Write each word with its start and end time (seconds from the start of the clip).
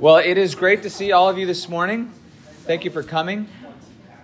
Well, 0.00 0.16
it 0.16 0.38
is 0.38 0.54
great 0.54 0.84
to 0.84 0.88
see 0.88 1.12
all 1.12 1.28
of 1.28 1.36
you 1.36 1.44
this 1.44 1.68
morning. 1.68 2.10
Thank 2.64 2.86
you 2.86 2.90
for 2.90 3.02
coming. 3.02 3.46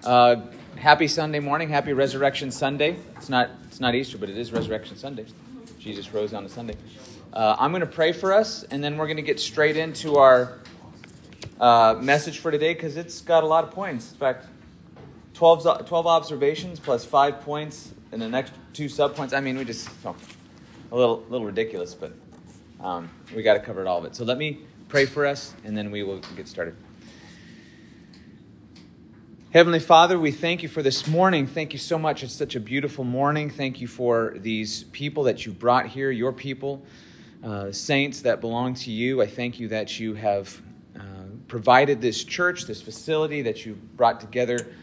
Uh, 0.02 0.36
happy 0.76 1.06
Sunday 1.06 1.38
morning. 1.38 1.68
Happy 1.68 1.92
Resurrection 1.92 2.50
Sunday. 2.50 2.96
It's 3.16 3.28
not 3.28 3.50
it's 3.64 3.78
not 3.78 3.94
Easter, 3.94 4.16
but 4.16 4.30
it 4.30 4.38
is 4.38 4.52
Resurrection 4.52 4.96
Sunday. 4.96 5.26
Jesus 5.78 6.14
rose 6.14 6.32
on 6.32 6.46
a 6.46 6.48
Sunday. 6.48 6.76
Uh, 7.30 7.56
I'm 7.58 7.72
going 7.72 7.82
to 7.82 7.86
pray 7.86 8.12
for 8.12 8.32
us, 8.32 8.62
and 8.62 8.82
then 8.82 8.96
we're 8.96 9.04
going 9.04 9.18
to 9.18 9.22
get 9.22 9.38
straight 9.38 9.76
into 9.76 10.16
our 10.16 10.60
uh, 11.60 11.96
message 12.00 12.38
for 12.38 12.50
today 12.50 12.72
because 12.72 12.96
it's 12.96 13.20
got 13.20 13.44
a 13.44 13.46
lot 13.46 13.62
of 13.62 13.70
points. 13.70 14.12
In 14.12 14.16
fact, 14.16 14.46
12, 15.34 15.86
12 15.86 16.06
observations 16.06 16.80
plus 16.80 17.04
five 17.04 17.42
points 17.42 17.92
and 18.12 18.22
the 18.22 18.30
next 18.30 18.54
two 18.72 18.86
subpoints. 18.86 19.36
I 19.36 19.40
mean, 19.40 19.58
we 19.58 19.66
just 19.66 19.90
oh, 20.06 20.16
a 20.90 20.96
little 20.96 21.22
little 21.28 21.46
ridiculous, 21.46 21.94
but 21.94 22.14
um, 22.80 23.10
we 23.34 23.42
got 23.42 23.54
to 23.54 23.60
cover 23.60 23.86
all 23.86 23.98
of 23.98 24.06
it. 24.06 24.16
So 24.16 24.24
let 24.24 24.38
me 24.38 24.60
pray 24.88 25.04
for 25.04 25.26
us, 25.26 25.54
and 25.64 25.76
then 25.76 25.90
we 25.90 26.02
will 26.02 26.20
get 26.36 26.46
started. 26.46 26.76
Heavenly 29.52 29.80
Father, 29.80 30.18
we 30.18 30.30
thank 30.30 30.62
you 30.62 30.68
for 30.68 30.82
this 30.82 31.06
morning. 31.06 31.46
Thank 31.46 31.72
you 31.72 31.78
so 31.78 31.98
much. 31.98 32.22
It's 32.22 32.32
such 32.32 32.56
a 32.56 32.60
beautiful 32.60 33.04
morning. 33.04 33.50
Thank 33.50 33.80
you 33.80 33.88
for 33.88 34.34
these 34.38 34.84
people 34.84 35.24
that 35.24 35.46
you 35.46 35.52
brought 35.52 35.86
here, 35.86 36.10
your 36.10 36.32
people, 36.32 36.82
uh, 37.42 37.72
saints 37.72 38.20
that 38.22 38.40
belong 38.40 38.74
to 38.74 38.90
you. 38.90 39.22
I 39.22 39.26
thank 39.26 39.58
you 39.58 39.68
that 39.68 39.98
you 39.98 40.14
have 40.14 40.60
uh, 40.94 41.00
provided 41.48 42.00
this 42.00 42.22
church, 42.22 42.66
this 42.66 42.82
facility, 42.82 43.42
that 43.42 43.64
you 43.64 43.74
brought 43.96 44.20
together 44.20 44.74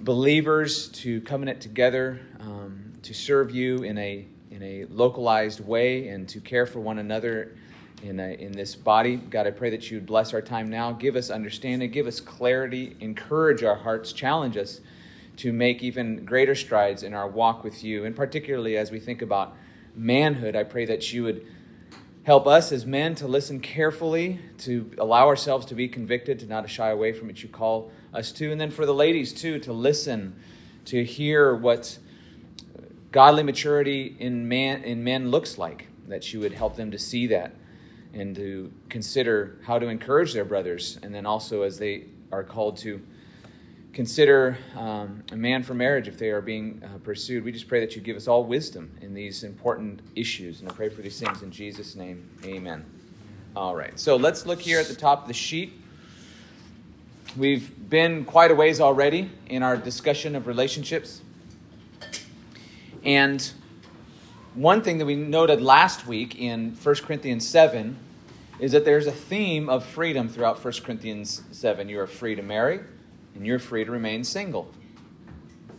believers 0.00 0.88
to 0.88 1.20
covenant 1.22 1.60
together 1.60 2.20
um, 2.40 2.92
to 3.02 3.14
serve 3.14 3.50
you 3.54 3.82
in 3.82 3.98
a, 3.98 4.26
in 4.50 4.62
a 4.62 4.84
localized 4.86 5.60
way 5.60 6.08
and 6.08 6.28
to 6.28 6.40
care 6.40 6.66
for 6.66 6.80
one 6.80 6.98
another 6.98 7.54
in, 8.02 8.20
a, 8.20 8.34
in 8.34 8.52
this 8.52 8.74
body. 8.74 9.16
God, 9.16 9.46
I 9.46 9.50
pray 9.50 9.70
that 9.70 9.90
you 9.90 9.98
would 9.98 10.06
bless 10.06 10.32
our 10.32 10.42
time 10.42 10.70
now. 10.70 10.92
Give 10.92 11.16
us 11.16 11.30
understanding, 11.30 11.90
give 11.90 12.06
us 12.06 12.20
clarity, 12.20 12.96
encourage 13.00 13.62
our 13.62 13.76
hearts, 13.76 14.12
challenge 14.12 14.56
us 14.56 14.80
to 15.36 15.52
make 15.52 15.82
even 15.82 16.24
greater 16.24 16.54
strides 16.54 17.02
in 17.02 17.14
our 17.14 17.28
walk 17.28 17.64
with 17.64 17.82
you. 17.82 18.04
And 18.04 18.14
particularly 18.14 18.76
as 18.76 18.90
we 18.90 19.00
think 19.00 19.22
about 19.22 19.54
manhood, 19.94 20.56
I 20.56 20.64
pray 20.64 20.84
that 20.86 21.12
you 21.12 21.24
would 21.24 21.46
help 22.24 22.46
us 22.46 22.72
as 22.72 22.84
men 22.84 23.14
to 23.16 23.26
listen 23.26 23.60
carefully, 23.60 24.40
to 24.58 24.90
allow 24.98 25.26
ourselves 25.26 25.66
to 25.66 25.74
be 25.74 25.88
convicted, 25.88 26.38
to 26.40 26.46
not 26.46 26.68
shy 26.68 26.90
away 26.90 27.12
from 27.12 27.28
what 27.28 27.42
you 27.42 27.48
call 27.48 27.90
us 28.12 28.32
to. 28.32 28.52
And 28.52 28.60
then 28.60 28.70
for 28.70 28.84
the 28.84 28.94
ladies, 28.94 29.32
too, 29.32 29.58
to 29.60 29.72
listen, 29.72 30.36
to 30.86 31.04
hear 31.04 31.54
what 31.54 31.98
godly 33.10 33.42
maturity 33.42 34.16
in, 34.18 34.48
man, 34.48 34.84
in 34.84 35.02
men 35.02 35.30
looks 35.30 35.58
like, 35.58 35.88
that 36.08 36.32
you 36.32 36.40
would 36.40 36.52
help 36.52 36.76
them 36.76 36.90
to 36.90 36.98
see 36.98 37.26
that 37.28 37.54
and 38.14 38.34
to 38.36 38.72
consider 38.88 39.58
how 39.64 39.78
to 39.78 39.86
encourage 39.86 40.32
their 40.32 40.44
brothers, 40.44 40.98
and 41.02 41.14
then 41.14 41.26
also 41.26 41.62
as 41.62 41.78
they 41.78 42.04
are 42.32 42.44
called 42.44 42.76
to 42.78 43.00
consider 43.92 44.56
um, 44.76 45.22
a 45.32 45.36
man 45.36 45.62
for 45.62 45.74
marriage 45.74 46.06
if 46.06 46.18
they 46.18 46.30
are 46.30 46.40
being 46.40 46.82
uh, 46.84 46.98
pursued. 46.98 47.44
We 47.44 47.52
just 47.52 47.68
pray 47.68 47.80
that 47.80 47.96
you 47.96 48.02
give 48.02 48.16
us 48.16 48.28
all 48.28 48.44
wisdom 48.44 48.96
in 49.00 49.14
these 49.14 49.42
important 49.42 50.00
issues, 50.14 50.60
and 50.60 50.70
I 50.70 50.72
pray 50.72 50.88
for 50.88 51.02
these 51.02 51.18
things 51.18 51.42
in 51.42 51.50
Jesus' 51.50 51.96
name. 51.96 52.28
Amen. 52.44 52.84
All 53.56 53.74
right, 53.74 53.98
so 53.98 54.16
let's 54.16 54.46
look 54.46 54.60
here 54.60 54.78
at 54.78 54.86
the 54.86 54.94
top 54.94 55.22
of 55.22 55.28
the 55.28 55.34
sheet. 55.34 55.72
We've 57.36 57.72
been 57.88 58.24
quite 58.24 58.50
a 58.50 58.54
ways 58.54 58.80
already 58.80 59.30
in 59.48 59.62
our 59.62 59.76
discussion 59.76 60.34
of 60.34 60.46
relationships. 60.46 61.20
And 63.04 63.50
one 64.54 64.82
thing 64.82 64.98
that 64.98 65.06
we 65.06 65.14
noted 65.14 65.62
last 65.62 66.06
week 66.06 66.38
in 66.38 66.72
1 66.82 66.94
Corinthians 66.96 67.46
7 67.46 67.96
is 68.58 68.72
that 68.72 68.84
there's 68.84 69.06
a 69.06 69.12
theme 69.12 69.68
of 69.68 69.84
freedom 69.84 70.28
throughout 70.28 70.62
1 70.62 70.74
Corinthians 70.84 71.42
7. 71.52 71.88
You 71.88 72.00
are 72.00 72.06
free 72.06 72.34
to 72.34 72.42
marry, 72.42 72.80
and 73.34 73.46
you're 73.46 73.60
free 73.60 73.84
to 73.84 73.90
remain 73.90 74.24
single. 74.24 74.72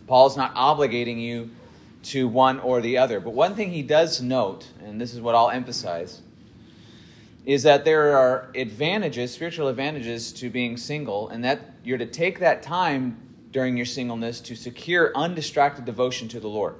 Paul's 0.06 0.36
not 0.36 0.54
obligating 0.54 1.20
you 1.20 1.50
to 2.04 2.26
one 2.26 2.58
or 2.60 2.80
the 2.80 2.98
other. 2.98 3.20
But 3.20 3.34
one 3.34 3.54
thing 3.54 3.70
he 3.70 3.82
does 3.82 4.22
note, 4.22 4.68
and 4.82 5.00
this 5.00 5.12
is 5.14 5.20
what 5.20 5.34
I'll 5.34 5.50
emphasize, 5.50 6.22
is 7.44 7.64
that 7.64 7.84
there 7.84 8.16
are 8.16 8.48
advantages, 8.54 9.32
spiritual 9.32 9.68
advantages 9.68 10.32
to 10.34 10.48
being 10.48 10.76
single, 10.76 11.28
and 11.28 11.44
that 11.44 11.74
you're 11.84 11.98
to 11.98 12.06
take 12.06 12.38
that 12.40 12.62
time 12.62 13.18
during 13.50 13.76
your 13.76 13.86
singleness 13.86 14.40
to 14.40 14.56
secure 14.56 15.12
undistracted 15.14 15.84
devotion 15.84 16.26
to 16.28 16.40
the 16.40 16.48
Lord. 16.48 16.74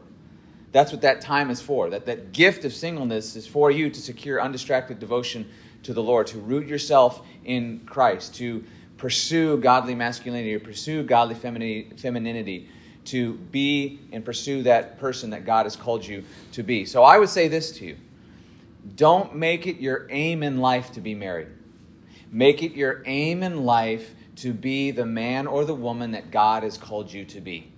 That's 0.73 0.91
what 0.91 1.03
that 1.03 1.21
time 1.21 1.51
is 1.51 1.61
for. 1.61 1.91
That, 1.91 2.07
that 2.07 2.33
gift 2.33 2.65
of 2.65 2.73
singleness 2.73 3.37
is 3.37 3.47
for 3.47 3.71
you 3.71 3.91
to 3.91 4.01
secure 4.01 4.41
undistracted 4.41 4.99
devotion 4.99 5.49
to 5.83 5.93
the 5.93 6.03
Lord, 6.03 6.27
to 6.29 6.39
root 6.39 6.67
yourself 6.67 7.25
in 7.45 7.81
Christ, 7.87 8.35
to 8.37 8.65
pursue 8.97 9.59
godly 9.59 9.95
masculinity, 9.95 10.53
to 10.55 10.65
pursue 10.65 11.03
godly 11.03 11.35
femininity, 11.35 12.69
to 13.05 13.35
be 13.35 14.01
and 14.13 14.25
pursue 14.25 14.63
that 14.63 14.99
person 14.99 15.31
that 15.31 15.45
God 15.45 15.67
has 15.67 15.77
called 15.77 16.07
you 16.07 16.25
to 16.53 16.63
be. 16.63 16.85
So 16.85 17.03
I 17.03 17.19
would 17.19 17.29
say 17.29 17.49
this 17.49 17.73
to 17.79 17.87
you 17.87 17.97
don't 18.97 19.37
make 19.37 19.67
it 19.67 19.77
your 19.77 20.07
aim 20.11 20.43
in 20.43 20.59
life 20.59 20.93
to 20.93 21.01
be 21.01 21.15
married. 21.15 21.49
Make 22.31 22.63
it 22.63 22.73
your 22.73 23.03
aim 23.07 23.43
in 23.43 23.65
life 23.65 24.15
to 24.37 24.53
be 24.53 24.91
the 24.91 25.05
man 25.05 25.47
or 25.47 25.65
the 25.65 25.75
woman 25.75 26.13
that 26.13 26.31
God 26.31 26.63
has 26.63 26.79
called 26.79 27.13
you 27.13 27.25
to 27.27 27.41
be. 27.41 27.72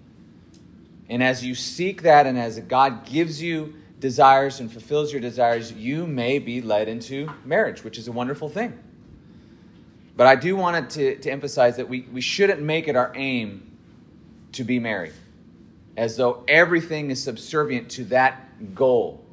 And 1.09 1.23
as 1.23 1.45
you 1.45 1.55
seek 1.55 2.03
that, 2.03 2.27
and 2.27 2.39
as 2.39 2.59
God 2.61 3.07
gives 3.07 3.43
you 3.43 3.75
desires 4.01 4.61
and 4.61 4.71
fulfills 4.71 5.13
your 5.13 5.21
desires, 5.21 5.73
you 5.73 6.07
may 6.07 6.39
be 6.39 6.61
led 6.61 6.89
into 6.89 7.29
marriage, 7.45 7.85
which 7.85 7.99
is 7.99 8.09
a 8.09 8.13
wonderful 8.13 8.49
thing. 8.49 8.79
But 10.17 10.27
I 10.27 10.37
do 10.37 10.57
want 10.57 10.91
to, 10.91 11.17
to 11.17 11.31
emphasize 11.31 11.77
that 11.77 11.89
we, 11.89 12.03
we 12.13 12.21
shouldn't 12.21 12.63
make 12.63 12.89
it 12.89 12.97
our 12.97 13.13
aim 13.15 13.77
to 14.53 14.65
be 14.65 14.79
married, 14.79 15.13
as 15.97 16.17
though 16.17 16.45
everything 16.47 17.11
is 17.11 17.23
subservient 17.23 17.91
to 17.93 18.05
that 18.05 18.75
goal. 18.75 19.25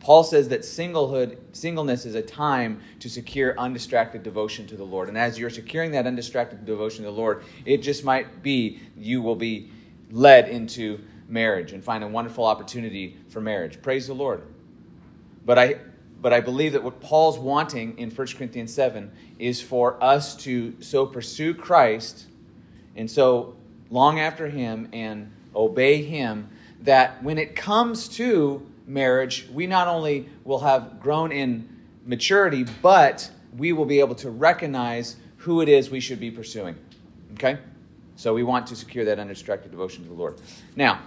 Paul 0.00 0.22
says 0.22 0.48
that 0.50 0.60
singlehood, 0.60 1.38
singleness 1.52 2.06
is 2.06 2.14
a 2.14 2.22
time 2.22 2.80
to 3.00 3.08
secure 3.08 3.58
undistracted 3.58 4.22
devotion 4.22 4.66
to 4.68 4.76
the 4.76 4.84
Lord. 4.84 5.08
And 5.08 5.18
as 5.18 5.38
you're 5.38 5.50
securing 5.50 5.92
that 5.92 6.06
undistracted 6.06 6.64
devotion 6.64 7.04
to 7.04 7.10
the 7.10 7.16
Lord, 7.16 7.42
it 7.64 7.78
just 7.78 8.04
might 8.04 8.42
be 8.42 8.80
you 8.96 9.22
will 9.22 9.34
be 9.34 9.70
led 10.10 10.48
into 10.48 11.00
marriage 11.28 11.72
and 11.72 11.82
find 11.82 12.04
a 12.04 12.08
wonderful 12.08 12.44
opportunity 12.44 13.16
for 13.28 13.40
marriage. 13.40 13.80
Praise 13.82 14.06
the 14.06 14.14
Lord. 14.14 14.42
But 15.44 15.58
I 15.58 15.76
but 16.20 16.32
I 16.32 16.40
believe 16.40 16.72
that 16.72 16.82
what 16.82 17.00
Paul's 17.00 17.38
wanting 17.38 17.98
in 17.98 18.10
1 18.10 18.26
Corinthians 18.28 18.72
7 18.72 19.12
is 19.38 19.60
for 19.60 20.02
us 20.02 20.34
to 20.36 20.74
so 20.80 21.04
pursue 21.04 21.54
Christ 21.54 22.26
and 22.96 23.10
so 23.10 23.54
long 23.90 24.18
after 24.18 24.48
him 24.48 24.88
and 24.92 25.30
obey 25.54 26.02
him 26.02 26.48
that 26.80 27.22
when 27.22 27.38
it 27.38 27.54
comes 27.54 28.08
to 28.08 28.66
marriage, 28.86 29.46
we 29.52 29.66
not 29.66 29.88
only 29.88 30.28
will 30.44 30.60
have 30.60 31.00
grown 31.00 31.32
in 31.32 31.68
maturity, 32.04 32.64
but 32.82 33.30
we 33.56 33.72
will 33.72 33.84
be 33.84 34.00
able 34.00 34.14
to 34.14 34.30
recognize 34.30 35.16
who 35.38 35.60
it 35.60 35.68
is 35.68 35.90
we 35.90 36.00
should 36.00 36.20
be 36.20 36.30
pursuing. 36.30 36.76
Okay? 37.34 37.58
So 38.16 38.34
we 38.34 38.42
want 38.42 38.66
to 38.68 38.76
secure 38.76 39.04
that 39.04 39.18
undistracted 39.18 39.70
devotion 39.70 40.02
to 40.04 40.08
the 40.08 40.14
Lord. 40.14 40.40
Now, 40.74 41.00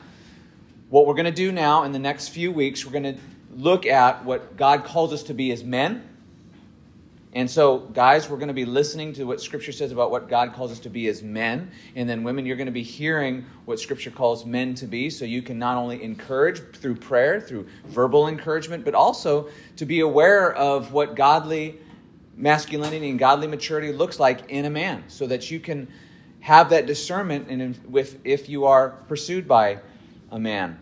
what 0.89 1.07
we're 1.07 1.15
going 1.15 1.25
to 1.25 1.31
do 1.31 1.51
now 1.51 1.83
in 1.83 1.91
the 1.91 1.99
next 1.99 2.29
few 2.29 2.51
weeks, 2.51 2.85
we're 2.85 2.91
going 2.91 3.15
to 3.15 3.21
look 3.55 3.85
at 3.85 4.23
what 4.25 4.55
God 4.57 4.83
calls 4.83 5.11
us 5.11 5.23
to 5.23 5.33
be 5.33 5.51
as 5.51 5.63
men. 5.63 6.05
And 7.33 7.49
so, 7.49 7.77
guys, 7.79 8.27
we're 8.27 8.37
going 8.37 8.47
to 8.47 8.55
be 8.55 8.65
listening 8.65 9.13
to 9.13 9.23
what 9.25 9.39
Scripture 9.39 9.71
says 9.71 9.91
about 9.91 10.09
what 10.09 10.29
God 10.29 10.53
calls 10.53 10.71
us 10.71 10.79
to 10.79 10.89
be 10.89 11.07
as 11.07 11.21
men. 11.21 11.69
And 11.95 12.09
then, 12.09 12.23
women, 12.23 12.45
you're 12.45 12.57
going 12.57 12.65
to 12.65 12.71
be 12.71 12.81
hearing 12.81 13.45
what 13.65 13.79
Scripture 13.79 14.09
calls 14.09 14.45
men 14.45 14.73
to 14.75 14.87
be. 14.87 15.11
So 15.11 15.25
you 15.25 15.43
can 15.43 15.59
not 15.59 15.77
only 15.77 16.01
encourage 16.01 16.59
through 16.77 16.95
prayer, 16.95 17.39
through 17.39 17.67
verbal 17.85 18.27
encouragement, 18.27 18.83
but 18.83 18.95
also 18.95 19.49
to 19.75 19.85
be 19.85 19.99
aware 19.99 20.53
of 20.53 20.91
what 20.91 21.15
godly 21.15 21.79
masculinity 22.35 23.09
and 23.09 23.19
godly 23.19 23.47
maturity 23.47 23.91
looks 23.93 24.19
like 24.19 24.49
in 24.49 24.65
a 24.65 24.69
man 24.69 25.03
so 25.07 25.27
that 25.27 25.51
you 25.51 25.59
can 25.59 25.87
have 26.41 26.69
that 26.69 26.85
discernment 26.85 27.49
and 27.49 27.77
with 27.85 28.19
if 28.23 28.49
you 28.49 28.65
are 28.65 28.89
pursued 29.07 29.47
by 29.47 29.79
a 30.31 30.39
man. 30.39 30.79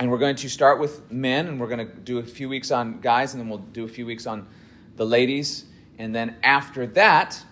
And 0.00 0.10
we're 0.10 0.18
going 0.18 0.36
to 0.36 0.48
start 0.48 0.78
with 0.78 1.10
men, 1.10 1.48
and 1.48 1.58
we're 1.58 1.66
going 1.66 1.86
to 1.86 1.92
do 1.92 2.18
a 2.18 2.22
few 2.22 2.48
weeks 2.48 2.70
on 2.70 3.00
guys, 3.00 3.34
and 3.34 3.40
then 3.40 3.48
we'll 3.48 3.58
do 3.58 3.84
a 3.84 3.88
few 3.88 4.06
weeks 4.06 4.26
on 4.26 4.46
the 4.96 5.04
ladies. 5.04 5.64
And 5.98 6.14
then 6.14 6.36
after 6.42 6.86
that, 6.88 7.42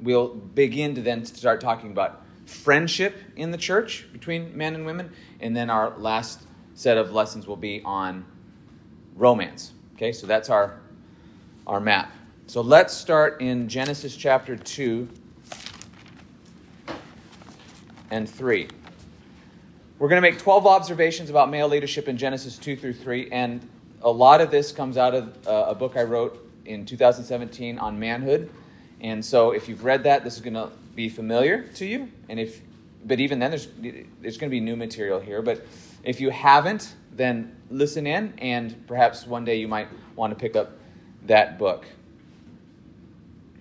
we'll 0.00 0.34
begin 0.34 0.96
to 0.96 1.02
then 1.02 1.24
start 1.24 1.60
talking 1.60 1.92
about 1.92 2.22
friendship 2.46 3.16
in 3.36 3.52
the 3.52 3.56
church 3.56 4.06
between 4.12 4.56
men 4.56 4.74
and 4.74 4.84
women. 4.84 5.12
And 5.40 5.56
then 5.56 5.70
our 5.70 5.96
last 5.98 6.42
set 6.74 6.98
of 6.98 7.12
lessons 7.12 7.46
will 7.46 7.56
be 7.56 7.80
on 7.84 8.24
romance. 9.14 9.72
Okay, 9.94 10.10
so 10.10 10.26
that's 10.26 10.50
our, 10.50 10.80
our 11.66 11.78
map. 11.78 12.12
So 12.46 12.60
let's 12.60 12.92
start 12.92 13.40
in 13.40 13.68
Genesis 13.68 14.16
chapter 14.16 14.56
2 14.56 15.08
and 18.14 18.30
3. 18.30 18.68
We're 19.98 20.08
going 20.08 20.22
to 20.22 20.30
make 20.30 20.38
12 20.38 20.68
observations 20.68 21.30
about 21.30 21.50
male 21.50 21.66
leadership 21.66 22.06
in 22.06 22.16
Genesis 22.16 22.56
2 22.58 22.76
through 22.76 22.92
3, 22.92 23.28
and 23.32 23.68
a 24.02 24.10
lot 24.10 24.40
of 24.40 24.52
this 24.52 24.70
comes 24.70 24.96
out 24.96 25.14
of 25.16 25.48
uh, 25.48 25.64
a 25.70 25.74
book 25.74 25.96
I 25.96 26.04
wrote 26.04 26.48
in 26.64 26.86
2017 26.86 27.76
on 27.76 27.98
manhood. 27.98 28.50
And 29.00 29.24
so 29.24 29.50
if 29.50 29.68
you've 29.68 29.82
read 29.82 30.04
that, 30.04 30.22
this 30.22 30.36
is 30.36 30.42
going 30.42 30.54
to 30.54 30.70
be 30.94 31.08
familiar 31.08 31.64
to 31.74 31.84
you. 31.84 32.08
And 32.28 32.38
if, 32.38 32.60
but 33.04 33.18
even 33.18 33.40
then, 33.40 33.50
there's, 33.50 33.66
there's 34.20 34.38
going 34.38 34.48
to 34.48 34.54
be 34.54 34.60
new 34.60 34.76
material 34.76 35.18
here. 35.18 35.42
But 35.42 35.66
if 36.04 36.20
you 36.20 36.30
haven't, 36.30 36.94
then 37.10 37.56
listen 37.68 38.06
in, 38.06 38.32
and 38.38 38.86
perhaps 38.86 39.26
one 39.26 39.44
day 39.44 39.56
you 39.56 39.66
might 39.66 39.88
want 40.14 40.30
to 40.30 40.36
pick 40.36 40.54
up 40.54 40.78
that 41.26 41.58
book. 41.58 41.84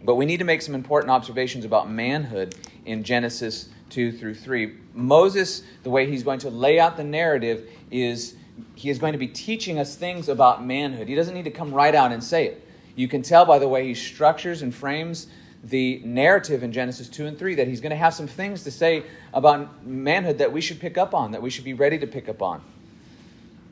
But 0.04 0.14
we 0.16 0.28
need 0.28 0.38
to 0.38 0.46
make 0.46 0.62
some 0.62 0.76
important 0.76 1.10
observations 1.10 1.66
about 1.66 1.90
manhood 1.90 2.54
in 2.86 3.04
Genesis 3.04 3.70
2 3.94 4.12
through 4.12 4.36
3. 4.36 4.76
Moses, 4.94 5.64
the 5.84 5.90
way 5.90 6.10
he's 6.10 6.24
going 6.24 6.40
to 6.40 6.50
lay 6.50 6.80
out 6.80 6.98
the 6.98 7.04
narrative, 7.04 7.70
is 7.92 8.36
he 8.76 8.90
is 8.90 9.00
going 9.00 9.14
to 9.14 9.20
be 9.20 9.28
teaching 9.28 9.80
us 9.80 9.96
things 9.96 10.30
about 10.30 10.66
manhood. 10.66 11.08
He 11.08 11.16
doesn't 11.16 11.34
need 11.34 11.46
to 11.46 11.52
come 11.52 11.74
right 11.74 11.94
out 11.94 12.12
and 12.12 12.24
say 12.24 12.48
it. 12.48 12.68
You 12.96 13.08
can 13.08 13.22
tell 13.22 13.46
by 13.46 13.60
the 13.60 13.68
way 13.68 13.88
he 13.88 13.94
structures 13.94 14.62
and 14.62 14.74
frames 14.74 15.28
the 15.64 16.02
narrative 16.04 16.64
in 16.64 16.72
Genesis 16.72 17.08
2 17.08 17.26
and 17.26 17.40
3 17.40 17.56
that 17.56 17.68
he's 17.68 17.82
going 17.82 17.92
to 17.92 17.96
have 17.96 18.14
some 18.14 18.28
things 18.28 18.64
to 18.64 18.72
say 18.72 19.04
about 19.34 19.86
manhood 19.86 20.40
that 20.40 20.52
we 20.52 20.60
should 20.60 20.80
pick 20.80 20.98
up 20.98 21.14
on, 21.14 21.32
that 21.32 21.42
we 21.42 21.50
should 21.50 21.64
be 21.64 21.74
ready 21.74 21.98
to 22.00 22.08
pick 22.08 22.28
up 22.28 22.42
on. 22.42 22.62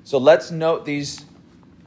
So 0.03 0.17
let's 0.17 0.51
note 0.51 0.85
these 0.85 1.25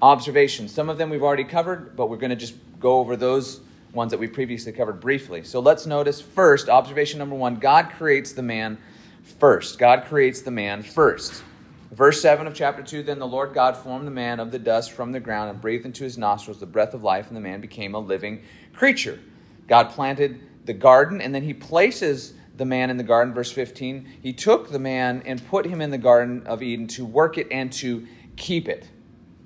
observations. 0.02 0.72
Some 0.72 0.88
of 0.88 0.98
them 0.98 1.08
we've 1.08 1.22
already 1.22 1.44
covered, 1.44 1.96
but 1.96 2.10
we're 2.10 2.19
going 2.19 2.30
to 2.30 2.37
just 2.37 2.54
go 2.78 2.98
over 2.98 3.16
those 3.16 3.60
ones 3.94 4.11
that 4.11 4.19
we 4.19 4.26
previously 4.26 4.73
covered 4.73 5.00
briefly. 5.00 5.44
So 5.44 5.61
let's 5.61 5.87
notice 5.87 6.20
first, 6.20 6.69
observation 6.69 7.19
number 7.19 7.37
one 7.37 7.56
God 7.56 7.91
creates 7.91 8.32
the 8.32 8.43
man 8.43 8.79
first. 9.38 9.79
God 9.79 10.05
creates 10.06 10.43
the 10.43 10.50
man 10.50 10.82
first. 10.82 11.43
Verse 11.93 12.20
7 12.20 12.46
of 12.49 12.55
chapter 12.55 12.82
2 12.82 13.05
Then 13.05 13.20
the 13.20 13.26
Lord 13.26 13.55
God 13.55 13.76
formed 13.76 14.06
the 14.06 14.11
man 14.11 14.41
of 14.41 14.50
the 14.50 14.58
dust 14.58 14.93
from 14.93 15.12
the 15.12 15.20
ground 15.20 15.50
and 15.50 15.61
breathed 15.61 15.87
into 15.87 16.02
his 16.02 16.19
nostrils 16.19 16.58
the 16.58 16.67
breath 16.67 16.93
of 16.93 17.05
life, 17.05 17.29
and 17.29 17.37
the 17.37 17.41
man 17.41 17.61
became 17.61 17.94
a 17.94 17.99
living 17.99 18.43
creature. 18.75 19.20
God 19.69 19.91
planted 19.91 20.40
the 20.64 20.73
garden, 20.73 21.20
and 21.20 21.35
then 21.35 21.43
he 21.43 21.55
places 21.55 22.35
the 22.56 22.64
man 22.64 22.90
in 22.90 22.97
the 22.97 23.05
garden. 23.05 23.32
Verse 23.32 23.52
15 23.52 24.08
He 24.20 24.32
took 24.32 24.70
the 24.70 24.79
man 24.79 25.23
and 25.25 25.47
put 25.47 25.67
him 25.67 25.81
in 25.81 25.90
the 25.90 25.99
garden 25.99 26.44
of 26.47 26.62
Eden 26.62 26.88
to 26.88 27.05
work 27.05 27.38
it 27.38 27.47
and 27.50 27.73
to 27.75 28.06
keep 28.37 28.69
it. 28.69 28.88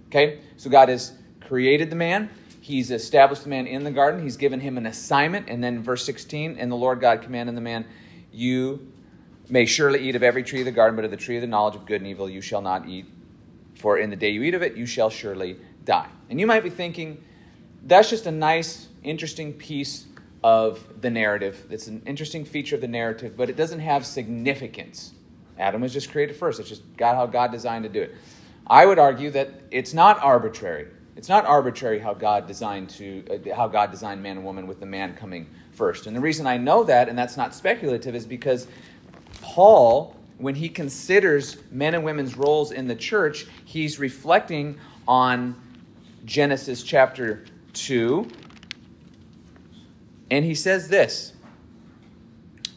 Okay? 0.07 0.41
So 0.57 0.71
God 0.71 0.89
has 0.89 1.13
created 1.41 1.91
the 1.91 1.97
man. 1.97 2.31
He's 2.69 2.91
established 2.91 3.45
the 3.45 3.49
man 3.49 3.67
in 3.67 3.83
the 3.83 3.91
garden. 3.91 4.23
He's 4.23 4.37
given 4.37 4.61
him 4.61 4.77
an 4.77 4.85
assignment. 4.85 5.49
And 5.49 5.65
then 5.65 5.83
verse 5.83 6.05
16, 6.05 6.59
and 6.59 6.71
the 6.71 6.77
Lord 6.77 7.01
God 7.01 7.23
commanded 7.23 7.57
the 7.57 7.63
man, 7.63 7.87
You 8.31 8.93
may 9.49 9.65
surely 9.65 10.07
eat 10.07 10.15
of 10.15 10.23
every 10.23 10.43
tree 10.43 10.59
of 10.59 10.67
the 10.67 10.71
garden, 10.71 10.95
but 10.95 11.07
of 11.07 11.11
the 11.11 11.17
tree 11.17 11.37
of 11.37 11.41
the 11.41 11.47
knowledge 11.47 11.77
of 11.77 11.87
good 11.87 12.03
and 12.03 12.07
evil 12.07 12.29
you 12.29 12.43
shall 12.43 12.61
not 12.61 12.87
eat. 12.87 13.07
For 13.77 13.97
in 13.97 14.11
the 14.11 14.17
day 14.17 14.29
you 14.29 14.43
eat 14.43 14.53
of 14.53 14.61
it, 14.61 14.77
you 14.77 14.85
shall 14.85 15.09
surely 15.09 15.57
die. 15.87 16.09
And 16.29 16.39
you 16.39 16.47
might 16.47 16.63
be 16.63 16.69
thinking, 16.69 17.25
that's 17.85 18.11
just 18.11 18.27
a 18.27 18.31
nice, 18.31 18.89
interesting 19.03 19.55
piece 19.55 20.05
of 20.45 21.01
the 21.01 21.09
narrative. 21.09 21.65
It's 21.71 21.87
an 21.87 22.03
interesting 22.05 22.45
feature 22.45 22.75
of 22.75 22.83
the 22.83 22.89
narrative, 22.89 23.35
but 23.35 23.49
it 23.49 23.57
doesn't 23.57 23.81
have 23.81 24.05
significance. 24.05 25.13
Adam 25.59 25.81
was 25.81 25.95
just 25.95 26.13
created 26.13 26.37
first. 26.37 26.61
It's 26.61 26.69
just 26.69 26.83
God, 26.99 27.15
how 27.15 27.25
God 27.25 27.51
designed 27.51 27.85
to 27.85 27.89
do 27.89 28.03
it. 28.03 28.15
I 28.67 28.85
would 28.85 28.99
argue 28.99 29.31
that 29.31 29.55
it's 29.71 29.95
not 29.95 30.23
arbitrary. 30.23 30.89
It's 31.19 31.29
not 31.29 31.45
arbitrary 31.47 31.99
how 31.99 32.15
God 32.15 32.47
designed 32.47 32.91
to 32.91 33.25
uh, 33.29 33.53
how 33.53 33.67
God 33.67 33.91
designed 33.91 34.23
man 34.23 34.37
and 34.37 34.47
woman 34.47 34.69
with 34.69 34.79
the 34.79 34.87
man 34.87 35.17
coming 35.17 35.49
first. 35.73 36.07
And 36.07 36.15
the 36.15 36.21
reason 36.21 36.47
I 36.47 36.59
know 36.59 36.85
that, 36.85 37.09
and 37.09 37.19
that's 37.19 37.37
not 37.37 37.57
speculative, 37.57 38.15
is 38.15 38.25
because 38.25 38.69
Paul, 39.43 40.15
when 40.39 40.55
he 40.55 40.69
considers 40.69 41.57
men 41.73 41.97
and 41.97 42.05
women's 42.05 42.37
roles 42.37 42.71
in 42.71 42.87
the 42.87 42.95
church, 42.95 43.49
he's 43.65 43.99
reflecting 43.99 44.79
on 45.09 45.61
Genesis 46.25 46.85
chapter 46.85 47.45
2. 47.73 48.25
And 50.31 50.45
he 50.45 50.55
says 50.55 50.87
this. 50.87 51.33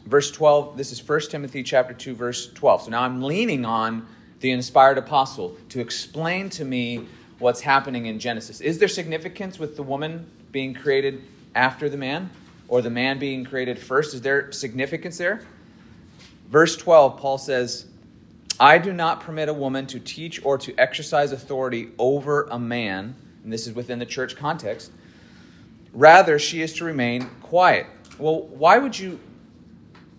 Verse 0.06 0.32
12, 0.32 0.76
this 0.76 0.90
is 0.90 1.08
1 1.08 1.20
Timothy 1.30 1.62
chapter 1.62 1.94
2 1.94 2.12
verse 2.16 2.52
12. 2.54 2.82
So 2.82 2.90
now 2.90 3.02
I'm 3.02 3.22
leaning 3.22 3.64
on 3.64 4.04
the 4.40 4.50
inspired 4.50 4.98
apostle 4.98 5.56
to 5.68 5.78
explain 5.78 6.50
to 6.50 6.64
me 6.64 7.06
what's 7.42 7.60
happening 7.60 8.06
in 8.06 8.18
Genesis. 8.18 8.60
Is 8.60 8.78
there 8.78 8.88
significance 8.88 9.58
with 9.58 9.76
the 9.76 9.82
woman 9.82 10.26
being 10.52 10.72
created 10.72 11.22
after 11.54 11.88
the 11.88 11.96
man 11.96 12.30
or 12.68 12.80
the 12.80 12.90
man 12.90 13.18
being 13.18 13.44
created 13.44 13.78
first? 13.78 14.14
Is 14.14 14.22
there 14.22 14.52
significance 14.52 15.18
there? 15.18 15.42
Verse 16.48 16.76
12, 16.76 17.18
Paul 17.18 17.38
says, 17.38 17.86
I 18.60 18.78
do 18.78 18.92
not 18.92 19.20
permit 19.20 19.48
a 19.48 19.52
woman 19.52 19.86
to 19.88 19.98
teach 19.98 20.44
or 20.44 20.56
to 20.58 20.74
exercise 20.78 21.32
authority 21.32 21.90
over 21.98 22.44
a 22.44 22.58
man, 22.58 23.14
and 23.42 23.52
this 23.52 23.66
is 23.66 23.74
within 23.74 23.98
the 23.98 24.06
church 24.06 24.36
context. 24.36 24.92
Rather, 25.92 26.38
she 26.38 26.62
is 26.62 26.72
to 26.74 26.84
remain 26.84 27.28
quiet. 27.42 27.86
Well, 28.18 28.42
why 28.42 28.78
would 28.78 28.96
you 28.96 29.18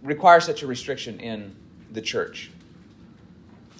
require 0.01 0.41
such 0.41 0.61
a 0.61 0.67
restriction 0.67 1.19
in 1.19 1.55
the 1.91 2.01
church? 2.01 2.51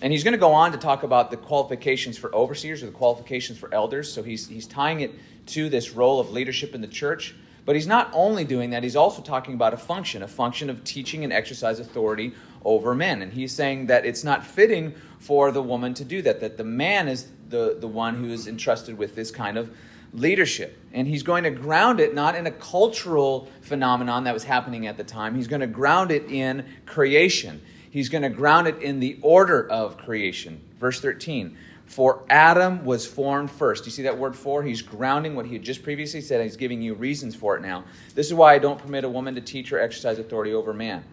And 0.04 0.12
he's 0.12 0.26
going 0.26 0.34
to 0.34 0.38
go 0.38 0.52
on 0.52 0.74
to 0.74 0.78
talk 0.78 1.04
about 1.04 1.32
the 1.32 1.38
qualifications 1.38 2.18
for 2.18 2.36
overseers 2.36 2.84
or 2.84 2.88
the 2.88 2.92
qualifications 2.92 3.58
for 3.58 3.74
elders. 3.74 4.12
So 4.12 4.22
he's, 4.22 4.50
he's 4.50 4.68
tying 4.68 5.00
it 5.00 5.14
to 5.48 5.70
this 5.70 5.92
role 5.92 6.20
of 6.20 6.30
leadership 6.30 6.76
in 6.76 6.82
the 6.82 6.88
church. 6.88 7.34
But 7.64 7.76
he's 7.76 7.88
not 7.88 8.10
only 8.12 8.44
doing 8.44 8.72
that, 8.72 8.84
he's 8.84 8.98
also 8.98 9.22
talking 9.22 9.54
about 9.54 9.74
a 9.74 9.78
function, 9.78 10.22
a 10.22 10.28
function 10.28 10.70
of 10.70 10.84
teaching 10.84 11.24
and 11.24 11.32
exercise 11.32 11.80
authority 11.80 12.34
over 12.66 12.94
men. 12.94 13.22
And 13.22 13.32
he's 13.32 13.54
saying 13.54 13.88
that 13.88 14.06
it's 14.06 14.26
not 14.26 14.46
fitting 14.46 14.94
for 15.20 15.54
the 15.54 15.64
woman 15.64 15.94
to 15.94 16.04
do 16.04 16.22
that, 16.24 16.42
that 16.42 16.58
the 16.58 16.66
man 16.66 17.08
is 17.08 17.30
the, 17.48 17.78
the 17.80 17.88
one 17.88 18.16
who 18.16 18.28
is 18.30 18.46
entrusted 18.46 18.98
with 18.98 19.16
this 19.16 19.32
kind 19.32 19.58
of 19.58 19.74
leadership. 20.12 20.78
And 20.92 21.08
he's 21.08 21.24
going 21.24 21.46
to 21.46 21.50
ground 21.50 22.02
it 22.02 22.14
not 22.14 22.36
in 22.36 22.46
a 22.46 22.52
cultural 22.52 23.48
phenomenon 23.62 24.26
that 24.26 24.34
was 24.34 24.44
happening 24.44 24.86
at 24.86 24.98
the 24.98 25.06
time, 25.06 25.34
he's 25.34 25.48
going 25.48 25.62
to 25.62 25.68
ground 25.68 26.12
it 26.12 26.30
in 26.30 26.66
creation 26.86 27.62
he's 27.94 28.10
going 28.10 28.24
to 28.24 28.30
ground 28.30 28.68
it 28.68 28.82
in 28.82 29.00
the 29.00 29.20
order 29.22 29.70
of 29.70 29.98
creation. 29.98 30.60
Verse 30.80 31.00
13 31.00 31.56
For 31.86 32.26
Adam 32.28 32.84
was 32.84 33.06
formed 33.06 33.52
first. 33.52 33.86
You 33.86 33.92
see 33.92 34.02
that 34.02 34.18
word 34.18 34.36
for? 34.36 34.64
He's 34.64 34.82
grounding 34.82 35.36
what 35.36 35.46
he 35.46 35.54
had 35.54 35.62
just 35.62 35.84
previously 35.84 36.20
said. 36.20 36.44
He's 36.44 36.58
giving 36.58 36.82
you 36.82 36.96
reasons 36.96 37.36
for 37.36 37.56
it 37.56 37.62
now. 37.62 37.84
This 38.16 38.26
is 38.26 38.34
why 38.34 38.56
I 38.56 38.58
don't 38.58 38.80
permit 38.80 39.04
a 39.04 39.10
woman 39.10 39.36
to 39.36 39.42
teach 39.42 39.72
or 39.72 39.80
exercise 39.80 40.18
authority 40.18 40.54
over 40.54 40.74
man. 40.74 41.06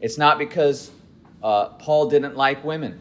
It's 0.00 0.18
not 0.18 0.38
because 0.38 0.90
uh, 1.40 1.66
Paul 1.68 2.10
didn't 2.10 2.36
like 2.36 2.64
women. 2.64 3.00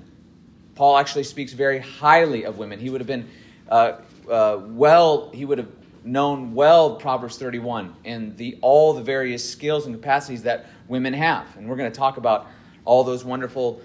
Paul 0.76 0.96
actually 0.98 1.24
speaks 1.24 1.54
very 1.54 1.80
highly 1.80 2.44
of 2.44 2.60
women. 2.60 2.80
He 2.80 2.92
would 2.92 3.02
have 3.02 3.08
been 3.08 3.28
uh, 3.68 3.94
uh, 4.30 4.60
well, 4.68 5.32
he 5.34 5.44
would 5.44 5.58
have 5.58 5.72
known 6.04 6.54
well 6.54 6.98
Proverbs 6.98 7.38
31 7.40 7.96
and 8.06 8.38
the 8.38 8.60
all 8.62 8.94
the 8.94 9.02
various 9.02 9.48
skills 9.48 9.88
and 9.88 9.96
capacities 9.96 10.44
that 10.44 10.68
women 10.88 11.14
have. 11.14 11.58
And 11.58 11.68
we're 11.68 11.78
going 11.78 11.92
to 11.92 11.98
talk 11.98 12.18
about 12.18 12.48
all 12.92 13.06
those 13.06 13.24
wonderful 13.24 13.82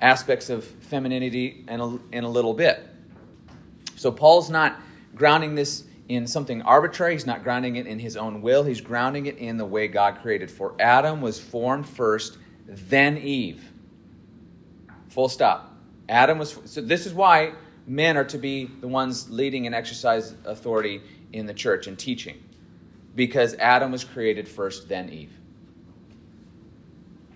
aspects 0.00 0.50
of 0.50 0.64
femininity 0.64 1.64
in 1.68 1.80
a, 1.80 1.96
in 2.10 2.24
a 2.24 2.28
little 2.28 2.52
bit. 2.52 2.84
So 3.94 4.10
Paul's 4.10 4.50
not 4.50 4.80
grounding 5.14 5.54
this 5.54 5.84
in 6.08 6.26
something 6.26 6.62
arbitrary. 6.62 7.12
He's 7.12 7.24
not 7.24 7.44
grounding 7.44 7.76
it 7.76 7.86
in 7.86 8.00
his 8.00 8.16
own 8.16 8.42
will. 8.42 8.64
He's 8.64 8.80
grounding 8.80 9.26
it 9.26 9.38
in 9.38 9.58
the 9.58 9.64
way 9.64 9.86
God 9.86 10.18
created. 10.22 10.50
For 10.50 10.74
Adam 10.80 11.20
was 11.20 11.38
formed 11.38 11.88
first, 11.88 12.36
then 12.66 13.18
Eve. 13.18 13.62
Full 15.10 15.28
stop. 15.28 15.72
Adam 16.08 16.36
was. 16.36 16.58
So 16.64 16.80
this 16.80 17.06
is 17.06 17.14
why 17.14 17.52
men 17.86 18.16
are 18.16 18.24
to 18.24 18.38
be 18.38 18.64
the 18.80 18.88
ones 18.88 19.30
leading 19.30 19.66
and 19.66 19.74
exercise 19.74 20.34
authority 20.44 21.00
in 21.32 21.46
the 21.46 21.54
church 21.54 21.86
and 21.86 21.96
teaching, 21.96 22.42
because 23.14 23.54
Adam 23.54 23.92
was 23.92 24.02
created 24.02 24.48
first, 24.48 24.88
then 24.88 25.10
Eve. 25.10 25.32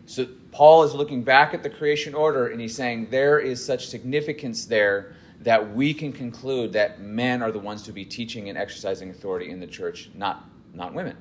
So 0.07 0.27
Paul 0.53 0.85
is 0.85 0.95
looking 0.95 1.23
back 1.23 1.55
at 1.55 1.63
the 1.63 1.71
creation 1.71 2.15
order 2.15 2.49
and 2.49 2.61
he's 2.61 2.77
saying 2.77 3.09
there 3.11 3.39
is 3.39 3.65
such 3.65 3.89
significance 3.89 4.67
there 4.67 5.15
that 5.41 5.75
we 5.75 5.93
can 5.93 6.13
conclude 6.13 6.73
that 6.75 7.01
men 7.01 7.43
are 7.43 7.51
the 7.51 7.59
ones 7.59 7.83
to 7.83 7.93
be 7.93 8.05
teaching 8.05 8.49
and 8.49 8.57
exercising 8.57 9.11
authority 9.11 9.51
in 9.51 9.59
the 9.59 9.67
church, 9.67 10.11
not, 10.15 10.49
not 10.73 10.95
women. 10.95 11.17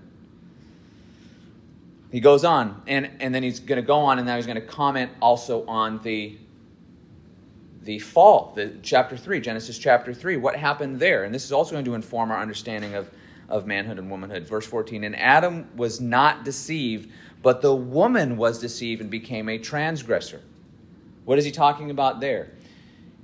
He 2.12 2.20
goes 2.20 2.44
on, 2.44 2.82
and, 2.88 3.10
and 3.20 3.34
then 3.34 3.42
he's 3.42 3.60
going 3.60 3.78
to 3.82 3.88
go 3.88 4.00
on, 4.00 4.20
and 4.20 4.28
now 4.28 4.36
he's 4.36 4.46
going 4.46 4.60
to 4.60 4.68
comment 4.68 5.12
also 5.22 5.66
on 5.66 6.02
the, 6.04 6.38
the 7.84 8.00
fall, 8.00 8.52
the 8.54 8.74
chapter 8.84 9.16
3, 9.16 9.40
Genesis 9.40 9.78
chapter 9.80 10.14
3. 10.14 10.36
What 10.36 10.58
happened 10.58 11.00
there? 11.00 11.24
And 11.24 11.34
this 11.34 11.46
is 11.46 11.54
also 11.54 11.72
going 11.72 11.86
to 11.86 11.96
inform 11.96 12.30
our 12.30 12.40
understanding 12.40 12.96
of, 12.96 13.10
of 13.52 13.68
manhood 13.68 14.00
and 14.00 14.10
womanhood. 14.10 14.48
Verse 14.48 14.66
14 14.66 15.04
And 15.04 15.16
Adam 15.16 15.70
was 15.76 16.02
not 16.02 16.44
deceived 16.44 17.12
but 17.42 17.62
the 17.62 17.74
woman 17.74 18.38
was 18.38 18.60
deceived 18.60 19.02
and 19.02 19.10
became 19.10 19.50
a 19.50 19.58
transgressor. 19.58 20.42
What 21.26 21.40
is 21.40 21.46
he 21.46 21.52
talking 21.52 21.90
about 21.90 22.20
there? 22.20 22.52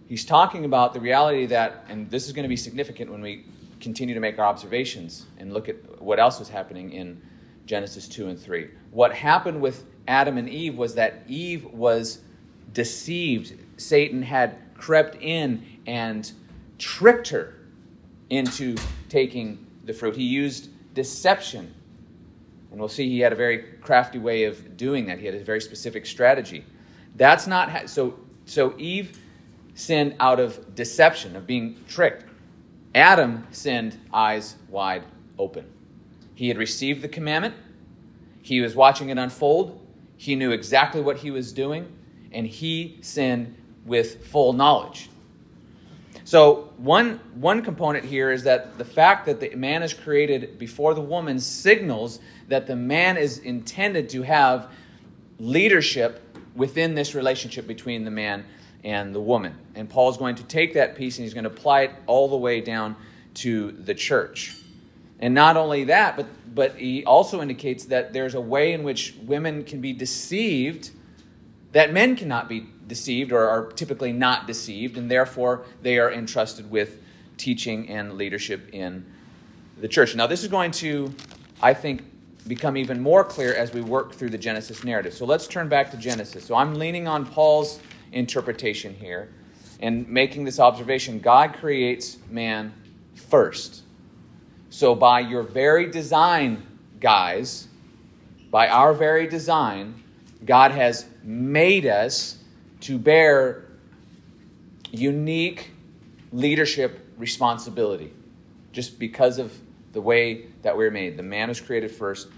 He's 0.08 0.26
talking 0.26 0.66
about 0.66 0.94
the 0.94 1.00
reality 1.00 1.46
that, 1.48 1.86
and 1.90 2.10
this 2.10 2.28
is 2.28 2.34
going 2.34 2.44
to 2.44 2.50
be 2.50 2.56
significant 2.56 3.12
when 3.12 3.22
we 3.22 3.46
continue 3.80 4.16
to 4.16 4.22
make 4.22 4.40
our 4.40 4.46
observations 4.46 5.26
and 5.38 5.54
look 5.54 5.70
at 5.70 6.02
what 6.02 6.20
else 6.20 6.40
was 6.40 6.50
happening 6.50 6.94
in 6.94 7.22
Genesis 7.66 8.08
2 8.08 8.30
and 8.30 8.40
3. 8.40 8.70
What 8.92 9.14
happened 9.14 9.62
with 9.62 9.86
Adam 10.08 10.38
and 10.38 10.50
Eve 10.50 10.76
was 10.78 10.96
that 10.96 11.24
Eve 11.28 11.66
was 11.66 12.20
deceived. 12.74 13.54
Satan 13.80 14.22
had 14.22 14.58
crept 14.76 15.18
in 15.22 15.64
and 15.86 16.32
tricked 16.80 17.28
her 17.30 17.56
into 18.30 18.78
taking 19.10 19.67
the 19.88 19.94
fruit. 19.94 20.16
He 20.16 20.24
used 20.24 20.70
deception. 20.94 21.74
And 22.72 22.80
we'll 22.80 22.90
see 22.90 23.10
he 23.10 23.20
had 23.20 23.32
a 23.32 23.36
very 23.36 23.60
crafty 23.82 24.20
way 24.20 24.44
of 24.44 24.78
doing 24.78 25.06
that. 25.08 25.20
He 25.20 25.26
had 25.26 25.36
a 25.36 25.44
very 25.44 25.62
specific 25.62 26.06
strategy. 26.06 26.66
That's 27.16 27.48
not 27.48 27.90
so 27.90 28.20
so 28.46 28.74
Eve 28.78 29.20
sinned 29.74 30.16
out 30.20 30.40
of 30.40 30.76
deception, 30.76 31.36
of 31.36 31.46
being 31.46 31.78
tricked. 31.88 32.26
Adam 32.96 33.46
sinned 33.52 34.00
eyes 34.12 34.56
wide 34.70 35.04
open. 35.38 35.66
He 36.34 36.48
had 36.48 36.58
received 36.58 37.02
the 37.02 37.08
commandment. 37.08 37.56
He 38.42 38.62
was 38.62 38.76
watching 38.76 39.10
it 39.10 39.18
unfold. 39.18 39.86
He 40.18 40.36
knew 40.36 40.52
exactly 40.52 41.02
what 41.02 41.18
he 41.18 41.30
was 41.30 41.52
doing, 41.52 41.92
and 42.32 42.48
he 42.48 42.98
sinned 43.02 43.56
with 43.86 44.26
full 44.28 44.54
knowledge. 44.54 45.10
So, 46.28 46.74
one, 46.76 47.22
one 47.36 47.62
component 47.62 48.04
here 48.04 48.32
is 48.32 48.44
that 48.44 48.78
the 48.78 48.84
fact 48.84 49.28
that 49.28 49.40
the 49.40 49.56
man 49.56 49.82
is 49.82 49.94
created 49.94 50.60
before 50.60 50.94
the 50.94 51.00
woman 51.00 51.40
signals 51.40 52.20
that 52.50 52.68
the 52.68 52.76
man 52.76 53.16
is 53.16 53.38
intended 53.38 54.10
to 54.10 54.24
have 54.24 54.70
leadership 55.40 56.22
within 56.54 56.96
this 56.96 57.16
relationship 57.16 57.66
between 57.66 58.04
the 58.04 58.12
man 58.12 58.44
and 58.84 59.16
the 59.16 59.22
woman. 59.22 59.56
And 59.74 59.90
Paul's 59.90 60.18
going 60.18 60.36
to 60.36 60.44
take 60.44 60.74
that 60.74 60.98
piece 60.98 61.18
and 61.18 61.24
he's 61.24 61.34
going 61.34 61.46
to 61.46 61.50
apply 61.50 61.84
it 61.84 61.92
all 62.08 62.28
the 62.28 62.36
way 62.36 62.60
down 62.60 62.98
to 63.36 63.72
the 63.72 63.96
church. 63.96 64.58
And 65.22 65.34
not 65.34 65.56
only 65.56 65.86
that, 65.86 66.18
but, 66.18 66.26
but 66.54 66.76
he 66.76 67.06
also 67.06 67.42
indicates 67.42 67.86
that 67.86 68.12
there's 68.12 68.36
a 68.36 68.42
way 68.42 68.74
in 68.74 68.84
which 68.84 69.16
women 69.24 69.64
can 69.64 69.80
be 69.80 69.94
deceived 69.94 70.92
that 71.78 71.94
men 71.94 72.16
cannot 72.16 72.50
be 72.50 72.66
deceived 72.88 73.32
or 73.32 73.48
are 73.48 73.68
typically 73.74 74.12
not 74.12 74.48
deceived, 74.48 74.98
and 74.98 75.12
therefore 75.12 75.64
they 75.84 76.00
are 76.00 76.12
entrusted 76.12 76.68
with 76.72 77.00
teaching 77.38 77.88
and 77.88 78.14
leadership 78.14 78.68
in 78.74 79.06
the 79.80 79.88
church. 79.88 80.16
Now, 80.16 80.26
this 80.26 80.42
is 80.42 80.50
going 80.50 80.72
to, 80.72 81.14
I 81.62 81.76
think, 81.76 82.02
become 82.48 82.78
even 82.78 83.00
more 83.00 83.24
clear 83.24 83.54
as 83.54 83.74
we 83.74 83.82
work 83.82 84.12
through 84.12 84.32
the 84.32 84.40
Genesis 84.40 84.84
narrative. 84.84 85.14
So 85.14 85.24
let's 85.24 85.46
turn 85.46 85.70
back 85.70 85.92
to 85.92 85.98
Genesis. 85.98 86.44
So 86.44 86.56
I'm 86.56 86.74
leaning 86.74 87.08
on 87.08 87.28
Paul's 87.28 87.80
interpretation 88.12 88.96
here 88.96 89.30
and 89.80 90.10
making 90.10 90.46
this 90.46 90.60
observation 90.60 91.20
God 91.20 91.54
creates 91.54 92.18
man 92.32 92.74
first. 93.14 93.84
So, 94.72 94.96
by 94.96 95.20
your 95.20 95.44
very 95.44 95.92
design, 95.92 96.66
guys, 97.00 97.68
by 98.50 98.68
our 98.68 98.96
very 98.96 99.28
design, 99.28 100.04
God 100.44 100.72
has 100.72 101.06
made 101.28 101.86
us 101.86 102.38
to 102.80 102.98
bear 102.98 103.66
unique 104.92 105.72
leadership 106.32 107.14
responsibility 107.18 108.14
just 108.72 108.98
because 108.98 109.38
of 109.38 109.54
the 109.92 110.00
way 110.00 110.46
that 110.62 110.78
we're 110.78 110.90
made. 110.90 111.18
The 111.18 111.24
man 111.24 111.50
was 111.50 111.60
created 111.60 111.92
first, 111.92 112.30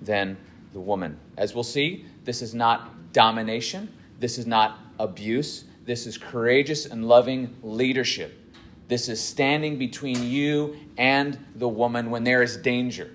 then 0.00 0.38
the 0.72 0.80
woman. 0.80 1.18
As 1.36 1.54
we'll 1.54 1.62
see, 1.62 2.06
this 2.24 2.40
is 2.40 2.54
not 2.54 3.12
domination, 3.12 3.92
this 4.18 4.38
is 4.38 4.46
not 4.46 4.78
abuse, 4.98 5.64
this 5.84 6.06
is 6.06 6.16
courageous 6.16 6.86
and 6.86 7.06
loving 7.06 7.54
leadership. 7.62 8.34
This 8.88 9.10
is 9.10 9.22
standing 9.22 9.76
between 9.78 10.22
you 10.22 10.76
and 10.96 11.38
the 11.54 11.68
woman 11.68 12.10
when 12.10 12.24
there 12.24 12.42
is 12.42 12.56
danger, 12.56 13.10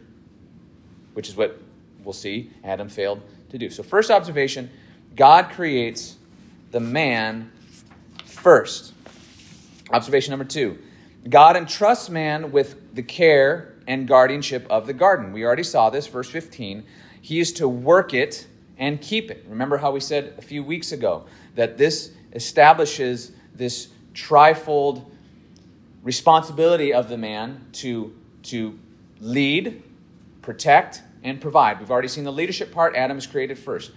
which 1.13 1.27
is 1.27 1.35
what 1.35 1.59
we'll 2.03 2.13
see 2.13 2.51
Adam 2.63 2.89
failed 2.89 3.21
to 3.49 3.57
do. 3.57 3.71
So, 3.71 3.81
first 3.81 4.11
observation 4.11 4.69
God 5.15 5.49
creates 5.49 6.17
the 6.71 6.79
man 6.79 7.51
first. 8.25 8.93
Observation 9.91 10.31
number 10.31 10.45
two 10.45 10.77
God 11.29 11.55
entrusts 11.55 12.09
man 12.09 12.51
with 12.51 12.95
the 12.95 13.03
care 13.03 13.75
and 13.87 14.07
guardianship 14.07 14.65
of 14.69 14.87
the 14.87 14.93
garden. 14.93 15.31
We 15.33 15.45
already 15.45 15.63
saw 15.63 15.89
this, 15.89 16.07
verse 16.07 16.29
15. 16.29 16.83
He 17.21 17.39
is 17.39 17.53
to 17.53 17.67
work 17.67 18.13
it 18.13 18.47
and 18.77 19.01
keep 19.01 19.31
it. 19.31 19.45
Remember 19.47 19.77
how 19.77 19.91
we 19.91 19.99
said 19.99 20.33
a 20.37 20.41
few 20.41 20.63
weeks 20.63 20.91
ago 20.91 21.25
that 21.55 21.77
this 21.77 22.11
establishes 22.33 23.31
this 23.53 23.89
trifold 24.13 25.05
responsibility 26.01 26.93
of 26.93 27.07
the 27.07 27.17
man 27.17 27.65
to, 27.73 28.13
to 28.43 28.77
lead, 29.21 29.83
protect, 30.41 31.01
and 31.23 31.39
provide. 31.39 31.79
We've 31.79 31.91
already 31.91 32.09
seen 32.09 32.25
the 32.25 32.31
leadership 32.31 32.71
part. 32.71 32.95
Adam 32.95 33.17
is 33.17 33.25
created 33.25 33.57
first. 33.57 33.91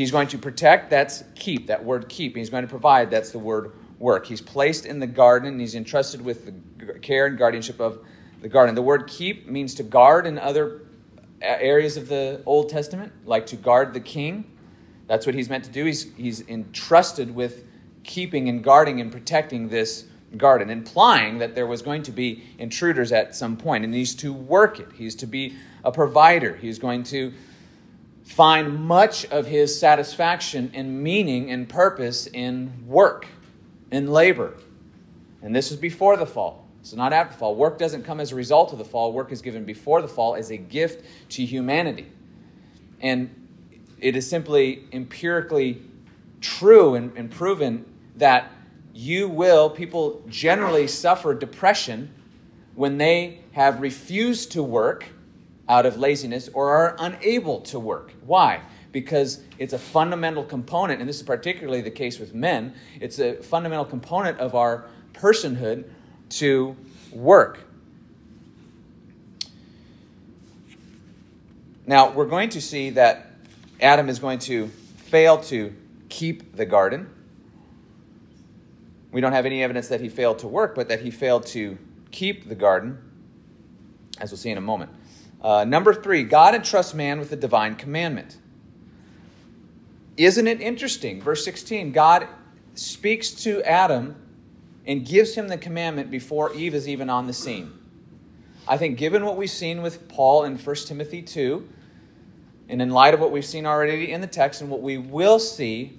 He's 0.00 0.10
going 0.10 0.28
to 0.28 0.38
protect, 0.38 0.88
that's 0.88 1.24
keep, 1.34 1.66
that 1.66 1.84
word 1.84 2.08
keep. 2.08 2.34
He's 2.34 2.48
going 2.48 2.62
to 2.62 2.70
provide, 2.70 3.10
that's 3.10 3.32
the 3.32 3.38
word 3.38 3.72
work. 3.98 4.24
He's 4.24 4.40
placed 4.40 4.86
in 4.86 4.98
the 4.98 5.06
garden, 5.06 5.50
and 5.50 5.60
he's 5.60 5.74
entrusted 5.74 6.22
with 6.22 6.46
the 6.46 6.98
care 7.00 7.26
and 7.26 7.36
guardianship 7.36 7.82
of 7.82 7.98
the 8.40 8.48
garden. 8.48 8.74
The 8.74 8.80
word 8.80 9.06
keep 9.08 9.46
means 9.46 9.74
to 9.74 9.82
guard 9.82 10.26
in 10.26 10.38
other 10.38 10.86
uh, 11.16 11.18
areas 11.42 11.98
of 11.98 12.08
the 12.08 12.42
Old 12.46 12.70
Testament, 12.70 13.12
like 13.26 13.44
to 13.48 13.56
guard 13.56 13.92
the 13.92 14.00
king. 14.00 14.50
That's 15.06 15.26
what 15.26 15.34
he's 15.34 15.50
meant 15.50 15.64
to 15.64 15.70
do. 15.70 15.84
He's, 15.84 16.10
he's 16.14 16.48
entrusted 16.48 17.34
with 17.34 17.66
keeping 18.02 18.48
and 18.48 18.64
guarding 18.64 19.02
and 19.02 19.12
protecting 19.12 19.68
this 19.68 20.06
garden, 20.38 20.70
implying 20.70 21.36
that 21.40 21.54
there 21.54 21.66
was 21.66 21.82
going 21.82 22.04
to 22.04 22.10
be 22.10 22.42
intruders 22.56 23.12
at 23.12 23.36
some 23.36 23.54
point, 23.54 23.84
and 23.84 23.92
he's 23.92 24.14
to 24.14 24.32
work 24.32 24.80
it. 24.80 24.88
He's 24.94 25.14
to 25.16 25.26
be 25.26 25.56
a 25.84 25.92
provider. 25.92 26.56
He's 26.56 26.78
going 26.78 27.02
to 27.02 27.34
find 28.30 28.72
much 28.86 29.26
of 29.26 29.44
his 29.44 29.76
satisfaction 29.76 30.70
and 30.72 31.02
meaning 31.02 31.50
and 31.50 31.68
purpose 31.68 32.28
in 32.28 32.72
work, 32.86 33.26
in 33.90 34.06
labor. 34.06 34.54
And 35.42 35.54
this 35.54 35.72
is 35.72 35.76
before 35.76 36.16
the 36.16 36.26
fall. 36.26 36.64
So, 36.82 36.96
not 36.96 37.12
after 37.12 37.32
the 37.32 37.38
fall. 37.40 37.56
Work 37.56 37.76
doesn't 37.76 38.04
come 38.04 38.20
as 38.20 38.30
a 38.30 38.36
result 38.36 38.72
of 38.72 38.78
the 38.78 38.84
fall. 38.84 39.12
Work 39.12 39.32
is 39.32 39.42
given 39.42 39.64
before 39.64 40.00
the 40.00 40.08
fall 40.08 40.36
as 40.36 40.50
a 40.50 40.56
gift 40.56 41.04
to 41.30 41.44
humanity. 41.44 42.06
And 43.00 43.34
it 43.98 44.14
is 44.14 44.30
simply 44.30 44.84
empirically 44.92 45.82
true 46.40 46.94
and, 46.94 47.12
and 47.16 47.30
proven 47.32 47.84
that 48.16 48.52
you 48.94 49.28
will, 49.28 49.68
people 49.68 50.22
generally 50.28 50.86
suffer 50.86 51.34
depression 51.34 52.14
when 52.76 52.96
they 52.96 53.40
have 53.52 53.80
refused 53.80 54.52
to 54.52 54.62
work 54.62 55.04
out 55.70 55.86
of 55.86 55.96
laziness 55.96 56.50
or 56.52 56.70
are 56.70 56.96
unable 56.98 57.60
to 57.60 57.78
work. 57.78 58.12
Why? 58.26 58.60
Because 58.90 59.40
it's 59.56 59.72
a 59.72 59.78
fundamental 59.78 60.42
component, 60.42 60.98
and 60.98 61.08
this 61.08 61.18
is 61.18 61.22
particularly 61.22 61.80
the 61.80 61.92
case 61.92 62.18
with 62.18 62.34
men, 62.34 62.74
it's 63.00 63.20
a 63.20 63.34
fundamental 63.34 63.84
component 63.84 64.40
of 64.40 64.56
our 64.56 64.86
personhood 65.12 65.84
to 66.30 66.76
work. 67.12 67.60
Now, 71.86 72.10
we're 72.10 72.26
going 72.26 72.48
to 72.50 72.60
see 72.60 72.90
that 72.90 73.30
Adam 73.80 74.08
is 74.08 74.18
going 74.18 74.40
to 74.40 74.66
fail 74.66 75.38
to 75.44 75.72
keep 76.08 76.56
the 76.56 76.66
garden. 76.66 77.08
We 79.12 79.20
don't 79.20 79.32
have 79.32 79.46
any 79.46 79.62
evidence 79.62 79.86
that 79.88 80.00
he 80.00 80.08
failed 80.08 80.40
to 80.40 80.48
work, 80.48 80.74
but 80.74 80.88
that 80.88 81.00
he 81.00 81.12
failed 81.12 81.46
to 81.46 81.78
keep 82.10 82.48
the 82.48 82.56
garden, 82.56 82.98
as 84.18 84.32
we'll 84.32 84.38
see 84.38 84.50
in 84.50 84.58
a 84.58 84.60
moment. 84.60 84.90
Uh, 85.42 85.64
number 85.64 85.94
three, 85.94 86.22
God 86.22 86.54
entrusts 86.54 86.94
man 86.94 87.18
with 87.18 87.32
a 87.32 87.36
divine 87.36 87.74
commandment. 87.74 88.38
Isn't 90.16 90.46
it 90.46 90.60
interesting? 90.60 91.22
Verse 91.22 91.44
16 91.44 91.92
God 91.92 92.28
speaks 92.74 93.30
to 93.30 93.62
Adam 93.62 94.16
and 94.86 95.06
gives 95.06 95.34
him 95.34 95.48
the 95.48 95.58
commandment 95.58 96.10
before 96.10 96.52
Eve 96.54 96.74
is 96.74 96.88
even 96.88 97.08
on 97.08 97.26
the 97.26 97.32
scene. 97.32 97.72
I 98.68 98.76
think, 98.76 98.98
given 98.98 99.24
what 99.24 99.36
we've 99.36 99.50
seen 99.50 99.82
with 99.82 100.08
Paul 100.08 100.44
in 100.44 100.56
1 100.56 100.76
Timothy 100.86 101.22
2, 101.22 101.68
and 102.68 102.80
in 102.80 102.90
light 102.90 103.14
of 103.14 103.20
what 103.20 103.32
we've 103.32 103.44
seen 103.44 103.66
already 103.66 104.12
in 104.12 104.20
the 104.20 104.26
text 104.26 104.60
and 104.60 104.70
what 104.70 104.80
we 104.80 104.96
will 104.96 105.38
see, 105.38 105.98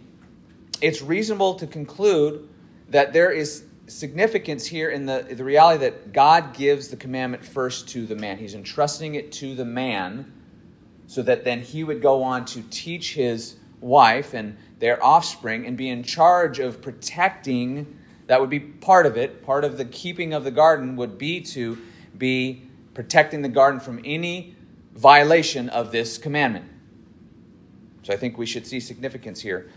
it's 0.82 1.02
reasonable 1.02 1.56
to 1.56 1.68
conclude 1.68 2.48
that 2.90 3.14
there 3.14 3.32
is 3.32 3.66
significance 3.92 4.66
here 4.66 4.90
in 4.90 5.06
the, 5.06 5.28
the 5.30 5.44
reality 5.44 5.80
that 5.86 6.14
God 6.14 6.54
gives 6.54 6.88
the 6.88 6.98
commandment 6.98 7.46
first 7.46 7.90
to 7.90 8.06
the 8.06 8.16
man. 8.16 8.38
He's 8.38 8.56
entrusting 8.56 9.16
it 9.16 9.32
to 9.34 9.56
the 9.56 9.66
man 9.66 10.32
so 11.08 11.22
that 11.24 11.44
then 11.44 11.62
he 11.62 11.84
would 11.84 12.02
go 12.02 12.24
on 12.24 12.46
to 12.46 12.62
teach 12.70 13.14
his 13.14 13.58
wife 13.82 14.34
and 14.34 14.58
their 14.80 15.04
offspring 15.04 15.66
and 15.66 15.76
be 15.76 15.90
in 15.90 16.04
charge 16.04 16.60
of 16.60 16.82
protecting. 16.82 18.00
That 18.28 18.40
would 18.40 18.50
be 18.50 18.60
part 18.60 19.06
of 19.06 19.18
it. 19.18 19.44
Part 19.44 19.66
of 19.66 19.78
the 19.78 19.86
keeping 19.86 20.34
of 20.34 20.44
the 20.44 20.52
garden 20.52 20.96
would 20.96 21.18
be 21.18 21.42
to 21.42 21.78
be 22.18 22.64
protecting 22.94 23.42
the 23.42 23.50
garden 23.50 23.80
from 23.80 24.00
any 24.06 24.56
violation 24.94 25.70
of 25.70 25.92
this 25.92 26.18
commandment. 26.18 26.66
So 28.04 28.14
I 28.14 28.18
think 28.18 28.38
we 28.38 28.46
should 28.46 28.66
see 28.66 28.80
significance 28.80 29.42
here. 29.42 29.70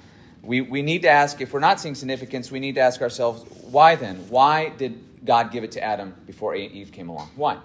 We, 0.44 0.60
we 0.60 0.82
need 0.82 1.02
to 1.02 1.08
ask, 1.08 1.40
if 1.40 1.52
we're 1.52 1.60
not 1.60 1.80
seeing 1.80 1.94
significance, 1.94 2.50
we 2.50 2.60
need 2.60 2.74
to 2.74 2.80
ask 2.80 3.00
ourselves, 3.00 3.44
why 3.70 3.96
then? 3.96 4.28
Why 4.28 4.68
did 4.70 5.02
God 5.24 5.50
give 5.50 5.64
it 5.64 5.72
to 5.72 5.82
Adam 5.82 6.14
before 6.26 6.54
Eve 6.54 6.92
came 6.92 7.08
along? 7.08 7.30
Why? 7.36 7.58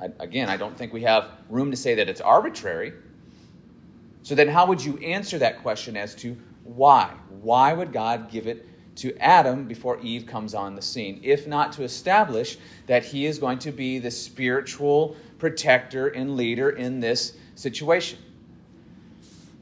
I, 0.00 0.10
again, 0.20 0.48
I 0.48 0.56
don't 0.56 0.76
think 0.76 0.92
we 0.92 1.02
have 1.02 1.30
room 1.48 1.70
to 1.70 1.76
say 1.76 1.94
that 1.94 2.08
it's 2.08 2.20
arbitrary. 2.20 2.92
So 4.22 4.34
then, 4.34 4.48
how 4.48 4.66
would 4.66 4.84
you 4.84 4.98
answer 4.98 5.38
that 5.38 5.62
question 5.62 5.96
as 5.96 6.14
to 6.16 6.36
why? 6.64 7.14
Why 7.40 7.72
would 7.72 7.92
God 7.92 8.30
give 8.30 8.46
it 8.46 8.68
to 8.96 9.16
Adam 9.18 9.66
before 9.66 10.00
Eve 10.00 10.26
comes 10.26 10.54
on 10.54 10.74
the 10.74 10.82
scene, 10.82 11.20
if 11.22 11.46
not 11.46 11.72
to 11.72 11.84
establish 11.84 12.58
that 12.86 13.04
he 13.04 13.26
is 13.26 13.38
going 13.38 13.58
to 13.60 13.70
be 13.70 13.98
the 13.98 14.10
spiritual 14.10 15.16
protector 15.38 16.08
and 16.08 16.36
leader 16.36 16.70
in 16.70 17.00
this 17.00 17.36
situation. 17.54 18.18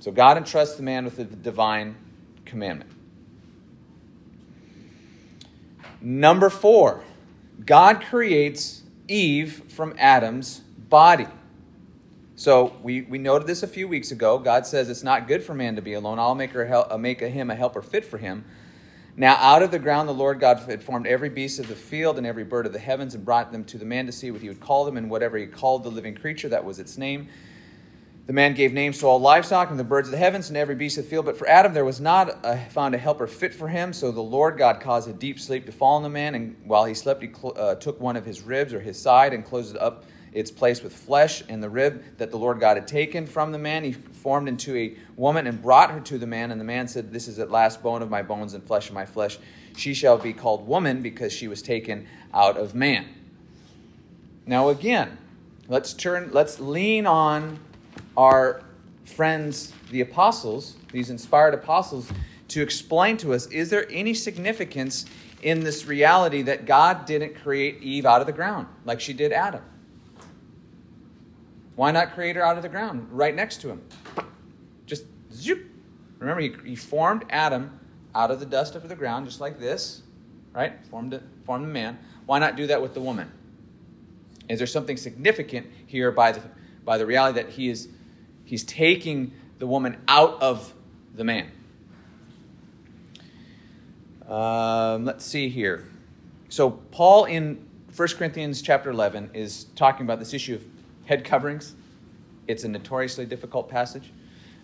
So 0.04 0.12
God 0.12 0.36
entrusts 0.36 0.76
the 0.76 0.82
man 0.82 1.06
with 1.06 1.16
the 1.16 1.24
divine 1.24 1.96
commandment. 2.44 2.90
Number 6.02 6.50
four, 6.50 7.02
God 7.64 8.02
creates 8.02 8.82
Eve 9.08 9.62
from 9.68 9.94
Adam's 9.96 10.58
body. 10.90 11.26
So 12.36 12.76
we, 12.82 13.00
we 13.00 13.16
noted 13.16 13.46
this 13.46 13.62
a 13.62 13.66
few 13.66 13.88
weeks 13.88 14.10
ago. 14.10 14.38
God 14.38 14.66
says 14.66 14.90
it's 14.90 15.02
not 15.02 15.26
good 15.26 15.42
for 15.42 15.54
man 15.54 15.74
to 15.76 15.80
be 15.80 15.94
alone. 15.94 16.18
I'll 16.18 16.34
make, 16.34 16.50
her 16.50 16.98
make 16.98 17.20
him 17.20 17.50
a 17.50 17.54
helper 17.54 17.80
fit 17.80 18.04
for 18.04 18.18
him. 18.18 18.44
Now 19.16 19.36
out 19.36 19.62
of 19.62 19.70
the 19.70 19.78
ground 19.78 20.06
the 20.06 20.12
Lord 20.12 20.38
God 20.38 20.58
had 20.58 20.82
formed 20.82 21.06
every 21.06 21.30
beast 21.30 21.58
of 21.58 21.66
the 21.66 21.74
field 21.74 22.18
and 22.18 22.26
every 22.26 22.44
bird 22.44 22.66
of 22.66 22.74
the 22.74 22.78
heavens 22.78 23.14
and 23.14 23.24
brought 23.24 23.52
them 23.52 23.64
to 23.64 23.78
the 23.78 23.86
man 23.86 24.04
to 24.04 24.12
see 24.12 24.30
what 24.30 24.42
he 24.42 24.48
would 24.50 24.60
call 24.60 24.84
them 24.84 24.98
and 24.98 25.08
whatever 25.08 25.38
he 25.38 25.46
called 25.46 25.82
the 25.82 25.88
living 25.88 26.14
creature, 26.14 26.50
that 26.50 26.62
was 26.62 26.78
its 26.78 26.98
name. 26.98 27.26
The 28.26 28.32
man 28.32 28.54
gave 28.54 28.72
names 28.72 28.98
to 29.00 29.06
all 29.06 29.18
livestock 29.18 29.68
and 29.70 29.78
the 29.78 29.84
birds 29.84 30.08
of 30.08 30.12
the 30.12 30.18
heavens 30.18 30.48
and 30.48 30.56
every 30.56 30.74
beast 30.74 30.96
of 30.96 31.04
the 31.04 31.10
field. 31.10 31.26
But 31.26 31.36
for 31.36 31.46
Adam 31.46 31.74
there 31.74 31.84
was 31.84 32.00
not 32.00 32.38
a, 32.42 32.58
found 32.70 32.94
a 32.94 32.98
helper 32.98 33.26
fit 33.26 33.54
for 33.54 33.68
him. 33.68 33.92
So 33.92 34.10
the 34.10 34.22
Lord 34.22 34.56
God 34.56 34.80
caused 34.80 35.10
a 35.10 35.12
deep 35.12 35.38
sleep 35.38 35.66
to 35.66 35.72
fall 35.72 35.96
on 35.96 36.02
the 36.02 36.08
man. 36.08 36.34
And 36.34 36.56
while 36.64 36.86
he 36.86 36.94
slept, 36.94 37.22
he 37.22 37.28
cl- 37.28 37.52
uh, 37.56 37.74
took 37.74 38.00
one 38.00 38.16
of 38.16 38.24
his 38.24 38.40
ribs 38.40 38.72
or 38.72 38.80
his 38.80 39.00
side 39.00 39.34
and 39.34 39.44
closed 39.44 39.74
it 39.74 39.80
up 39.80 40.04
its 40.32 40.50
place 40.50 40.82
with 40.82 40.94
flesh. 40.94 41.42
And 41.50 41.62
the 41.62 41.68
rib 41.68 42.02
that 42.16 42.30
the 42.30 42.38
Lord 42.38 42.60
God 42.60 42.78
had 42.78 42.88
taken 42.88 43.26
from 43.26 43.52
the 43.52 43.58
man, 43.58 43.84
he 43.84 43.92
formed 43.92 44.48
into 44.48 44.74
a 44.74 44.96
woman 45.16 45.46
and 45.46 45.60
brought 45.60 45.90
her 45.90 46.00
to 46.00 46.16
the 46.16 46.26
man. 46.26 46.50
And 46.50 46.58
the 46.58 46.64
man 46.64 46.88
said, 46.88 47.12
This 47.12 47.28
is 47.28 47.38
at 47.38 47.50
last 47.50 47.82
bone 47.82 48.00
of 48.00 48.08
my 48.08 48.22
bones 48.22 48.54
and 48.54 48.64
flesh 48.64 48.88
of 48.88 48.94
my 48.94 49.04
flesh. 49.04 49.38
She 49.76 49.92
shall 49.92 50.16
be 50.16 50.32
called 50.32 50.66
woman 50.66 51.02
because 51.02 51.30
she 51.30 51.46
was 51.46 51.60
taken 51.60 52.06
out 52.32 52.56
of 52.56 52.74
man. 52.74 53.06
Now 54.46 54.70
again, 54.70 55.18
let's 55.68 55.92
turn, 55.92 56.30
let's 56.32 56.58
lean 56.58 57.06
on 57.06 57.58
our 58.16 58.62
friends, 59.04 59.72
the 59.90 60.00
apostles, 60.00 60.76
these 60.92 61.10
inspired 61.10 61.54
apostles, 61.54 62.10
to 62.48 62.62
explain 62.62 63.16
to 63.18 63.32
us 63.34 63.46
is 63.46 63.70
there 63.70 63.86
any 63.90 64.14
significance 64.14 65.06
in 65.42 65.60
this 65.60 65.86
reality 65.86 66.42
that 66.42 66.66
God 66.66 67.04
didn't 67.04 67.34
create 67.34 67.82
Eve 67.82 68.06
out 68.06 68.20
of 68.20 68.26
the 68.26 68.32
ground 68.32 68.66
like 68.84 69.00
she 69.00 69.12
did 69.12 69.32
Adam? 69.32 69.62
Why 71.76 71.90
not 71.90 72.14
create 72.14 72.36
her 72.36 72.42
out 72.44 72.56
of 72.56 72.62
the 72.62 72.68
ground 72.68 73.08
right 73.10 73.34
next 73.34 73.60
to 73.62 73.68
him? 73.68 73.82
Just 74.86 75.04
zoop. 75.32 75.66
Remember, 76.18 76.40
he, 76.40 76.54
he 76.64 76.76
formed 76.76 77.24
Adam 77.30 77.78
out 78.14 78.30
of 78.30 78.38
the 78.38 78.46
dust 78.46 78.76
of 78.76 78.88
the 78.88 78.94
ground, 78.94 79.26
just 79.26 79.40
like 79.40 79.58
this, 79.58 80.02
right? 80.52 80.72
Formed, 80.86 81.14
it, 81.14 81.22
formed 81.44 81.64
the 81.64 81.72
man. 81.72 81.98
Why 82.26 82.38
not 82.38 82.56
do 82.56 82.66
that 82.68 82.80
with 82.80 82.94
the 82.94 83.00
woman? 83.00 83.30
Is 84.48 84.58
there 84.58 84.66
something 84.66 84.96
significant 84.96 85.66
here 85.86 86.12
by 86.12 86.32
the, 86.32 86.42
by 86.84 86.96
the 86.96 87.06
reality 87.06 87.42
that 87.42 87.50
he 87.50 87.68
is 87.68 87.88
He's 88.44 88.64
taking 88.64 89.32
the 89.58 89.66
woman 89.66 89.96
out 90.08 90.40
of 90.42 90.72
the 91.14 91.24
man. 91.24 91.50
Um, 94.28 95.04
let's 95.04 95.24
see 95.24 95.48
here. 95.48 95.84
So 96.48 96.70
Paul 96.70 97.24
in 97.24 97.66
1 97.94 98.08
Corinthians 98.16 98.62
chapter 98.62 98.90
11 98.90 99.30
is 99.34 99.64
talking 99.76 100.06
about 100.06 100.18
this 100.18 100.34
issue 100.34 100.54
of 100.54 100.64
head 101.04 101.24
coverings. 101.24 101.74
It's 102.48 102.64
a 102.64 102.68
notoriously 102.68 103.26
difficult 103.26 103.68
passage 103.68 104.12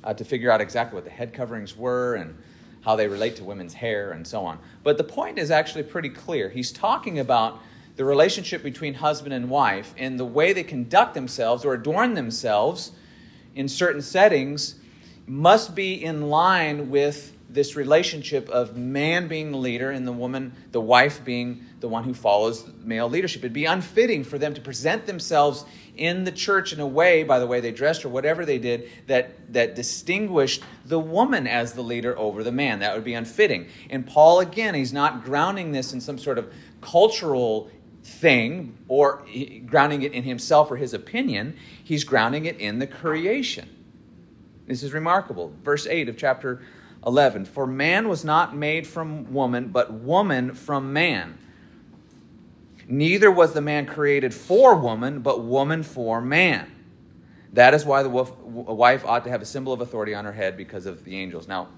uh, 0.03 0.15
to 0.15 0.25
figure 0.25 0.51
out 0.51 0.61
exactly 0.61 0.97
what 0.97 1.05
the 1.05 1.11
head 1.11 1.33
coverings 1.33 1.77
were 1.77 2.15
and 2.15 2.37
how 2.83 2.97
they 2.97 3.07
relate 3.07 3.37
to 3.37 3.45
women's 3.45 3.75
hair 3.75 4.13
and 4.13 4.27
so 4.27 4.45
on. 4.45 4.59
But 4.83 4.97
the 4.97 5.05
point 5.05 5.39
is 5.39 5.51
actually 5.51 5.85
pretty 5.85 6.09
clear. 6.09 6.49
He's 6.49 6.73
talking 6.73 7.19
about 7.19 7.61
the 7.97 8.05
relationship 8.05 8.63
between 8.63 8.95
husband 8.95 9.35
and 9.35 9.51
wife 9.51 9.95
and 9.99 10.19
the 10.19 10.25
way 10.25 10.53
they 10.53 10.63
conduct 10.63 11.15
themselves 11.15 11.65
or 11.65 11.75
adorn 11.75 12.15
themselves 12.15 12.93
in 13.55 13.69
certain 13.69 14.03
settings 14.03 14.77
must 15.27 15.75
be 15.75 16.05
in 16.05 16.29
line 16.29 16.91
with 16.91 17.37
this 17.49 17.75
relationship 17.75 18.49
of 18.49 18.77
man 18.77 19.27
being 19.27 19.51
the 19.51 19.59
leader 19.59 19.91
and 19.91 20.07
the 20.07 20.13
woman, 20.13 20.53
the 20.71 20.81
wife 20.81 21.25
being 21.25 21.65
the 21.81 21.89
one 21.89 22.05
who 22.05 22.15
follows 22.15 22.65
male 22.85 23.09
leadership. 23.09 23.41
It'd 23.43 23.53
be 23.53 23.65
unfitting 23.65 24.25
for 24.25 24.39
them 24.39 24.55
to 24.55 24.61
present 24.61 25.07
themselves 25.07 25.65
in 25.97 26.25
the 26.25 26.33
church 26.33 26.73
in 26.73 26.81
a 26.81 26.87
way, 26.87 27.25
by 27.25 27.39
the 27.39 27.47
way 27.47 27.61
they 27.61 27.73
dressed 27.73 28.05
or 28.05 28.09
whatever 28.09 28.47
they 28.47 28.59
did, 28.59 28.89
that, 29.09 29.53
that 29.53 29.75
distinguished 29.75 30.63
the 30.87 30.99
woman 30.99 31.47
as 31.47 31.73
the 31.73 31.83
leader 31.83 32.17
over 32.19 32.45
the 32.45 32.53
man. 32.53 32.79
That 32.79 32.95
would 32.95 33.05
be 33.05 33.15
unfitting. 33.15 33.69
And 33.91 34.07
Paul, 34.07 34.41
again, 34.41 34.75
he's 34.75 34.93
not 34.93 35.25
grounding 35.25 35.73
this 35.73 35.93
in 35.93 36.01
some 36.01 36.19
sort 36.19 36.39
of 36.39 36.53
cultural 36.81 37.71
thing 38.03 38.77
or 38.89 39.25
grounding 39.67 40.03
it 40.03 40.13
in 40.13 40.25
himself 40.25 40.71
or 40.71 40.77
his 40.77 40.95
opinion. 40.95 41.57
He's 41.83 42.05
grounding 42.05 42.47
it 42.47 42.59
in 42.59 42.79
the 42.79 42.87
creation. 42.87 43.69
This 44.67 44.83
is 44.83 44.93
remarkable. 44.93 45.53
Verse 45.63 45.87
8 45.87 46.09
of 46.09 46.17
chapter 46.17 46.63
11 47.07 47.45
For 47.45 47.67
man 47.67 48.09
was 48.09 48.25
not 48.25 48.57
made 48.57 48.87
from 48.87 49.33
woman, 49.33 49.69
but 49.69 49.93
woman 49.93 50.55
from 50.55 50.93
man. 50.93 51.39
Neither 52.87 53.31
was 53.31 53.53
the 53.53 53.61
man 53.61 53.87
created 53.87 54.35
for 54.35 54.75
woman, 54.75 55.21
but 55.21 55.45
woman 55.45 55.83
for 55.83 56.21
man. 56.21 56.71
That 57.53 57.75
is 57.75 57.85
why 57.85 58.03
the 58.03 58.09
wife 58.09 59.05
ought 59.05 59.25
to 59.25 59.31
have 59.31 59.43
a 59.43 59.47
symbol 59.47 59.73
of 59.73 59.81
authority 59.81 60.15
on 60.15 60.25
her 60.25 60.33
head 60.33 60.57
because 60.57 60.87
of 60.87 61.05
the 61.05 61.17
angels. 61.17 61.49
Now, 61.49 61.69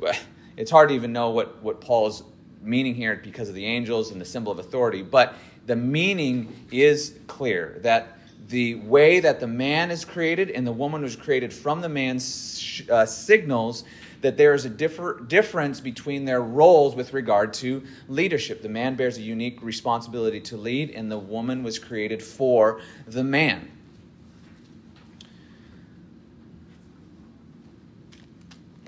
it's 0.56 0.70
hard 0.70 0.90
to 0.90 0.94
even 0.94 1.12
know 1.12 1.30
what, 1.30 1.62
what 1.62 1.80
Paul's 1.80 2.22
meaning 2.62 2.94
here 2.94 3.20
because 3.22 3.48
of 3.48 3.54
the 3.54 3.64
angels 3.64 4.10
and 4.10 4.20
the 4.20 4.24
symbol 4.24 4.52
of 4.52 4.58
authority, 4.58 5.02
but 5.02 5.34
the 5.66 5.76
meaning 5.76 6.66
is 6.70 7.14
clear 7.26 7.78
that 7.82 8.18
the 8.48 8.76
way 8.76 9.20
that 9.20 9.40
the 9.40 9.46
man 9.46 9.90
is 9.90 10.04
created 10.04 10.50
and 10.50 10.66
the 10.66 10.72
woman 10.72 11.02
was 11.02 11.16
created 11.16 11.52
from 11.52 11.80
the 11.80 11.88
man 11.88 12.16
uh, 12.16 13.04
signals 13.04 13.84
that 14.20 14.36
there 14.36 14.54
is 14.54 14.64
a 14.64 14.70
differ, 14.70 15.20
difference 15.26 15.80
between 15.80 16.24
their 16.24 16.40
roles 16.40 16.94
with 16.94 17.12
regard 17.12 17.52
to 17.52 17.82
leadership. 18.08 18.62
The 18.62 18.68
man 18.68 18.94
bears 18.94 19.18
a 19.18 19.22
unique 19.22 19.62
responsibility 19.62 20.40
to 20.42 20.56
lead, 20.56 20.90
and 20.90 21.10
the 21.10 21.18
woman 21.18 21.62
was 21.62 21.78
created 21.78 22.22
for 22.22 22.80
the 23.06 23.22
man. 23.22 23.70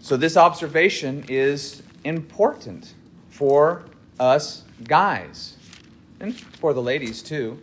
So, 0.00 0.16
this 0.16 0.38
observation 0.38 1.24
is 1.28 1.82
important 2.04 2.94
for 3.28 3.84
us 4.18 4.62
guys 4.84 5.57
and 6.20 6.38
for 6.38 6.72
the 6.72 6.82
ladies 6.82 7.22
too, 7.22 7.60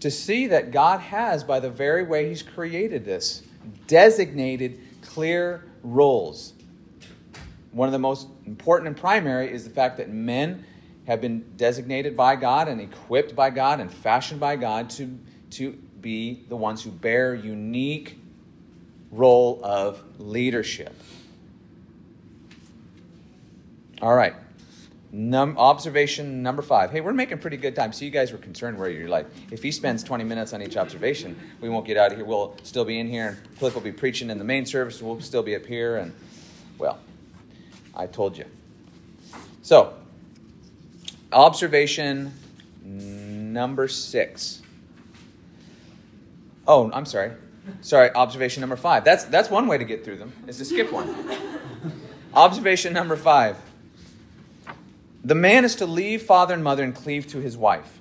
to 0.00 0.10
see 0.10 0.46
that 0.48 0.70
God 0.70 1.00
has, 1.00 1.44
by 1.44 1.60
the 1.60 1.70
very 1.70 2.02
way 2.02 2.28
He's 2.28 2.42
created 2.42 3.04
this, 3.04 3.42
designated 3.86 4.80
clear 5.02 5.64
roles. 5.82 6.52
One 7.72 7.88
of 7.88 7.92
the 7.92 7.98
most 7.98 8.28
important 8.46 8.88
and 8.88 8.96
primary 8.96 9.52
is 9.52 9.64
the 9.64 9.70
fact 9.70 9.96
that 9.98 10.08
men 10.08 10.64
have 11.06 11.20
been 11.20 11.44
designated 11.56 12.16
by 12.16 12.36
God 12.36 12.68
and 12.68 12.80
equipped 12.80 13.36
by 13.36 13.50
God 13.50 13.80
and 13.80 13.92
fashioned 13.92 14.40
by 14.40 14.56
God 14.56 14.90
to, 14.90 15.18
to 15.50 15.72
be 16.00 16.44
the 16.48 16.56
ones 16.56 16.82
who 16.82 16.90
bear 16.90 17.34
unique 17.34 18.18
role 19.10 19.60
of 19.62 20.02
leadership. 20.18 20.94
All 24.02 24.14
right. 24.14 24.34
Num- 25.12 25.56
observation 25.56 26.42
number 26.42 26.62
five. 26.62 26.90
Hey, 26.90 27.00
we're 27.00 27.12
making 27.12 27.38
pretty 27.38 27.56
good 27.56 27.76
time. 27.76 27.92
So 27.92 28.04
you 28.04 28.10
guys 28.10 28.32
were 28.32 28.38
concerned 28.38 28.78
where 28.78 28.90
you're 28.90 29.08
like, 29.08 29.26
if 29.50 29.62
he 29.62 29.70
spends 29.70 30.02
20 30.02 30.24
minutes 30.24 30.52
on 30.52 30.62
each 30.62 30.76
observation, 30.76 31.36
we 31.60 31.68
won't 31.68 31.86
get 31.86 31.96
out 31.96 32.10
of 32.10 32.18
here. 32.18 32.26
We'll 32.26 32.56
still 32.64 32.84
be 32.84 32.98
in 32.98 33.08
here. 33.08 33.28
And 33.28 33.58
Cliff 33.58 33.74
will 33.74 33.82
be 33.82 33.92
preaching 33.92 34.30
in 34.30 34.38
the 34.38 34.44
main 34.44 34.66
service. 34.66 35.00
We'll 35.00 35.20
still 35.20 35.42
be 35.42 35.54
up 35.54 35.64
here. 35.64 35.96
And, 35.96 36.12
well, 36.76 36.98
I 37.94 38.06
told 38.06 38.36
you. 38.36 38.44
So, 39.62 39.94
observation 41.32 42.32
number 42.84 43.88
six. 43.88 44.62
Oh, 46.66 46.90
I'm 46.92 47.06
sorry. 47.06 47.32
Sorry, 47.80 48.10
observation 48.12 48.60
number 48.60 48.76
five. 48.76 49.04
That's, 49.04 49.24
that's 49.24 49.50
one 49.50 49.66
way 49.66 49.78
to 49.78 49.84
get 49.84 50.04
through 50.04 50.16
them, 50.18 50.32
is 50.46 50.58
to 50.58 50.64
skip 50.64 50.92
one. 50.92 51.14
observation 52.34 52.92
number 52.92 53.16
five. 53.16 53.56
The 55.26 55.34
man 55.34 55.64
is 55.64 55.74
to 55.76 55.86
leave 55.86 56.22
father 56.22 56.54
and 56.54 56.62
mother 56.62 56.84
and 56.84 56.94
cleave 56.94 57.26
to 57.28 57.40
his 57.40 57.56
wife. 57.56 57.98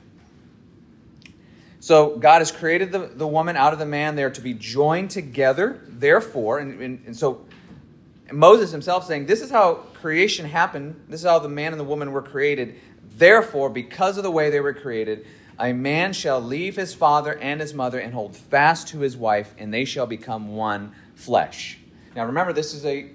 So 1.79 2.17
God 2.17 2.37
has 2.37 2.51
created 2.51 2.91
the, 2.91 2.99
the 2.99 3.25
woman 3.25 3.57
out 3.57 3.73
of 3.73 3.79
the 3.79 3.85
man. 3.87 4.15
They 4.15 4.23
are 4.23 4.29
to 4.29 4.41
be 4.41 4.53
joined 4.53 5.09
together, 5.09 5.81
therefore. 5.87 6.59
And, 6.59 6.79
and, 6.79 7.03
and 7.07 7.17
so 7.17 7.43
Moses 8.31 8.69
himself 8.69 9.07
saying, 9.07 9.25
This 9.25 9.41
is 9.41 9.49
how 9.49 9.85
creation 9.95 10.45
happened. 10.45 11.01
This 11.09 11.21
is 11.21 11.25
how 11.25 11.39
the 11.39 11.49
man 11.49 11.71
and 11.73 11.79
the 11.79 11.85
woman 11.85 12.11
were 12.11 12.21
created. 12.21 12.75
Therefore, 13.17 13.71
because 13.71 14.17
of 14.17 14.23
the 14.23 14.29
way 14.29 14.51
they 14.51 14.59
were 14.59 14.75
created, 14.75 15.25
a 15.59 15.73
man 15.73 16.13
shall 16.13 16.39
leave 16.39 16.75
his 16.75 16.93
father 16.93 17.35
and 17.39 17.59
his 17.59 17.73
mother 17.73 17.97
and 17.97 18.13
hold 18.13 18.35
fast 18.35 18.89
to 18.89 18.99
his 18.99 19.17
wife, 19.17 19.55
and 19.57 19.73
they 19.73 19.85
shall 19.85 20.05
become 20.05 20.55
one 20.55 20.93
flesh. 21.15 21.79
Now 22.15 22.25
remember, 22.27 22.53
this 22.53 22.75
is 22.75 22.85
a 22.85 23.09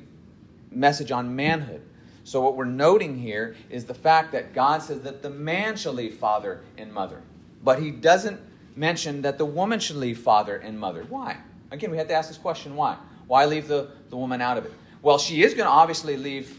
message 0.72 1.12
on 1.12 1.36
manhood. 1.36 1.82
So, 2.30 2.40
what 2.40 2.54
we're 2.54 2.64
noting 2.64 3.18
here 3.18 3.56
is 3.70 3.86
the 3.86 3.94
fact 3.94 4.30
that 4.30 4.54
God 4.54 4.84
says 4.84 5.00
that 5.00 5.20
the 5.20 5.30
man 5.30 5.74
shall 5.74 5.94
leave 5.94 6.14
father 6.14 6.60
and 6.78 6.92
mother. 6.92 7.22
But 7.60 7.82
he 7.82 7.90
doesn't 7.90 8.40
mention 8.76 9.22
that 9.22 9.36
the 9.36 9.44
woman 9.44 9.80
should 9.80 9.96
leave 9.96 10.20
father 10.20 10.56
and 10.56 10.78
mother. 10.78 11.04
Why? 11.08 11.38
Again, 11.72 11.90
we 11.90 11.96
have 11.96 12.06
to 12.06 12.14
ask 12.14 12.28
this 12.28 12.38
question 12.38 12.76
why? 12.76 12.98
Why 13.26 13.46
leave 13.46 13.66
the, 13.66 13.90
the 14.10 14.16
woman 14.16 14.40
out 14.40 14.58
of 14.58 14.64
it? 14.64 14.72
Well, 15.02 15.18
she 15.18 15.42
is 15.42 15.54
going 15.54 15.66
to 15.66 15.72
obviously 15.72 16.16
leave 16.16 16.56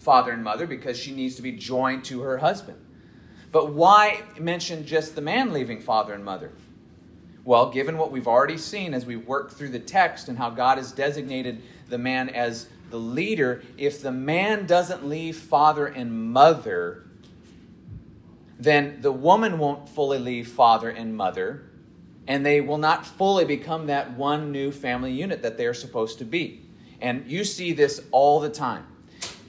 father 0.00 0.32
and 0.32 0.44
mother 0.44 0.66
because 0.66 0.98
she 0.98 1.12
needs 1.12 1.36
to 1.36 1.42
be 1.42 1.52
joined 1.52 2.04
to 2.04 2.20
her 2.20 2.36
husband. 2.36 2.76
But 3.52 3.72
why 3.72 4.20
mention 4.38 4.84
just 4.84 5.14
the 5.14 5.22
man 5.22 5.54
leaving 5.54 5.80
father 5.80 6.12
and 6.12 6.26
mother? 6.26 6.52
Well, 7.42 7.70
given 7.70 7.96
what 7.96 8.12
we've 8.12 8.28
already 8.28 8.58
seen 8.58 8.92
as 8.92 9.06
we 9.06 9.16
work 9.16 9.52
through 9.52 9.70
the 9.70 9.78
text 9.78 10.28
and 10.28 10.36
how 10.36 10.50
God 10.50 10.76
has 10.76 10.92
designated 10.92 11.62
the 11.88 11.96
man 11.96 12.28
as 12.28 12.68
the 12.90 12.98
leader, 12.98 13.62
if 13.76 14.00
the 14.00 14.12
man 14.12 14.66
doesn't 14.66 15.06
leave 15.06 15.36
father 15.36 15.86
and 15.86 16.32
mother, 16.32 17.06
then 18.58 18.98
the 19.02 19.12
woman 19.12 19.58
won't 19.58 19.88
fully 19.88 20.18
leave 20.18 20.48
father 20.48 20.88
and 20.88 21.16
mother, 21.16 21.62
and 22.26 22.44
they 22.44 22.60
will 22.60 22.78
not 22.78 23.06
fully 23.06 23.44
become 23.44 23.86
that 23.86 24.12
one 24.16 24.50
new 24.50 24.72
family 24.72 25.12
unit 25.12 25.42
that 25.42 25.58
they're 25.58 25.74
supposed 25.74 26.18
to 26.18 26.24
be. 26.24 26.62
And 27.00 27.30
you 27.30 27.44
see 27.44 27.72
this 27.72 28.00
all 28.10 28.40
the 28.40 28.48
time. 28.48 28.86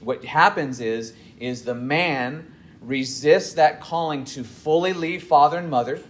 What 0.00 0.24
happens 0.24 0.80
is, 0.80 1.14
is 1.40 1.62
the 1.62 1.74
man 1.74 2.52
resists 2.80 3.54
that 3.54 3.80
calling 3.80 4.24
to 4.24 4.44
fully 4.44 4.92
leave 4.92 5.24
father 5.24 5.58
and 5.58 5.70
mother. 5.70 6.00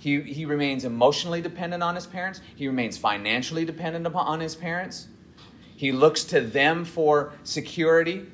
He, 0.00 0.20
he 0.20 0.44
remains 0.44 0.84
emotionally 0.84 1.40
dependent 1.40 1.82
on 1.82 1.94
his 1.94 2.06
parents. 2.06 2.40
He 2.56 2.66
remains 2.66 2.98
financially 2.98 3.64
dependent 3.64 4.06
upon 4.06 4.40
his 4.40 4.54
parents. 4.54 5.08
He 5.82 5.90
looks 5.90 6.22
to 6.26 6.40
them 6.40 6.84
for 6.84 7.32
security. 7.42 8.24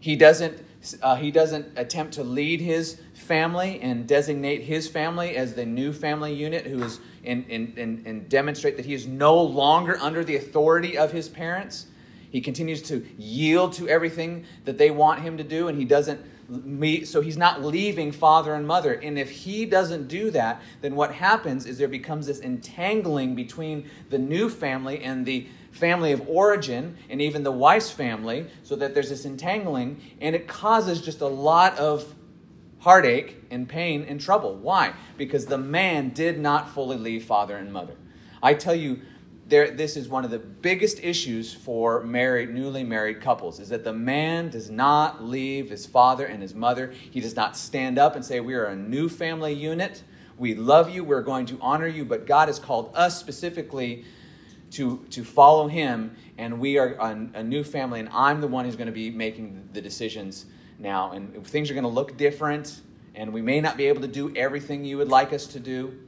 He 0.00 0.16
doesn't, 0.16 0.60
uh, 1.00 1.14
he 1.14 1.30
doesn't 1.30 1.68
attempt 1.78 2.14
to 2.14 2.24
lead 2.24 2.60
his 2.60 3.00
family 3.12 3.78
and 3.80 4.08
designate 4.08 4.62
his 4.62 4.88
family 4.88 5.36
as 5.36 5.54
the 5.54 5.64
new 5.64 5.92
family 5.92 6.34
unit 6.34 6.66
who 6.66 6.82
is 6.82 6.98
and, 7.22 7.46
and, 7.48 7.78
and, 7.78 8.28
demonstrate 8.28 8.76
that 8.76 8.86
he 8.86 8.92
is 8.92 9.06
no 9.06 9.40
longer 9.40 9.96
under 10.00 10.24
the 10.24 10.34
authority 10.34 10.98
of 10.98 11.12
his 11.12 11.28
parents. 11.28 11.86
He 12.32 12.40
continues 12.40 12.82
to 12.82 13.06
yield 13.16 13.74
to 13.74 13.88
everything 13.88 14.44
that 14.64 14.76
they 14.76 14.90
want 14.90 15.22
him 15.22 15.36
to 15.36 15.44
do, 15.44 15.68
and 15.68 15.78
he 15.78 15.84
doesn't 15.84 16.20
meet, 16.48 17.06
so 17.06 17.20
he's 17.20 17.36
not 17.36 17.62
leaving 17.62 18.10
father 18.10 18.54
and 18.54 18.66
mother. 18.66 18.94
And 18.94 19.16
if 19.16 19.30
he 19.30 19.64
doesn't 19.64 20.08
do 20.08 20.32
that, 20.32 20.60
then 20.80 20.96
what 20.96 21.14
happens 21.14 21.66
is 21.66 21.78
there 21.78 21.86
becomes 21.86 22.26
this 22.26 22.40
entangling 22.40 23.36
between 23.36 23.88
the 24.10 24.18
new 24.18 24.50
family 24.50 25.04
and 25.04 25.24
the 25.24 25.46
family 25.74 26.12
of 26.12 26.26
origin 26.28 26.96
and 27.10 27.20
even 27.20 27.42
the 27.42 27.52
wife's 27.52 27.90
family, 27.90 28.46
so 28.62 28.76
that 28.76 28.94
there's 28.94 29.10
this 29.10 29.24
entangling, 29.24 30.00
and 30.20 30.34
it 30.34 30.46
causes 30.46 31.02
just 31.02 31.20
a 31.20 31.26
lot 31.26 31.76
of 31.78 32.14
heartache 32.78 33.42
and 33.50 33.68
pain 33.68 34.04
and 34.08 34.20
trouble. 34.20 34.54
Why? 34.54 34.92
Because 35.16 35.46
the 35.46 35.58
man 35.58 36.10
did 36.10 36.38
not 36.38 36.70
fully 36.70 36.96
leave 36.96 37.24
father 37.24 37.56
and 37.56 37.72
mother. 37.72 37.96
I 38.42 38.54
tell 38.54 38.74
you, 38.74 39.00
there, 39.46 39.70
this 39.70 39.96
is 39.96 40.08
one 40.08 40.24
of 40.24 40.30
the 40.30 40.38
biggest 40.38 41.02
issues 41.02 41.52
for 41.52 42.02
married, 42.02 42.50
newly 42.50 42.84
married 42.84 43.20
couples, 43.20 43.58
is 43.58 43.68
that 43.70 43.84
the 43.84 43.92
man 43.92 44.50
does 44.50 44.70
not 44.70 45.22
leave 45.22 45.70
his 45.70 45.86
father 45.86 46.26
and 46.26 46.40
his 46.40 46.54
mother. 46.54 46.92
He 47.10 47.20
does 47.20 47.36
not 47.36 47.56
stand 47.56 47.98
up 47.98 48.16
and 48.16 48.24
say, 48.24 48.40
We 48.40 48.54
are 48.54 48.66
a 48.66 48.76
new 48.76 49.08
family 49.08 49.52
unit. 49.52 50.02
We 50.38 50.54
love 50.54 50.90
you. 50.90 51.04
We're 51.04 51.22
going 51.22 51.46
to 51.46 51.58
honor 51.60 51.86
you. 51.86 52.04
But 52.04 52.26
God 52.26 52.48
has 52.48 52.58
called 52.58 52.90
us 52.94 53.18
specifically 53.18 54.04
to, 54.74 55.04
to 55.10 55.24
follow 55.24 55.68
him, 55.68 56.16
and 56.38 56.58
we 56.58 56.78
are 56.78 56.94
a, 56.94 57.28
a 57.34 57.42
new 57.42 57.64
family, 57.64 58.00
and 58.00 58.08
I'm 58.12 58.40
the 58.40 58.48
one 58.48 58.64
who's 58.64 58.76
going 58.76 58.86
to 58.86 58.92
be 58.92 59.10
making 59.10 59.68
the 59.72 59.80
decisions 59.80 60.46
now. 60.78 61.12
And 61.12 61.46
things 61.46 61.70
are 61.70 61.74
going 61.74 61.84
to 61.84 61.90
look 61.90 62.16
different, 62.16 62.80
and 63.14 63.32
we 63.32 63.42
may 63.42 63.60
not 63.60 63.76
be 63.76 63.86
able 63.86 64.00
to 64.02 64.08
do 64.08 64.34
everything 64.36 64.84
you 64.84 64.98
would 64.98 65.08
like 65.08 65.32
us 65.32 65.46
to 65.48 65.60
do. 65.60 65.98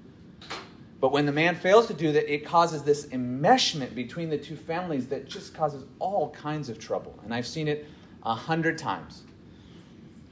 But 1.00 1.12
when 1.12 1.26
the 1.26 1.32
man 1.32 1.54
fails 1.54 1.86
to 1.88 1.94
do 1.94 2.12
that, 2.12 2.32
it 2.32 2.44
causes 2.44 2.82
this 2.82 3.06
enmeshment 3.06 3.94
between 3.94 4.30
the 4.30 4.38
two 4.38 4.56
families 4.56 5.06
that 5.08 5.28
just 5.28 5.54
causes 5.54 5.84
all 5.98 6.30
kinds 6.30 6.68
of 6.68 6.78
trouble. 6.78 7.18
And 7.22 7.34
I've 7.34 7.46
seen 7.46 7.68
it 7.68 7.86
a 8.22 8.34
hundred 8.34 8.78
times. 8.78 9.22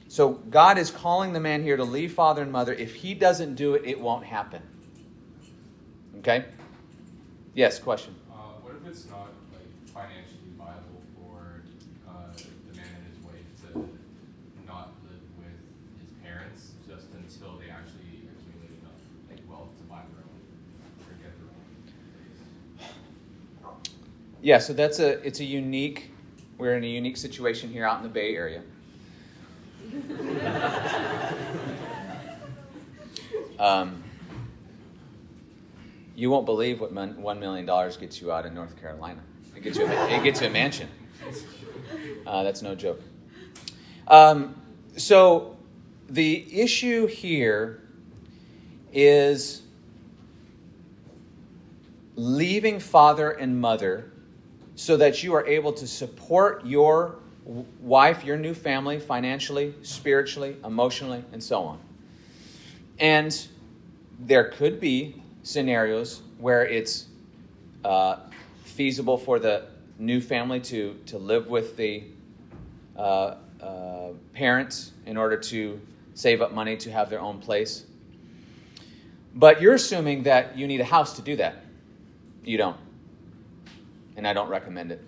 So 0.09 0.31
God 0.51 0.79
is 0.79 0.90
calling 0.90 1.33
the 1.33 1.40
man 1.40 1.62
here 1.62 1.77
to 1.77 1.85
leave 1.85 2.12
father 2.12 2.42
and 2.42 2.51
mother. 2.51 2.73
If 2.73 2.94
he 2.94 3.14
doesn't 3.14 3.57
do 3.57 3.75
it, 3.75 3.83
it 3.85 4.01
won't 4.01 4.25
happen. 4.25 4.62
Okay? 6.18 6.47
Yes, 7.55 7.79
question. 7.79 8.14
Uh, 8.31 8.35
what 8.62 8.75
if 8.75 8.88
it's 8.88 9.09
not 9.11 9.29
yeah, 24.44 24.59
so 24.59 24.72
that's 24.74 24.98
a 24.98 25.26
it's 25.26 25.40
a 25.40 25.44
unique. 25.44 26.11
We're 26.59 26.76
in 26.76 26.85
a 26.85 26.87
unique 26.87 27.16
situation 27.16 27.70
here 27.70 27.87
out 27.87 27.96
in 27.96 28.02
the 28.02 28.11
Bay 28.11 28.37
Area. 28.37 28.61
um, 33.59 34.04
you 36.14 36.28
won't 36.28 36.44
believe 36.44 36.83
what 36.83 36.92
one 36.92 37.40
million 37.40 37.64
dollars 37.64 37.96
gets 37.96 38.20
you 38.20 38.30
out 38.30 38.44
in 38.44 38.54
North 38.54 38.78
Carolina. 38.78 39.22
It 39.57 39.62
gets 39.62 39.78
you 39.78 39.87
a, 39.87 40.14
it 40.14 40.22
gets 40.22 40.42
you 40.42 40.48
a 40.48 40.50
mansion. 40.50 40.90
Uh, 42.26 42.42
that's 42.42 42.62
no 42.62 42.74
joke. 42.74 43.02
Um, 44.09 44.54
so 44.96 45.59
the 46.09 46.46
issue 46.50 47.07
here 47.07 47.83
is 48.94 49.61
leaving 52.16 52.80
father 52.80 53.30
and 53.30 53.61
mother 53.61 54.13
so 54.76 54.96
that 54.96 55.22
you 55.22 55.34
are 55.34 55.46
able 55.46 55.72
to 55.72 55.87
support 55.87 56.64
your 56.66 57.16
wife, 57.80 58.24
your 58.24 58.37
new 58.37 58.54
family, 58.54 58.98
financially, 58.98 59.74
spiritually, 59.82 60.56
emotionally, 60.64 61.24
and 61.32 61.42
so 61.42 61.62
on. 61.62 61.78
And 62.98 63.46
there 64.18 64.50
could 64.50 64.80
be 64.80 65.22
scenarios 65.42 66.22
where 66.38 66.66
it's 66.66 67.06
uh, 67.84 68.16
feasible 68.64 69.18
for 69.18 69.38
the 69.38 69.66
new 69.98 70.20
family 70.20 70.60
to, 70.60 70.98
to 71.06 71.18
live 71.18 71.48
with 71.48 71.76
the 71.76 72.04
uh, 72.96 73.37
uh, 73.60 74.08
parents 74.32 74.92
in 75.06 75.16
order 75.16 75.37
to 75.37 75.80
save 76.14 76.40
up 76.40 76.52
money 76.52 76.76
to 76.76 76.90
have 76.90 77.10
their 77.10 77.20
own 77.20 77.38
place. 77.38 77.84
But 79.34 79.60
you're 79.60 79.74
assuming 79.74 80.22
that 80.24 80.56
you 80.56 80.66
need 80.66 80.80
a 80.80 80.84
house 80.84 81.16
to 81.16 81.22
do 81.22 81.37
that. 81.37 81.64
You 82.44 82.56
don't 82.56 82.76
and 84.16 84.27
I 84.27 84.33
don't 84.33 84.48
recommend 84.48 84.92
it. 84.92 85.03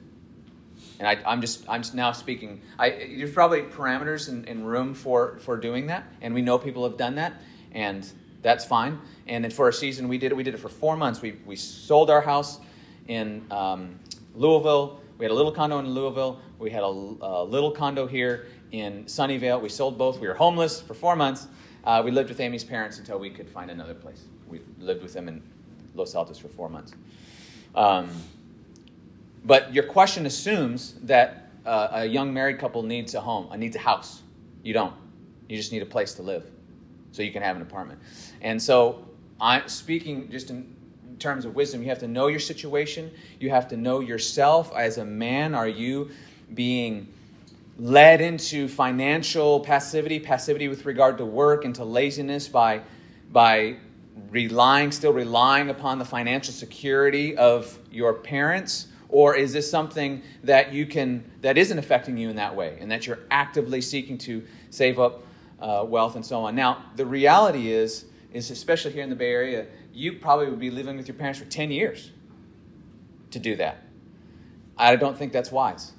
And 0.99 1.09
I, 1.09 1.33
am 1.33 1.41
just 1.41 1.65
I'm 1.69 1.83
now 1.95 2.13
speaking. 2.13 2.61
I, 2.79 2.91
there's 2.91 3.33
probably 3.33 3.63
parameters 3.63 4.29
and, 4.29 4.49
and, 4.49 4.67
room 4.67 4.95
for 4.95 5.39
for 5.41 5.57
doing 5.57 5.87
that, 5.89 6.05
and 6.21 6.35
we 6.35 6.43
know 6.43 6.59
people 6.59 6.85
have 6.85 6.97
done 6.97 7.17
that, 7.17 7.41
and 7.73 8.07
that's 8.43 8.65
fine. 8.65 8.99
And 9.27 9.45
then 9.45 9.51
for 9.51 9.69
a 9.69 9.73
season, 9.73 10.09
we 10.09 10.19
did 10.19 10.33
it. 10.33 10.35
We 10.35 10.43
did 10.43 10.55
it 10.55 10.59
for 10.59 10.69
four 10.69 10.97
months. 10.97 11.21
We 11.21 11.39
we 11.45 11.57
sold 11.57 12.11
our 12.11 12.21
house 12.21 12.61
in 13.09 13.45
um, 13.51 13.99
Louisville. 14.35 15.01
We 15.19 15.25
had 15.25 15.33
a 15.33 15.35
little 15.35 15.53
condo 15.53 15.79
in 15.79 15.89
Louisville. 15.89 16.41
We 16.59 16.71
had 16.71 16.83
a, 16.83 16.87
a, 16.87 17.45
little 17.45 17.71
condo 17.71 18.07
here 18.07 18.47
in 18.73 19.05
Sunnyvale. 19.05 19.61
We 19.61 19.69
sold 19.69 19.97
both. 19.97 20.21
We 20.21 20.29
were 20.29 20.35
homeless 20.35 20.81
for 20.81 20.95
four 20.95 21.17
months. 21.17 21.47
Uh, 21.85 22.03
we 22.05 22.11
lived 22.11 22.29
with 22.29 22.41
Amy's 22.41 22.65
parents 22.65 22.99
until 22.99 23.19
we 23.19 23.31
could 23.31 23.49
find 23.49 23.71
another 23.71 23.95
place. 23.95 24.25
We 24.49 24.61
lived 24.79 25.03
with 25.03 25.13
them 25.13 25.29
in 25.29 25.43
Los 25.95 26.15
Altos 26.15 26.39
for 26.39 26.49
four 26.49 26.69
months. 26.69 26.93
Um, 27.75 28.11
but 29.47 29.73
your 29.73 29.85
question 29.85 30.27
assumes 30.27 30.95
that 31.05 31.51
uh, 31.65 31.89
a 31.93 32.07
young 32.07 32.35
married 32.35 32.59
couple 32.59 32.83
needs 32.83 33.15
a 33.15 33.21
home, 33.21 33.49
uh, 33.51 33.57
needs 33.57 33.77
a 33.77 33.79
house. 33.79 34.23
You 34.63 34.75
don't. 34.75 34.95
You 35.49 35.57
just 35.57 35.73
need 35.73 35.83
a 35.83 35.87
place 35.87 36.15
to 36.15 36.23
live 36.23 36.45
so 37.13 37.23
you 37.23 37.33
can 37.33 37.43
have 37.43 37.57
an 37.57 37.63
apartment. 37.63 38.01
And 38.43 38.61
so, 38.61 39.07
I'm 39.41 39.69
speaking 39.69 40.31
just 40.31 40.51
in 40.51 40.75
terms 41.19 41.45
of 41.45 41.55
wisdom, 41.55 41.83
you 41.83 41.89
have 41.89 41.99
to 42.01 42.09
know 42.09 42.27
your 42.27 42.41
situation. 42.41 43.11
You 43.39 43.51
have 43.51 43.69
to 43.69 43.77
know 43.77 44.01
yourself 44.01 44.75
as 44.75 44.99
a 44.99 45.05
man. 45.05 45.55
Are 45.55 45.69
you 45.69 46.11
being 46.55 47.13
led 47.79 48.21
into 48.21 48.69
financial 48.69 49.61
passivity, 49.61 50.19
passivity 50.19 50.69
with 50.69 50.87
regard 50.87 51.19
to 51.19 51.25
work, 51.25 51.65
into 51.65 51.85
laziness 51.85 52.49
by, 52.49 52.81
by 53.31 53.77
relying, 54.31 54.91
still 54.91 55.13
relying 55.13 55.69
upon 55.69 55.99
the 55.99 56.05
financial 56.05 56.53
security 56.53 57.37
of 57.37 57.79
your 57.91 58.15
parents? 58.15 58.89
Or 59.09 59.37
is 59.37 59.53
this 59.53 59.71
something 59.71 60.23
that 60.45 60.73
you 60.73 60.87
can 60.87 61.31
that 61.43 61.57
isn't 61.57 61.79
affecting 61.79 62.17
you 62.17 62.29
in 62.29 62.37
that 62.37 62.55
way, 62.55 62.77
and 62.81 62.91
that 62.91 63.07
you're 63.07 63.21
actively 63.31 63.81
seeking 63.81 64.19
to 64.19 64.45
save 64.71 64.99
up 64.99 65.25
uh, 65.61 65.85
wealth 65.87 66.17
and 66.17 66.27
so 66.27 66.41
on? 66.41 66.55
Now, 66.55 66.85
the 66.97 67.07
reality 67.07 67.71
is, 67.71 68.07
is 68.33 68.51
especially 68.51 68.93
here 68.93 69.03
in 69.03 69.11
the 69.11 69.17
Bay 69.17 69.31
Area, 69.31 69.67
you 69.93 70.15
probably 70.15 70.51
would 70.51 70.61
be 70.61 70.71
living 70.71 70.97
with 70.97 71.09
your 71.09 71.17
parents 71.17 71.39
for 71.39 71.47
10 71.47 71.71
years 71.71 72.11
to 73.31 73.39
do 73.39 73.57
that. 73.57 73.83
I 74.77 74.97
don't 74.97 75.17
think 75.17 75.33
that's 75.33 75.51
wise. 75.51 75.93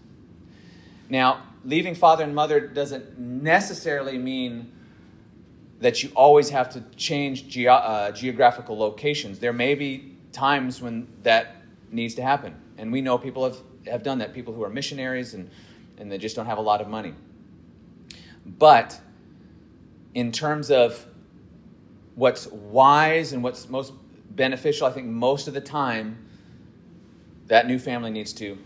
Now, 1.10 1.44
leaving 1.64 1.96
father 1.96 2.24
and 2.24 2.36
mother 2.36 2.60
doesn't 2.60 3.18
necessarily 3.18 4.18
mean 4.18 4.72
that 5.80 6.04
you 6.04 6.12
always 6.16 6.50
have 6.50 6.70
to 6.72 6.82
change 6.96 7.48
ge- 7.48 7.68
uh, 7.68 8.12
geographical 8.12 8.78
locations. 8.78 9.40
There 9.40 9.54
may 9.54 9.76
be 9.76 10.16
times 10.32 10.82
when 10.82 11.08
that 11.24 11.58
needs 11.92 12.16
to 12.16 12.22
happen. 12.22 12.56
And 12.78 12.92
we 12.92 13.02
know 13.02 13.18
people 13.18 13.44
have, 13.44 13.58
have 13.88 14.04
done 14.04 14.20
that, 14.20 14.34
people 14.34 14.54
who 14.54 14.64
are 14.64 14.70
missionaries 14.70 15.34
and, 15.34 15.50
and 15.98 16.12
they 16.12 16.18
just 16.18 16.36
don't 16.36 16.46
have 16.46 16.58
a 16.58 16.62
lot 16.62 16.82
of 16.82 16.88
money. 16.88 17.14
But 18.46 19.00
in 20.14 20.32
terms 20.32 20.72
of 20.72 21.06
what's 22.16 22.48
wise 22.48 23.34
and 23.34 23.44
what's 23.44 23.70
most 23.70 23.94
beneficial, 24.32 24.88
I 24.88 24.92
think 24.92 25.08
most 25.08 25.48
of 25.48 25.54
the 25.54 25.62
time, 25.62 26.24
that 27.48 27.66
new 27.66 27.80
family 27.80 28.12
needs 28.12 28.34
to 28.34 28.58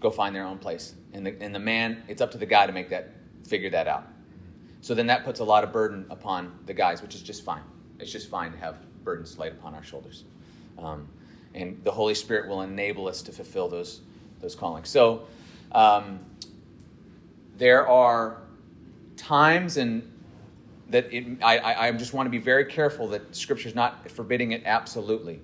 go 0.00 0.10
find 0.10 0.34
their 0.34 0.44
own 0.44 0.58
place. 0.58 0.94
And 1.12 1.26
the, 1.26 1.36
and 1.40 1.54
the 1.54 1.58
man, 1.58 2.02
it's 2.08 2.20
up 2.20 2.30
to 2.32 2.38
the 2.38 2.46
guy 2.46 2.66
to 2.66 2.72
make 2.72 2.88
that, 2.90 3.10
figure 3.46 3.70
that 3.70 3.86
out. 3.86 4.06
So 4.80 4.94
then 4.94 5.06
that 5.06 5.24
puts 5.24 5.40
a 5.40 5.44
lot 5.44 5.64
of 5.64 5.72
burden 5.72 6.06
upon 6.10 6.58
the 6.66 6.74
guys, 6.74 7.02
which 7.02 7.14
is 7.14 7.22
just 7.22 7.44
fine. 7.44 7.62
It's 7.98 8.10
just 8.10 8.28
fine 8.28 8.52
to 8.52 8.58
have 8.58 8.76
burdens 9.04 9.38
laid 9.38 9.52
upon 9.52 9.74
our 9.74 9.82
shoulders. 9.82 10.24
Um, 10.78 11.08
and 11.54 11.82
the 11.84 11.92
Holy 11.92 12.14
Spirit 12.14 12.48
will 12.48 12.62
enable 12.62 13.08
us 13.08 13.22
to 13.22 13.32
fulfill 13.32 13.68
those, 13.68 14.00
those 14.40 14.54
callings. 14.54 14.88
So 14.88 15.26
um, 15.72 16.20
there 17.56 17.86
are 17.86 18.38
times 19.16 19.76
and 19.76 20.10
that 20.90 21.12
it, 21.12 21.42
I, 21.42 21.88
I 21.88 21.92
just 21.92 22.12
want 22.12 22.26
to 22.26 22.30
be 22.30 22.38
very 22.38 22.66
careful 22.66 23.08
that 23.08 23.34
Scripture 23.34 23.68
is 23.68 23.74
not 23.74 24.10
forbidding 24.10 24.52
it 24.52 24.62
absolutely. 24.66 25.40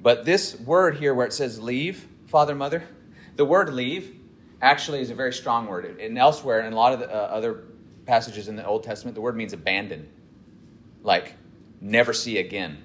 But 0.00 0.24
this 0.24 0.58
word 0.60 0.96
here, 0.96 1.14
where 1.14 1.26
it 1.26 1.32
says 1.32 1.60
leave, 1.60 2.06
father, 2.26 2.54
mother, 2.54 2.82
the 3.36 3.44
word 3.44 3.72
leave 3.72 4.18
actually 4.60 5.00
is 5.00 5.10
a 5.10 5.14
very 5.14 5.32
strong 5.32 5.66
word. 5.66 6.00
And 6.00 6.18
elsewhere, 6.18 6.60
in 6.60 6.72
a 6.72 6.76
lot 6.76 6.92
of 6.92 7.00
the, 7.00 7.08
uh, 7.08 7.16
other 7.16 7.64
passages 8.06 8.48
in 8.48 8.56
the 8.56 8.66
Old 8.66 8.82
Testament, 8.82 9.14
the 9.14 9.20
word 9.20 9.36
means 9.36 9.52
abandon, 9.52 10.08
like 11.02 11.34
never 11.80 12.12
see 12.12 12.38
again, 12.38 12.78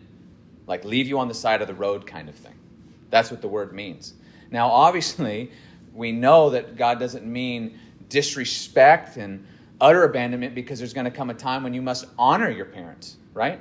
like 0.68 0.84
leave 0.84 1.08
you 1.08 1.18
on 1.20 1.28
the 1.28 1.34
side 1.34 1.62
of 1.62 1.68
the 1.68 1.74
road 1.74 2.06
kind 2.06 2.30
of 2.30 2.36
thing. 2.36 2.54
That's 3.10 3.32
what 3.32 3.42
the 3.42 3.48
word 3.48 3.74
means. 3.74 4.14
Now, 4.52 4.70
obviously, 4.70 5.52
we 5.94 6.12
know 6.12 6.52
that 6.52 6.78
God 6.78 7.00
doesn't 7.00 7.26
mean 7.26 7.80
disrespect 8.10 9.18
and 9.18 9.46
utter 9.80 10.04
abandonment 10.04 10.56
because 10.56 10.80
there's 10.80 10.94
going 10.94 11.06
to 11.06 11.12
come 11.12 11.30
a 11.30 11.34
time 11.34 11.64
when 11.64 11.74
you 11.74 11.82
must 11.82 12.06
honor 12.18 12.50
your 12.50 12.66
parents, 12.66 13.18
right? 13.34 13.60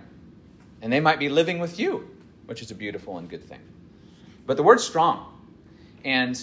And 0.82 0.92
they 0.92 1.00
might 1.00 1.18
be 1.18 1.28
living 1.28 1.58
with 1.58 1.78
you, 1.78 2.08
which 2.46 2.62
is 2.62 2.70
a 2.70 2.74
beautiful 2.74 3.18
and 3.18 3.28
good 3.28 3.44
thing. 3.44 3.60
But 4.46 4.56
the 4.56 4.62
word's 4.62 4.84
strong. 4.84 5.32
And 6.04 6.40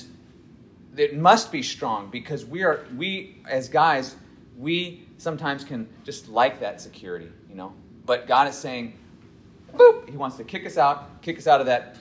it 0.97 1.15
must 1.15 1.51
be 1.51 1.63
strong 1.63 2.09
because 2.09 2.45
we 2.45 2.63
are 2.63 2.85
we 2.95 3.37
as 3.47 3.69
guys, 3.69 4.15
we 4.57 5.07
sometimes 5.17 5.63
can 5.63 5.87
just 6.03 6.29
like 6.29 6.59
that 6.59 6.81
security, 6.81 7.29
you 7.49 7.55
know. 7.55 7.73
But 8.05 8.27
God 8.27 8.47
is 8.47 8.55
saying, 8.55 8.97
boop, 9.75 10.09
He 10.09 10.17
wants 10.17 10.37
to 10.37 10.43
kick 10.43 10.65
us 10.65 10.77
out, 10.77 11.21
kick 11.21 11.37
us 11.37 11.47
out 11.47 11.59
of 11.59 11.67
that 11.67 11.97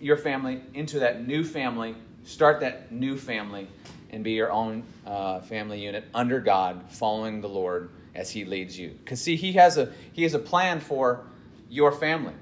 your 0.00 0.16
family 0.16 0.60
into 0.74 1.00
that 1.00 1.26
new 1.26 1.44
family, 1.44 1.94
start 2.24 2.60
that 2.60 2.92
new 2.92 3.16
family, 3.16 3.66
and 4.10 4.22
be 4.22 4.32
your 4.32 4.50
own 4.52 4.82
uh, 5.06 5.40
family 5.40 5.80
unit 5.80 6.04
under 6.14 6.40
God, 6.40 6.84
following 6.90 7.40
the 7.40 7.48
Lord 7.48 7.90
as 8.14 8.30
He 8.30 8.44
leads 8.44 8.78
you. 8.78 8.96
Because 9.04 9.20
see, 9.20 9.36
He 9.36 9.52
has 9.52 9.76
a 9.76 9.92
He 10.12 10.22
has 10.22 10.34
a 10.34 10.38
plan 10.38 10.80
for 10.80 11.24
your 11.68 11.92
family. 11.92 12.34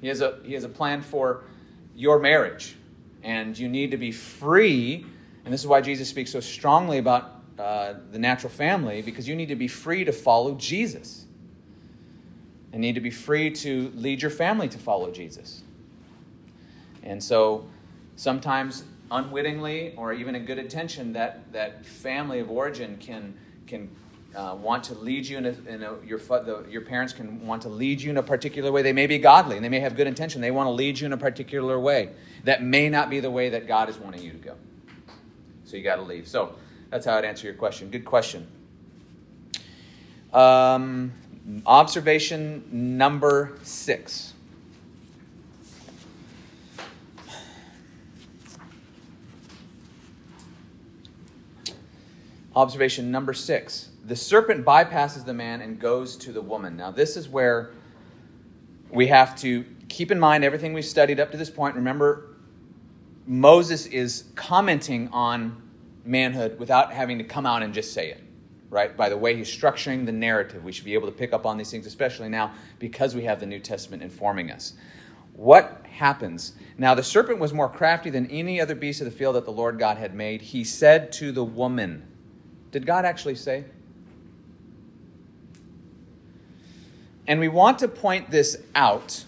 He 0.00 0.08
has 0.08 0.20
a 0.20 0.38
He 0.44 0.54
has 0.54 0.64
a 0.64 0.68
plan 0.68 1.02
for 1.02 1.44
your 1.94 2.18
marriage, 2.18 2.76
and 3.22 3.58
you 3.58 3.68
need 3.68 3.90
to 3.90 3.96
be 3.96 4.12
free. 4.12 5.04
And 5.44 5.52
this 5.52 5.60
is 5.60 5.66
why 5.66 5.80
Jesus 5.80 6.08
speaks 6.08 6.32
so 6.32 6.40
strongly 6.40 6.98
about 6.98 7.42
uh, 7.58 7.94
the 8.10 8.18
natural 8.18 8.50
family, 8.50 9.00
because 9.02 9.28
you 9.28 9.36
need 9.36 9.48
to 9.48 9.54
be 9.54 9.68
free 9.68 10.04
to 10.04 10.12
follow 10.12 10.54
Jesus, 10.56 11.25
and 12.76 12.82
need 12.82 12.94
to 12.94 13.00
be 13.00 13.10
free 13.10 13.50
to 13.50 13.90
lead 13.94 14.20
your 14.20 14.30
family 14.30 14.68
to 14.68 14.76
follow 14.76 15.10
Jesus. 15.10 15.62
And 17.02 17.24
so, 17.24 17.64
sometimes 18.16 18.84
unwittingly 19.10 19.94
or 19.96 20.12
even 20.12 20.34
in 20.34 20.44
good 20.44 20.58
intention, 20.58 21.14
that, 21.14 21.50
that 21.54 21.86
family 21.86 22.38
of 22.38 22.50
origin 22.50 22.98
can, 22.98 23.32
can 23.66 23.88
uh, 24.34 24.56
want 24.60 24.84
to 24.84 24.94
lead 24.94 25.24
you 25.24 25.38
in 25.38 25.46
a, 25.46 25.56
in 25.66 25.82
a 25.84 25.94
your, 26.04 26.18
the, 26.18 26.66
your 26.68 26.82
parents 26.82 27.14
can 27.14 27.46
want 27.46 27.62
to 27.62 27.70
lead 27.70 27.98
you 28.02 28.10
in 28.10 28.18
a 28.18 28.22
particular 28.22 28.70
way. 28.70 28.82
They 28.82 28.92
may 28.92 29.06
be 29.06 29.16
godly 29.16 29.56
and 29.56 29.64
they 29.64 29.70
may 29.70 29.80
have 29.80 29.96
good 29.96 30.06
intention. 30.06 30.42
They 30.42 30.50
want 30.50 30.66
to 30.66 30.72
lead 30.72 30.98
you 30.98 31.06
in 31.06 31.14
a 31.14 31.16
particular 31.16 31.80
way. 31.80 32.10
That 32.44 32.62
may 32.62 32.90
not 32.90 33.08
be 33.08 33.20
the 33.20 33.30
way 33.30 33.48
that 33.48 33.66
God 33.66 33.88
is 33.88 33.96
wanting 33.96 34.22
you 34.22 34.32
to 34.32 34.38
go. 34.38 34.54
So 35.64 35.78
you 35.78 35.82
got 35.82 35.96
to 35.96 36.02
leave. 36.02 36.28
So 36.28 36.54
that's 36.90 37.06
how 37.06 37.16
I'd 37.16 37.24
answer 37.24 37.46
your 37.46 37.56
question. 37.56 37.88
Good 37.88 38.04
question. 38.04 38.46
Um, 40.34 41.14
observation 41.66 42.64
number 42.70 43.58
six. 43.62 44.32
Observation 52.54 53.10
number 53.10 53.34
six 53.34 53.90
the 54.06 54.16
serpent 54.16 54.64
bypasses 54.64 55.24
the 55.24 55.34
man 55.34 55.60
and 55.60 55.80
goes 55.80 56.16
to 56.16 56.32
the 56.32 56.40
woman. 56.40 56.76
Now, 56.76 56.92
this 56.92 57.16
is 57.16 57.28
where 57.28 57.70
we 58.88 59.08
have 59.08 59.36
to 59.40 59.64
keep 59.88 60.12
in 60.12 60.20
mind 60.20 60.44
everything 60.44 60.72
we've 60.72 60.84
studied 60.84 61.18
up 61.18 61.32
to 61.32 61.36
this 61.36 61.50
point. 61.50 61.74
Remember, 61.74 62.28
Moses 63.26 63.86
is 63.86 64.24
commenting 64.36 65.08
on 65.08 65.60
manhood 66.04 66.58
without 66.60 66.92
having 66.92 67.18
to 67.18 67.24
come 67.24 67.46
out 67.46 67.64
and 67.64 67.74
just 67.74 67.92
say 67.92 68.10
it, 68.10 68.22
right? 68.70 68.96
By 68.96 69.08
the 69.08 69.16
way 69.16 69.36
he's 69.36 69.48
structuring 69.48 70.06
the 70.06 70.12
narrative, 70.12 70.64
we 70.64 70.72
should 70.72 70.84
be 70.84 70.94
able 70.94 71.06
to 71.06 71.16
pick 71.16 71.32
up 71.32 71.46
on 71.46 71.56
these 71.56 71.70
things, 71.70 71.86
especially 71.86 72.28
now 72.28 72.52
because 72.78 73.14
we 73.14 73.24
have 73.24 73.40
the 73.40 73.46
New 73.46 73.60
Testament 73.60 74.02
informing 74.02 74.50
us. 74.50 74.74
What 75.34 75.84
happens? 75.90 76.54
Now, 76.78 76.94
the 76.94 77.02
serpent 77.02 77.38
was 77.38 77.52
more 77.52 77.68
crafty 77.68 78.10
than 78.10 78.26
any 78.30 78.60
other 78.60 78.74
beast 78.74 79.00
of 79.00 79.04
the 79.04 79.10
field 79.10 79.36
that 79.36 79.44
the 79.44 79.52
Lord 79.52 79.78
God 79.78 79.98
had 79.98 80.14
made. 80.14 80.40
He 80.40 80.64
said 80.64 81.12
to 81.12 81.30
the 81.32 81.44
woman, 81.44 82.02
did 82.70 82.86
God 82.86 83.04
actually 83.04 83.34
say? 83.34 83.64
And 87.26 87.40
we 87.40 87.48
want 87.48 87.78
to 87.80 87.88
point 87.88 88.30
this 88.30 88.58
out. 88.74 89.24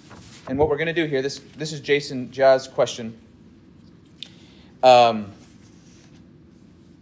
And 0.48 0.58
what 0.58 0.68
we're 0.68 0.76
going 0.76 0.86
to 0.86 0.92
do 0.92 1.04
here, 1.04 1.20
this, 1.20 1.40
this 1.56 1.72
is 1.72 1.80
Jason 1.80 2.30
Jaz's 2.30 2.68
question. 2.68 3.18
Um, 4.82 5.32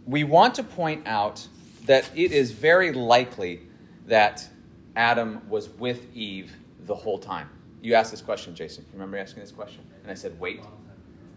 we 0.06 0.24
want 0.24 0.54
to 0.54 0.62
point 0.62 1.06
out 1.06 1.46
that 1.86 2.10
it 2.14 2.32
is 2.32 2.52
very 2.52 2.92
likely 2.92 3.60
that 4.06 4.46
Adam 4.94 5.48
was 5.48 5.68
with 5.68 6.14
Eve 6.14 6.52
the 6.86 6.94
whole 6.94 7.18
time. 7.18 7.48
You 7.82 7.94
asked 7.94 8.10
this 8.10 8.22
question, 8.22 8.54
Jason. 8.54 8.84
You 8.84 8.92
remember 8.94 9.18
asking 9.18 9.42
this 9.42 9.52
question? 9.52 9.80
And 10.02 10.10
I 10.10 10.14
said, 10.14 10.38
wait. 10.38 10.62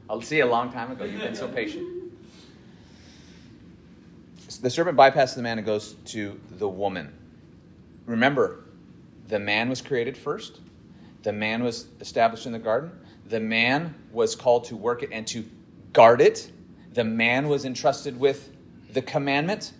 I'll 0.09 0.21
see 0.21 0.39
a 0.39 0.45
long 0.45 0.71
time 0.71 0.91
ago. 0.91 1.05
You've 1.05 1.21
been 1.21 1.35
so 1.35 1.47
patient 1.47 1.99
the 4.61 4.69
serpent 4.69 4.97
bypasses 4.97 5.35
the 5.35 5.41
man 5.41 5.57
and 5.57 5.65
goes 5.65 5.93
to 6.05 6.39
the 6.51 6.67
woman. 6.67 7.13
Remember, 8.05 8.63
the 9.27 9.39
man 9.39 9.69
was 9.69 9.81
created 9.81 10.17
first. 10.17 10.59
The 11.23 11.33
man 11.33 11.63
was 11.63 11.87
established 11.99 12.45
in 12.45 12.51
the 12.51 12.59
garden. 12.59 12.91
The 13.27 13.39
man 13.39 13.93
was 14.11 14.35
called 14.35 14.65
to 14.65 14.75
work 14.75 15.03
it 15.03 15.09
and 15.11 15.27
to 15.27 15.45
guard 15.93 16.21
it. 16.21 16.51
The 16.93 17.03
man 17.03 17.47
was 17.47 17.65
entrusted 17.65 18.19
with 18.19 18.51
the 18.91 19.01
commandment. 19.01 19.73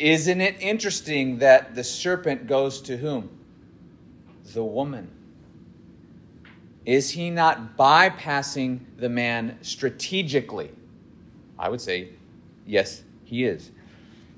Isn't 0.00 0.40
it 0.40 0.56
interesting 0.60 1.38
that 1.38 1.74
the 1.74 1.84
serpent 1.84 2.46
goes 2.46 2.80
to 2.82 2.96
whom? 2.96 3.28
The 4.54 4.64
woman. 4.64 5.10
Is 6.86 7.10
he 7.10 7.28
not 7.28 7.76
bypassing 7.76 8.80
the 8.96 9.10
man 9.10 9.58
strategically? 9.60 10.70
I 11.58 11.68
would 11.68 11.82
say 11.82 12.08
yes, 12.66 13.02
he 13.24 13.44
is. 13.44 13.70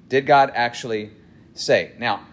Did 0.08 0.26
God 0.26 0.50
actually 0.54 1.12
say? 1.54 1.92
Now, 1.96 2.26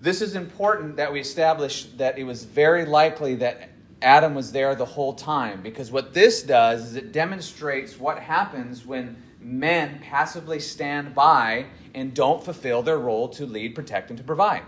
this 0.00 0.20
is 0.20 0.34
important 0.34 0.96
that 0.96 1.12
we 1.12 1.20
establish 1.20 1.84
that 1.96 2.18
it 2.18 2.24
was 2.24 2.42
very 2.44 2.84
likely 2.84 3.36
that 3.36 3.70
Adam 4.02 4.34
was 4.34 4.50
there 4.50 4.74
the 4.74 4.84
whole 4.84 5.14
time 5.14 5.62
because 5.62 5.92
what 5.92 6.12
this 6.12 6.42
does 6.42 6.82
is 6.88 6.96
it 6.96 7.12
demonstrates 7.12 7.98
what 7.98 8.18
happens 8.18 8.84
when 8.84 9.16
men 9.40 10.00
passively 10.02 10.58
stand 10.58 11.14
by 11.14 11.66
and 11.94 12.12
don't 12.12 12.42
fulfill 12.42 12.82
their 12.82 12.98
role 12.98 13.28
to 13.28 13.46
lead, 13.46 13.74
protect, 13.74 14.10
and 14.10 14.18
to 14.18 14.24
provide. 14.24 14.62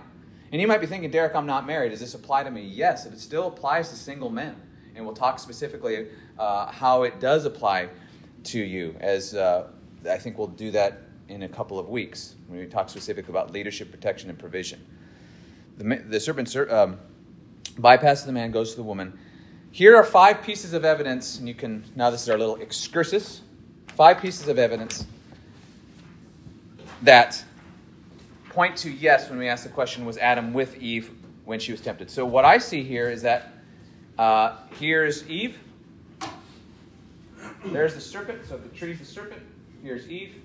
And 0.53 0.61
you 0.61 0.69
might 0.69 0.81
be 0.81 0.87
thinking, 0.87 1.11
Derek, 1.11 1.35
I'm 1.35 1.47
not 1.47 1.67
married. 1.67 1.91
Does 1.91 2.01
this 2.01 2.15
apply 2.15 2.45
to 2.45 2.51
me? 2.51 2.63
Yes, 2.63 3.05
it 3.05 3.19
still 3.19 3.49
applies 3.49 3.91
to 3.91 3.97
single 3.97 4.31
men. 4.31 4.55
And 4.95 5.05
we'll 5.05 5.15
talk 5.15 5.39
specifically 5.39 6.07
uh, 6.39 6.71
how 6.71 7.03
it 7.03 7.21
does 7.21 7.45
apply 7.45 7.89
to 8.45 8.61
you 8.61 8.95
as 9.01 9.35
uh, 9.35 9.67
I 10.09 10.19
think 10.19 10.39
we'll 10.39 10.47
do 10.47 10.71
that 10.71 11.03
in 11.29 11.43
a 11.43 11.49
couple 11.49 11.79
of 11.79 11.89
weeks 11.89 12.37
when 12.47 12.61
we 12.61 12.67
talk 12.67 12.89
specifically 12.89 13.33
about 13.33 13.53
leadership, 13.53 13.91
protection, 13.91 14.31
and 14.31 14.39
provision. 14.39 14.85
The, 15.79 16.03
the 16.09 16.21
serpent 16.21 16.55
um, 16.71 16.99
bypasses 17.75 18.25
the 18.25 18.33
man, 18.33 18.53
goes 18.53 18.71
to 18.71 18.77
the 18.77 18.83
woman. 18.83 19.19
Here 19.73 19.97
are 19.97 20.05
five 20.05 20.43
pieces 20.43 20.73
of 20.73 20.85
evidence, 20.85 21.39
and 21.39 21.49
you 21.49 21.55
can, 21.55 21.85
now 21.97 22.09
this 22.09 22.23
is 22.23 22.31
our 22.31 22.39
little 22.39 22.57
excursus. 22.57 23.43
Five 23.89 24.21
pieces 24.21 24.49
of 24.49 24.59
evidence 24.59 25.07
that 27.03 27.43
point 28.51 28.77
to 28.79 28.91
yes 28.91 29.29
when 29.29 29.39
we 29.39 29.49
ask 29.49 29.65
the 29.65 29.71
question 29.71 30.07
was 30.07 30.17
Adam 30.19 30.53
with 30.55 30.81
Eve 30.81 31.11
when 31.45 31.61
she 31.61 31.73
was 31.73 31.81
tempted. 31.81 32.11
So 32.11 32.25
what 32.25 32.45
I 32.45 32.59
see 32.59 32.83
here 32.83 33.11
is 33.11 33.23
that 33.23 33.53
uh, 34.19 34.57
here's 34.79 35.29
Eve. 35.29 35.59
There's 37.67 37.95
the 37.95 38.01
serpent. 38.01 38.47
So 38.47 38.57
the 38.57 38.69
tree's 38.71 38.99
the 38.99 39.05
serpent. 39.05 39.43
Here's 39.83 40.09
Eve. 40.09 40.37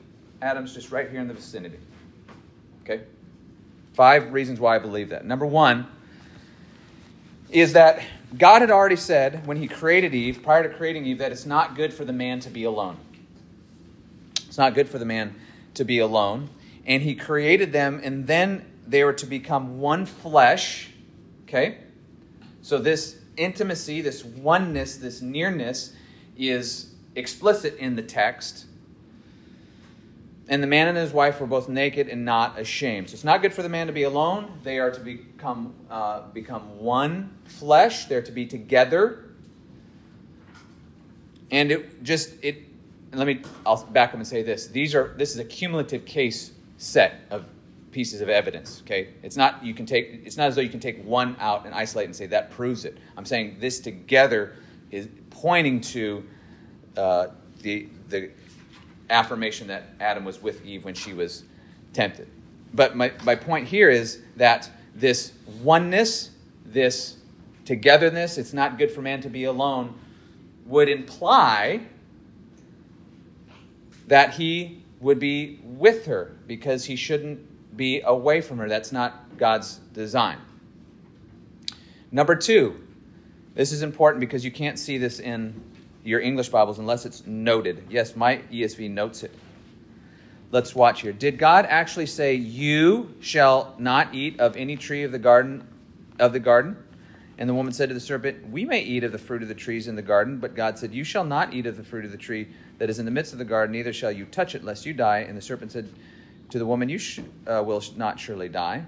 Adam's 0.42 0.74
just 0.74 0.92
right 0.92 1.10
here 1.10 1.22
in 1.22 1.28
the 1.28 1.34
vicinity. 1.34 1.80
Okay? 2.84 3.04
Five 3.94 4.34
reasons 4.34 4.60
why 4.60 4.76
I 4.76 4.80
believe 4.80 5.10
that. 5.10 5.26
Number 5.26 5.46
one 5.46 5.88
is 7.50 7.74
that 7.74 8.04
God 8.38 8.62
had 8.62 8.72
already 8.72 8.96
said 8.96 9.46
when 9.46 9.58
He 9.58 9.68
created 9.68 10.14
Eve, 10.14 10.42
prior 10.42 10.64
to 10.64 10.76
creating 10.76 11.06
Eve, 11.06 11.20
that 11.20 11.32
it's 11.32 11.46
not 11.46 11.76
good 11.76 11.94
for 11.94 12.06
the 12.06 12.14
man 12.14 12.40
to 12.42 12.50
be 12.50 12.64
alone. 12.64 12.98
It's 14.48 14.58
not 14.58 14.74
good 14.74 14.90
for 14.90 14.98
the 14.98 15.06
man 15.06 15.36
to 15.74 15.86
be 15.86 16.00
alone. 16.00 16.50
And 16.86 17.04
He 17.04 17.16
created 17.16 17.72
them, 17.72 18.02
and 18.04 18.28
then 18.28 18.66
they 18.88 19.04
were 19.04 19.14
to 19.14 19.26
become 19.26 19.80
one 19.80 20.06
flesh. 20.06 20.90
Okay? 21.44 21.78
So 22.62 22.78
this 22.78 23.18
intimacy, 23.38 24.02
this 24.02 24.24
oneness, 24.24 24.98
this 24.98 25.22
nearness 25.22 25.94
is 26.38 26.94
explicit 27.16 27.78
in 27.78 27.96
the 27.96 28.02
text. 28.02 28.66
And 30.48 30.62
the 30.62 30.68
man 30.68 30.90
and 30.90 30.98
his 30.98 31.14
wife 31.14 31.40
were 31.40 31.48
both 31.48 31.70
naked 31.70 32.10
and 32.10 32.26
not 32.26 32.60
ashamed. 32.60 33.10
So 33.10 33.14
it's 33.14 33.24
not 33.24 33.42
good 33.42 33.54
for 33.54 33.64
the 33.64 33.70
man 33.70 33.88
to 33.88 33.94
be 33.94 34.04
alone. 34.04 34.60
They 34.64 34.80
are 34.80 34.92
to 34.92 35.00
become, 35.00 35.74
uh, 35.90 36.24
become 36.34 36.80
one 36.80 37.38
flesh. 37.46 38.06
They're 38.06 38.22
to 38.22 38.32
be 38.32 38.46
together. 38.46 39.30
And 41.50 41.72
it 41.72 42.04
just, 42.04 42.34
it, 42.42 42.58
let 43.14 43.28
me, 43.28 43.42
I'll 43.66 43.84
back 43.86 44.10
up 44.10 44.16
and 44.16 44.28
say 44.28 44.44
this. 44.44 44.68
These 44.68 44.96
are, 44.96 45.14
this 45.18 45.32
is 45.32 45.40
a 45.40 45.46
cumulative 45.46 46.06
case 46.06 46.52
set 46.78 47.22
of 47.30 47.46
pieces 47.92 48.22
of 48.22 48.30
evidence. 48.30 48.82
Okay, 48.86 49.10
it's 49.22 49.36
not 49.36 49.64
you 49.64 49.74
can 49.74 49.86
take. 49.86 50.22
It's 50.26 50.38
not 50.38 50.48
as 50.48 50.56
though 50.56 50.62
you 50.62 50.70
can 50.70 50.80
take 50.80 51.04
one 51.04 51.36
out 51.40 51.66
and 51.66 51.76
isolate 51.76 52.06
and 52.06 52.16
say 52.16 52.26
that 52.28 52.52
proves 52.52 52.86
it. 52.86 52.98
I'm 53.18 53.26
saying 53.26 53.58
this 53.60 53.80
together 53.80 54.56
is 54.92 55.10
pointing 55.30 55.82
to 55.82 56.24
uh, 56.98 57.28
the 57.62 57.88
the 58.10 58.32
affirmation 59.10 59.68
that 59.68 59.90
Adam 60.00 60.24
was 60.24 60.42
with 60.42 60.66
Eve 60.66 60.86
when 60.86 60.94
she 60.94 61.14
was 61.14 61.44
tempted. 61.94 62.28
But 62.74 62.96
my, 62.96 63.12
my 63.24 63.36
point 63.36 63.68
here 63.68 63.90
is 63.90 64.22
that 64.38 64.70
this 64.96 65.34
oneness, 65.62 66.32
this 66.66 67.18
togetherness, 67.66 68.38
it's 68.38 68.54
not 68.54 68.78
good 68.78 68.90
for 68.90 69.02
man 69.02 69.22
to 69.22 69.30
be 69.30 69.44
alone, 69.44 69.94
would 70.66 70.88
imply 70.88 71.82
that 74.12 74.34
he 74.34 74.84
would 75.00 75.20
be 75.20 75.58
with 75.64 76.06
her 76.06 76.36
because 76.46 76.84
he 76.84 76.98
shouldn't 76.98 77.78
be 77.78 78.02
away 78.02 78.42
from 78.42 78.58
her. 78.58 78.68
That's 78.68 78.92
not 78.92 79.38
God's 79.38 79.78
design. 79.94 80.38
Number 82.12 82.36
two, 82.36 82.86
this 83.56 83.72
is 83.72 83.84
important 83.84 84.20
because 84.20 84.44
you 84.44 84.52
can't 84.52 84.78
see 84.78 84.98
this 84.98 85.22
in 85.22 85.64
your 86.04 86.20
English 86.20 86.50
Bibles 86.50 86.78
unless 86.78 87.06
it's 87.06 87.26
noted. 87.26 87.86
Yes, 87.90 88.14
my 88.18 88.42
ESV 88.52 88.92
notes 88.92 89.24
it. 89.24 89.32
Let's 90.52 90.76
watch 90.76 91.04
here. 91.04 91.14
Did 91.14 91.38
God 91.38 91.66
actually 91.70 92.08
say, 92.08 92.36
"You 92.36 93.16
shall 93.22 93.76
not 93.80 94.14
eat 94.14 94.42
of 94.42 94.58
any 94.58 94.76
tree 94.76 95.04
of 95.04 95.14
the 95.14 95.20
garden 95.20 95.64
of 96.20 96.34
the 96.34 96.40
garden?" 96.42 96.76
And 97.38 97.50
the 97.50 97.54
woman 97.54 97.72
said 97.72 97.88
to 97.88 97.94
the 97.94 98.02
serpent, 98.02 98.52
"We 98.52 98.66
may 98.66 98.82
eat 98.82 99.06
of 99.06 99.14
the 99.14 99.18
fruit 99.18 99.42
of 99.42 99.48
the 99.48 99.56
trees 99.56 99.88
in 99.88 99.96
the 99.96 100.02
garden, 100.02 100.40
but 100.40 100.54
God 100.54 100.78
said, 100.78 100.94
"You 100.94 101.06
shall 101.06 101.24
not 101.24 101.54
eat 101.54 101.66
of 101.66 101.78
the 101.78 101.84
fruit 101.84 102.04
of 102.04 102.12
the 102.12 102.18
tree 102.18 102.50
that 102.82 102.90
is 102.90 102.98
in 102.98 103.06
the 103.06 103.12
midst 103.12 103.32
of 103.32 103.38
the 103.38 103.46
garden, 103.46 103.74
neither 103.74 103.94
shall 103.94 104.12
you 104.12 104.26
touch 104.26 104.56
it, 104.56 104.64
lest 104.64 104.88
you 104.88 104.94
die." 104.94 105.20
And 105.20 105.38
the 105.38 105.42
serpent 105.42 105.72
said 105.72 105.88
to 106.50 106.58
the 106.58 106.66
woman, 106.66 106.90
"You 106.90 106.98
sh- 106.98 107.20
uh, 107.46 107.62
will 107.64 107.84
not 107.96 108.20
surely 108.20 108.50
die, 108.50 108.84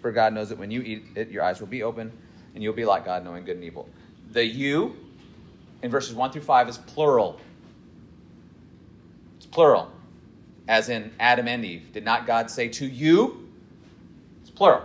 for 0.00 0.10
God 0.10 0.32
knows 0.32 0.48
that 0.48 0.56
when 0.56 0.70
you 0.70 0.80
eat 0.80 1.04
it, 1.14 1.30
your 1.30 1.42
eyes 1.44 1.60
will 1.60 1.66
be 1.66 1.82
open, 1.82 2.10
and 2.54 2.64
you'll 2.64 2.72
be 2.72 2.86
like 2.86 3.04
God, 3.04 3.22
knowing 3.22 3.44
good 3.44 3.56
and 3.56 3.64
evil." 3.64 3.90
The 4.32 4.42
"you" 4.42 4.96
in 5.82 5.90
verses 5.90 6.14
1 6.14 6.32
through 6.32 6.40
5 6.40 6.70
is 6.70 6.78
plural. 6.78 7.38
It's 9.36 9.44
plural, 9.44 9.90
as 10.66 10.88
in 10.88 11.12
Adam 11.20 11.46
and 11.46 11.62
Eve. 11.62 11.92
Did 11.92 12.06
not 12.06 12.26
God 12.26 12.50
say 12.50 12.70
to 12.70 12.86
you? 12.86 13.50
It's 14.40 14.50
plural. 14.50 14.84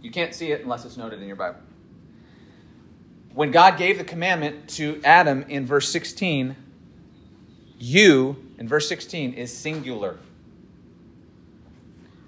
You 0.00 0.10
can't 0.10 0.34
see 0.34 0.52
it 0.52 0.62
unless 0.62 0.86
it's 0.86 0.96
noted 0.96 1.20
in 1.20 1.26
your 1.26 1.36
Bible. 1.36 1.60
When 3.34 3.50
God 3.50 3.76
gave 3.76 3.98
the 3.98 4.04
commandment 4.04 4.70
to 4.70 5.02
Adam 5.04 5.44
in 5.50 5.66
verse 5.66 5.90
16, 5.90 6.56
you, 7.78 8.36
in 8.58 8.68
verse 8.68 8.88
16, 8.88 9.34
is 9.34 9.56
singular. 9.56 10.18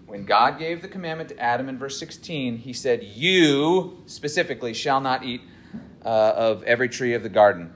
When 0.07 0.25
God 0.25 0.59
gave 0.59 0.83
the 0.83 0.89
commandment 0.89 1.29
to 1.31 1.39
Adam 1.39 1.69
in 1.69 1.79
verse 1.79 1.99
16, 1.99 2.59
he 2.59 2.73
said, 2.73 3.03
You 3.03 4.03
specifically 4.07 4.75
shall 4.75 5.01
not 5.01 5.25
eat 5.25 5.41
uh, 6.05 6.09
of 6.09 6.63
every 6.65 6.89
tree 6.89 7.15
of 7.15 7.23
the 7.23 7.29
garden. 7.29 7.73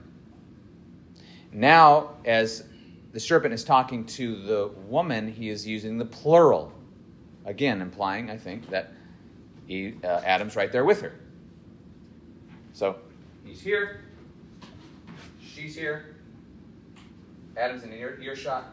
Now, 1.51 2.15
as 2.25 2.65
the 3.13 3.19
serpent 3.19 3.53
is 3.53 3.63
talking 3.63 4.05
to 4.05 4.41
the 4.43 4.71
woman, 4.87 5.31
he 5.31 5.49
is 5.49 5.65
using 5.65 5.97
the 5.97 6.05
plural. 6.05 6.73
Again, 7.45 7.81
implying, 7.81 8.29
I 8.29 8.37
think, 8.37 8.69
that 8.69 8.91
he, 9.65 9.95
uh, 10.03 10.07
Adam's 10.07 10.55
right 10.55 10.71
there 10.71 10.83
with 10.83 11.01
her. 11.01 11.13
So 12.73 12.97
he's 13.45 13.61
here, 13.61 14.01
she's 15.39 15.75
here, 15.75 16.14
Adam's 17.57 17.83
in 17.83 17.93
ear, 17.93 18.19
earshot, 18.21 18.65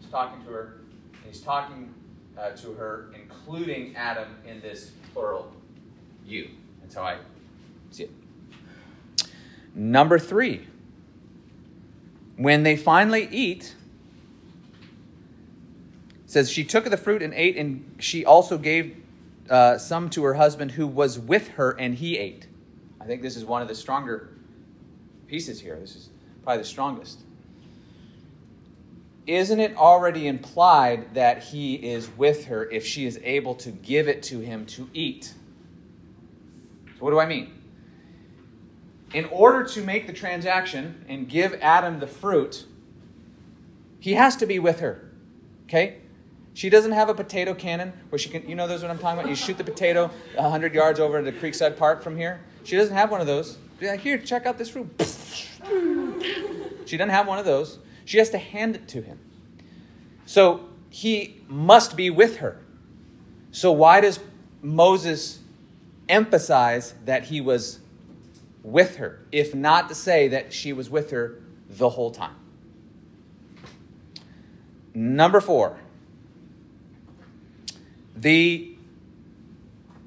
he's 0.00 0.10
talking 0.10 0.42
to 0.44 0.50
her, 0.50 0.80
and 1.12 1.24
he's 1.26 1.40
talking 1.40 1.94
uh, 2.38 2.50
to 2.50 2.72
her, 2.74 3.12
including 3.14 3.94
Adam 3.96 4.28
in 4.46 4.60
this 4.60 4.92
plural 5.12 5.52
you. 6.24 6.48
That's 6.80 6.94
how 6.94 7.02
I 7.02 7.18
see 7.90 8.04
it. 8.04 8.10
Number 9.74 10.18
three 10.18 10.66
when 12.40 12.62
they 12.62 12.74
finally 12.74 13.28
eat, 13.30 13.74
says 16.24 16.50
she 16.50 16.64
took 16.64 16.88
the 16.88 16.96
fruit 16.96 17.20
and 17.20 17.34
ate, 17.34 17.54
and 17.58 17.96
she 17.98 18.24
also 18.24 18.56
gave 18.56 18.96
uh, 19.50 19.76
some 19.76 20.08
to 20.08 20.24
her 20.24 20.32
husband 20.32 20.70
who 20.70 20.86
was 20.86 21.18
with 21.18 21.48
her, 21.48 21.72
and 21.72 21.96
he 21.96 22.16
ate. 22.16 22.46
I 22.98 23.04
think 23.04 23.20
this 23.20 23.36
is 23.36 23.44
one 23.44 23.60
of 23.60 23.68
the 23.68 23.74
stronger 23.74 24.30
pieces 25.26 25.60
here. 25.60 25.78
This 25.78 25.94
is 25.94 26.08
probably 26.42 26.62
the 26.62 26.68
strongest. 26.68 27.20
Isn't 29.30 29.60
it 29.60 29.76
already 29.76 30.26
implied 30.26 31.14
that 31.14 31.44
he 31.44 31.74
is 31.74 32.10
with 32.16 32.46
her 32.46 32.68
if 32.70 32.84
she 32.84 33.06
is 33.06 33.18
able 33.22 33.54
to 33.56 33.70
give 33.70 34.08
it 34.08 34.22
to 34.24 34.40
him 34.40 34.66
to 34.66 34.88
eat? 34.92 35.34
So, 36.98 37.04
what 37.04 37.10
do 37.10 37.20
I 37.20 37.26
mean? 37.26 37.60
in 39.12 39.24
order 39.26 39.64
to 39.64 39.82
make 39.82 40.06
the 40.06 40.12
transaction 40.12 41.04
and 41.08 41.28
give 41.28 41.54
Adam 41.60 41.98
the 41.98 42.06
fruit, 42.06 42.66
he 43.98 44.14
has 44.14 44.36
to 44.36 44.46
be 44.46 44.58
with 44.58 44.80
her. 44.80 45.10
Okay? 45.64 45.98
She 46.54 46.68
doesn't 46.68 46.92
have 46.92 47.08
a 47.08 47.14
potato 47.14 47.54
cannon 47.54 47.92
where 48.08 48.18
she 48.18 48.28
can, 48.28 48.48
you 48.48 48.54
know, 48.54 48.66
those 48.66 48.82
what 48.82 48.90
I'm 48.90 48.98
talking 48.98 49.20
about? 49.20 49.28
You 49.28 49.36
shoot 49.36 49.56
the 49.56 49.64
potato 49.64 50.10
100 50.34 50.74
yards 50.74 51.00
over 51.00 51.22
to 51.22 51.30
the 51.30 51.36
Creekside 51.36 51.76
Park 51.76 52.02
from 52.02 52.16
here. 52.16 52.40
She 52.64 52.76
doesn't 52.76 52.94
have 52.94 53.10
one 53.10 53.20
of 53.20 53.26
those. 53.26 53.58
Like, 53.80 54.00
Here, 54.00 54.18
check 54.18 54.46
out 54.46 54.58
this 54.58 54.68
fruit. 54.68 54.88
She 56.86 56.96
doesn't 56.96 57.10
have 57.10 57.26
one 57.26 57.38
of 57.38 57.44
those. 57.44 57.78
She 58.10 58.18
has 58.18 58.30
to 58.30 58.38
hand 58.38 58.74
it 58.74 58.88
to 58.88 59.02
him. 59.02 59.20
So 60.26 60.68
he 60.88 61.42
must 61.46 61.96
be 61.96 62.10
with 62.10 62.38
her. 62.38 62.60
So 63.52 63.70
why 63.70 64.00
does 64.00 64.18
Moses 64.62 65.38
emphasize 66.08 66.94
that 67.04 67.26
he 67.26 67.40
was 67.40 67.78
with 68.64 68.96
her, 68.96 69.24
if 69.30 69.54
not 69.54 69.88
to 69.90 69.94
say 69.94 70.26
that 70.26 70.52
she 70.52 70.72
was 70.72 70.90
with 70.90 71.12
her 71.12 71.40
the 71.68 71.88
whole 71.88 72.10
time. 72.10 72.34
Number 74.92 75.40
four, 75.40 75.78
the 78.16 78.74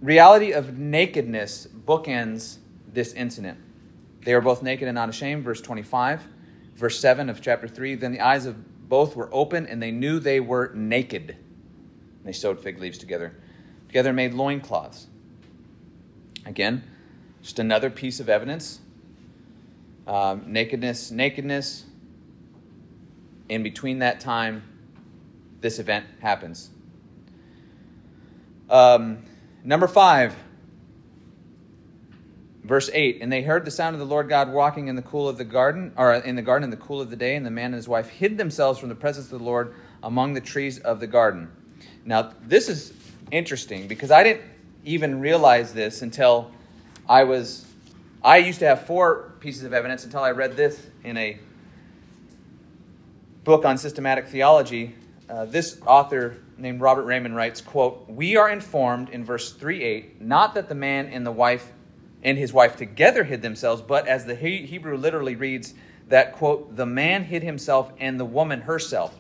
reality 0.01 0.51
of 0.51 0.77
nakedness 0.77 1.69
bookends 1.86 2.57
this 2.91 3.13
incident. 3.13 3.57
They 4.25 4.34
are 4.34 4.41
both 4.41 4.61
naked 4.61 4.89
and 4.89 4.95
not 4.95 5.07
ashamed, 5.07 5.45
verse 5.45 5.61
25. 5.61 6.27
Verse 6.76 6.99
7 6.99 7.30
of 7.30 7.41
chapter 7.41 7.67
3 7.67 7.95
Then 7.95 8.11
the 8.11 8.21
eyes 8.21 8.45
of 8.45 8.89
both 8.89 9.15
were 9.15 9.30
open, 9.32 9.65
and 9.65 9.82
they 9.82 9.91
knew 9.91 10.19
they 10.19 10.39
were 10.39 10.71
naked. 10.74 11.30
And 11.30 12.26
they 12.26 12.32
sewed 12.32 12.59
fig 12.59 12.80
leaves 12.80 12.97
together. 12.97 13.36
Together 13.88 14.13
made 14.13 14.34
loincloths. 14.34 15.07
Again, 16.45 16.84
just 17.41 17.59
another 17.59 17.89
piece 17.89 18.19
of 18.19 18.30
evidence. 18.30 18.80
Um, 20.07 20.43
nakedness, 20.47 21.11
nakedness. 21.11 21.86
In 23.49 23.63
between 23.63 23.99
that 23.99 24.19
time, 24.19 24.63
this 25.61 25.80
event 25.80 26.05
happens. 26.19 26.69
Um, 28.69 29.24
number 29.63 29.88
five, 29.88 30.36
verse 32.64 32.89
8 32.93 33.20
and 33.22 33.32
they 33.32 33.41
heard 33.41 33.66
the 33.66 33.72
sound 33.72 33.93
of 33.93 33.99
the 33.99 34.05
lord 34.05 34.30
god 34.30 34.51
walking 34.51 34.88
in 34.88 34.95
the 34.95 35.01
cool 35.01 35.28
of 35.28 35.38
the 35.38 35.43
garden 35.43 35.91
or 35.97 36.14
in 36.14 36.36
the 36.36 36.41
garden 36.41 36.64
in 36.64 36.70
the 36.70 36.78
cool 36.78 37.01
of 37.01 37.09
the 37.09 37.16
day 37.16 37.36
and 37.36 37.45
the 37.45 37.51
man 37.51 37.66
and 37.66 37.76
his 37.76 37.88
wife 37.88 38.09
hid 38.09 38.38
themselves 38.38 38.80
from 38.80 38.89
the 38.89 38.95
presence 38.95 39.32
of 39.32 39.39
the 39.39 39.45
lord 39.45 39.74
among 40.01 40.34
the 40.34 40.41
trees 40.41 40.80
of 40.80 40.99
the 40.99 41.07
garden 41.07 41.49
Now, 42.05 42.34
this 42.41 42.70
is 42.70 42.93
interesting 43.32 43.88
because 43.88 44.11
I 44.11 44.24
didn't 44.24 44.43
even 44.86 45.20
realize 45.20 45.74
this 45.74 46.01
until 46.01 46.51
I 47.07 47.24
was. 47.24 47.66
I 48.24 48.38
used 48.38 48.59
to 48.59 48.68
have 48.68 48.86
four 48.86 49.34
pieces 49.39 49.64
of 49.64 49.74
evidence 49.74 50.03
until 50.03 50.22
I 50.22 50.32
read 50.32 50.55
this 50.55 50.86
in 51.03 51.18
a 51.18 51.39
book 53.43 53.66
on 53.66 53.78
systematic 53.78 54.28
theology. 54.28 54.95
Uh, 55.30 55.45
this 55.45 55.80
author 55.86 56.38
named 56.57 56.80
Robert 56.82 57.05
Reymond 57.05 57.36
writes, 57.36 57.59
quote, 57.59 58.05
We 58.09 58.38
are 58.38 58.49
informed 58.49 59.09
in 59.09 59.26
verse 59.26 59.53
3 59.53 59.84
8, 59.84 60.22
not 60.22 60.53
that 60.53 60.70
the 60.70 60.76
man 60.76 61.07
and 61.07 61.26
the 61.26 61.32
wife 61.32 61.72
and 62.24 62.38
his 62.38 62.53
wife 62.53 62.78
together 62.78 63.24
hid 63.24 63.41
themselves, 63.41 63.82
but 63.82 64.07
as 64.07 64.26
the 64.26 64.36
Hebrew 64.36 64.97
literally 64.97 65.36
reads, 65.36 65.74
that, 66.09 66.34
quote, 66.34 66.76
the 66.76 66.86
man 66.86 67.24
hid 67.24 67.43
himself 67.43 67.91
and 67.99 68.19
the 68.19 68.26
woman 68.26 68.61
herself. 68.61 69.17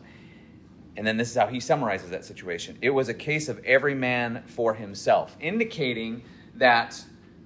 And 0.95 1.07
then 1.07 1.17
this 1.17 1.29
is 1.31 1.35
how 1.35 1.47
he 1.47 1.59
summarizes 1.59 2.09
that 2.11 2.25
situation. 2.25 2.77
It 2.81 2.91
was 2.91 3.09
a 3.09 3.13
case 3.13 3.49
of 3.49 3.63
every 3.65 3.95
man 3.95 4.43
for 4.45 4.73
himself, 4.73 5.35
indicating 5.39 6.23
that 6.55 7.03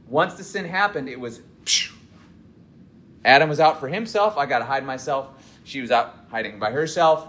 once 0.08 0.34
the 0.34 0.44
sin 0.44 0.66
happened, 0.66 1.08
it 1.08 1.20
was 1.20 1.42
Adam 3.24 3.50
was 3.50 3.60
out 3.60 3.80
for 3.80 3.88
himself. 3.88 4.38
I 4.38 4.46
got 4.46 4.60
to 4.60 4.66
hide 4.66 4.86
myself. 4.86 5.30
She 5.64 5.82
was 5.82 5.92
out 5.92 6.16
hiding 6.30 6.60
by 6.60 6.72
herself, 6.72 7.28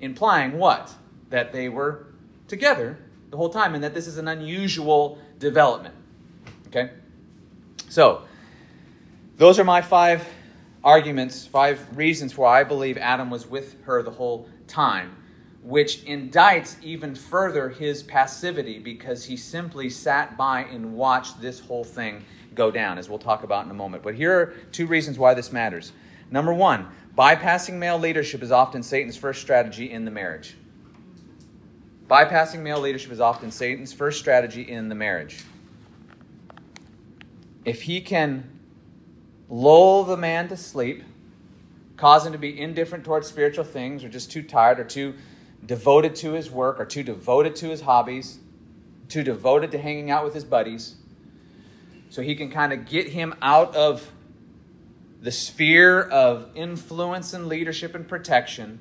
implying 0.00 0.58
what? 0.58 0.92
That 1.30 1.52
they 1.52 1.68
were 1.68 2.06
together 2.46 2.98
the 3.30 3.36
whole 3.36 3.48
time 3.48 3.74
and 3.74 3.82
that 3.84 3.94
this 3.94 4.06
is 4.06 4.18
an 4.18 4.28
unusual 4.28 5.18
development. 5.38 5.94
Okay? 6.66 6.90
So, 7.90 8.22
those 9.36 9.58
are 9.58 9.64
my 9.64 9.82
five 9.82 10.24
arguments, 10.84 11.44
five 11.44 11.84
reasons 11.96 12.38
why 12.38 12.60
I 12.60 12.62
believe 12.62 12.96
Adam 12.96 13.30
was 13.30 13.48
with 13.48 13.82
her 13.82 14.00
the 14.04 14.12
whole 14.12 14.48
time, 14.68 15.16
which 15.64 16.04
indicts 16.04 16.80
even 16.84 17.16
further 17.16 17.68
his 17.68 18.04
passivity 18.04 18.78
because 18.78 19.24
he 19.24 19.36
simply 19.36 19.90
sat 19.90 20.36
by 20.36 20.62
and 20.66 20.94
watched 20.94 21.40
this 21.40 21.58
whole 21.58 21.82
thing 21.82 22.24
go 22.54 22.70
down, 22.70 22.96
as 22.96 23.08
we'll 23.08 23.18
talk 23.18 23.42
about 23.42 23.64
in 23.64 23.72
a 23.72 23.74
moment. 23.74 24.04
But 24.04 24.14
here 24.14 24.38
are 24.38 24.46
two 24.70 24.86
reasons 24.86 25.18
why 25.18 25.34
this 25.34 25.50
matters. 25.50 25.90
Number 26.30 26.54
one, 26.54 26.86
bypassing 27.18 27.74
male 27.74 27.98
leadership 27.98 28.40
is 28.40 28.52
often 28.52 28.84
Satan's 28.84 29.16
first 29.16 29.40
strategy 29.40 29.90
in 29.90 30.04
the 30.04 30.12
marriage. 30.12 30.54
Bypassing 32.06 32.60
male 32.60 32.78
leadership 32.78 33.10
is 33.10 33.20
often 33.20 33.50
Satan's 33.50 33.92
first 33.92 34.20
strategy 34.20 34.62
in 34.62 34.88
the 34.88 34.94
marriage. 34.94 35.42
If 37.64 37.82
he 37.82 38.00
can 38.00 38.58
lull 39.48 40.04
the 40.04 40.16
man 40.16 40.48
to 40.48 40.56
sleep, 40.56 41.02
cause 41.96 42.24
him 42.24 42.32
to 42.32 42.38
be 42.38 42.58
indifferent 42.58 43.04
towards 43.04 43.26
spiritual 43.26 43.64
things, 43.64 44.02
or 44.04 44.08
just 44.08 44.30
too 44.30 44.42
tired, 44.42 44.80
or 44.80 44.84
too 44.84 45.14
devoted 45.66 46.14
to 46.16 46.32
his 46.32 46.50
work, 46.50 46.80
or 46.80 46.86
too 46.86 47.02
devoted 47.02 47.54
to 47.56 47.68
his 47.68 47.82
hobbies, 47.82 48.38
too 49.08 49.22
devoted 49.22 49.70
to 49.72 49.78
hanging 49.78 50.10
out 50.10 50.24
with 50.24 50.32
his 50.32 50.44
buddies. 50.44 50.96
So 52.08 52.22
he 52.22 52.34
can 52.34 52.50
kind 52.50 52.72
of 52.72 52.86
get 52.86 53.08
him 53.08 53.34
out 53.42 53.76
of 53.76 54.10
the 55.20 55.30
sphere 55.30 56.00
of 56.00 56.48
influence 56.54 57.34
and 57.34 57.46
leadership 57.46 57.94
and 57.94 58.08
protection. 58.08 58.78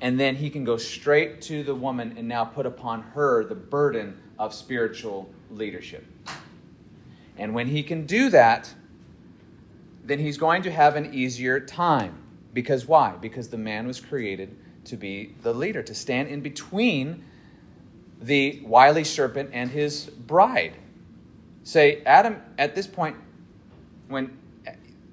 And 0.00 0.18
then 0.18 0.34
he 0.34 0.50
can 0.50 0.64
go 0.64 0.76
straight 0.76 1.40
to 1.42 1.62
the 1.62 1.74
woman 1.74 2.16
and 2.18 2.26
now 2.26 2.44
put 2.44 2.66
upon 2.66 3.02
her 3.02 3.44
the 3.44 3.54
burden 3.54 4.20
of 4.38 4.52
spiritual 4.52 5.32
leadership. 5.50 6.04
And 7.42 7.54
when 7.56 7.66
he 7.66 7.82
can 7.82 8.06
do 8.06 8.30
that, 8.30 8.72
then 10.04 10.20
he's 10.20 10.38
going 10.38 10.62
to 10.62 10.70
have 10.70 10.94
an 10.94 11.12
easier 11.12 11.58
time. 11.58 12.22
Because 12.54 12.86
why? 12.86 13.16
Because 13.20 13.48
the 13.48 13.58
man 13.58 13.84
was 13.84 14.00
created 14.00 14.56
to 14.84 14.96
be 14.96 15.34
the 15.42 15.52
leader, 15.52 15.82
to 15.82 15.92
stand 15.92 16.28
in 16.28 16.40
between 16.40 17.24
the 18.20 18.62
wily 18.64 19.02
serpent 19.02 19.50
and 19.52 19.68
his 19.68 20.06
bride. 20.06 20.74
Say, 21.64 22.04
Adam, 22.06 22.40
at 22.58 22.76
this 22.76 22.86
point, 22.86 23.16
when 24.06 24.38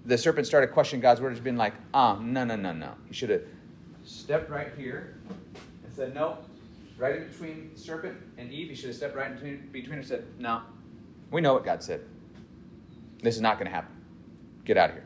the 0.06 0.16
serpent 0.16 0.46
started 0.46 0.68
questioning 0.68 1.02
God's 1.02 1.22
word, 1.22 1.32
he's 1.32 1.40
been 1.40 1.58
like, 1.58 1.74
ah, 1.96 2.16
oh, 2.16 2.22
no, 2.22 2.44
no, 2.44 2.56
no, 2.56 2.74
no. 2.74 2.94
He 3.08 3.16
should 3.16 3.32
have 3.32 3.42
stepped 4.04 4.52
right 4.52 4.70
here 4.78 5.18
and 5.84 5.92
said, 5.92 6.14
no, 6.14 6.38
right 6.96 7.16
in 7.16 7.28
between 7.28 7.76
serpent 7.76 8.20
and 8.38 8.52
Eve. 8.52 8.70
He 8.70 8.76
should 8.76 8.90
have 8.90 8.98
stepped 8.98 9.16
right 9.16 9.32
in 9.32 9.34
between, 9.34 9.70
between 9.72 9.98
and 9.98 10.08
said, 10.08 10.26
no, 10.38 10.62
we 11.32 11.42
know 11.42 11.54
what 11.54 11.66
God 11.66 11.82
said. 11.82 12.02
This 13.22 13.36
is 13.36 13.42
not 13.42 13.58
going 13.58 13.68
to 13.68 13.74
happen. 13.74 13.96
Get 14.66 14.78
out 14.78 14.90
of 14.90 14.96
here. 14.96 15.06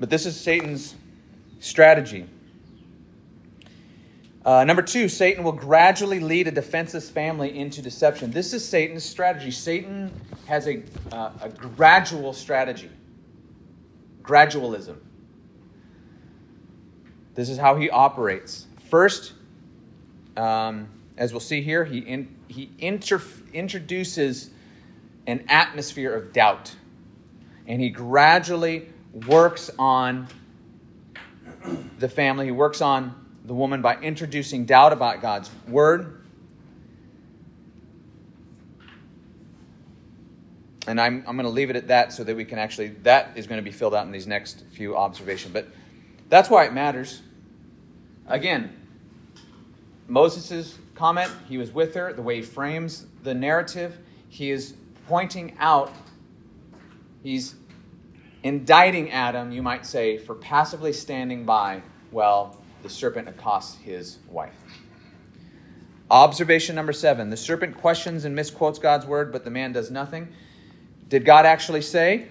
But 0.00 0.10
this 0.10 0.26
is 0.26 0.38
Satan's 0.38 0.94
strategy. 1.60 2.26
Uh, 4.44 4.64
number 4.64 4.82
two, 4.82 5.08
Satan 5.08 5.44
will 5.44 5.52
gradually 5.52 6.18
lead 6.18 6.48
a 6.48 6.50
defenseless 6.50 7.08
family 7.08 7.56
into 7.56 7.80
deception. 7.80 8.32
This 8.32 8.52
is 8.52 8.68
Satan's 8.68 9.04
strategy. 9.04 9.52
Satan 9.52 10.10
has 10.46 10.66
a, 10.66 10.82
uh, 11.12 11.30
a 11.40 11.48
gradual 11.48 12.32
strategy, 12.32 12.90
gradualism. 14.22 14.96
This 17.34 17.48
is 17.48 17.56
how 17.56 17.76
he 17.76 17.88
operates. 17.88 18.66
First, 18.90 19.34
um, 20.36 20.88
as 21.16 21.32
we'll 21.32 21.40
see 21.40 21.62
here, 21.62 21.84
he, 21.84 21.98
in, 21.98 22.34
he 22.48 22.70
introduces 22.80 24.50
an 25.26 25.44
atmosphere 25.48 26.14
of 26.14 26.32
doubt 26.32 26.74
and 27.66 27.80
he 27.80 27.90
gradually 27.90 28.88
works 29.26 29.70
on 29.78 30.26
the 31.98 32.08
family. 32.08 32.46
He 32.46 32.50
works 32.50 32.80
on 32.80 33.14
the 33.44 33.54
woman 33.54 33.82
by 33.82 33.96
introducing 33.96 34.64
doubt 34.64 34.92
about 34.92 35.20
God's 35.20 35.50
word. 35.68 36.18
And 40.86 41.00
I'm, 41.00 41.24
I'm 41.26 41.36
going 41.36 41.44
to 41.44 41.52
leave 41.52 41.70
it 41.70 41.76
at 41.76 41.88
that 41.88 42.12
so 42.12 42.24
that 42.24 42.36
we 42.36 42.44
can 42.44 42.58
actually, 42.58 42.88
that 43.04 43.36
is 43.36 43.46
going 43.46 43.58
to 43.58 43.64
be 43.64 43.70
filled 43.70 43.94
out 43.94 44.04
in 44.04 44.12
these 44.12 44.26
next 44.26 44.64
few 44.72 44.96
observations. 44.96 45.52
But 45.52 45.68
that's 46.28 46.50
why 46.50 46.64
it 46.64 46.72
matters. 46.72 47.22
Again, 48.26 48.74
Moses' 50.08 50.76
comment, 50.96 51.30
he 51.48 51.56
was 51.56 51.70
with 51.70 51.94
her, 51.94 52.12
the 52.12 52.22
way 52.22 52.36
he 52.36 52.42
frames 52.42 53.06
the 53.22 53.34
narrative, 53.34 53.96
he 54.28 54.50
is 54.50 54.74
pointing 55.12 55.54
out 55.58 55.92
He's 57.22 57.54
indicting 58.42 59.10
Adam, 59.10 59.52
you 59.52 59.60
might 59.60 59.84
say, 59.84 60.16
for 60.16 60.34
passively 60.34 60.94
standing 60.94 61.44
by 61.44 61.82
while 62.10 62.62
the 62.82 62.88
serpent 62.88 63.28
accosts 63.28 63.78
his 63.82 64.20
wife. 64.30 64.54
Observation 66.10 66.74
number 66.74 66.94
seven 66.94 67.28
the 67.28 67.36
serpent 67.36 67.76
questions 67.76 68.24
and 68.24 68.34
misquotes 68.34 68.78
God's 68.78 69.04
word, 69.04 69.32
but 69.32 69.44
the 69.44 69.50
man 69.50 69.72
does 69.72 69.90
nothing. 69.90 70.32
Did 71.10 71.26
God 71.26 71.44
actually 71.44 71.82
say, 71.82 72.28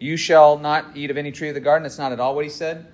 You 0.00 0.16
shall 0.16 0.58
not 0.58 0.86
eat 0.96 1.12
of 1.12 1.16
any 1.16 1.30
tree 1.30 1.50
of 1.50 1.54
the 1.54 1.60
garden? 1.60 1.84
That's 1.84 1.98
not 1.98 2.10
at 2.10 2.18
all 2.18 2.34
what 2.34 2.44
he 2.44 2.50
said. 2.50 2.88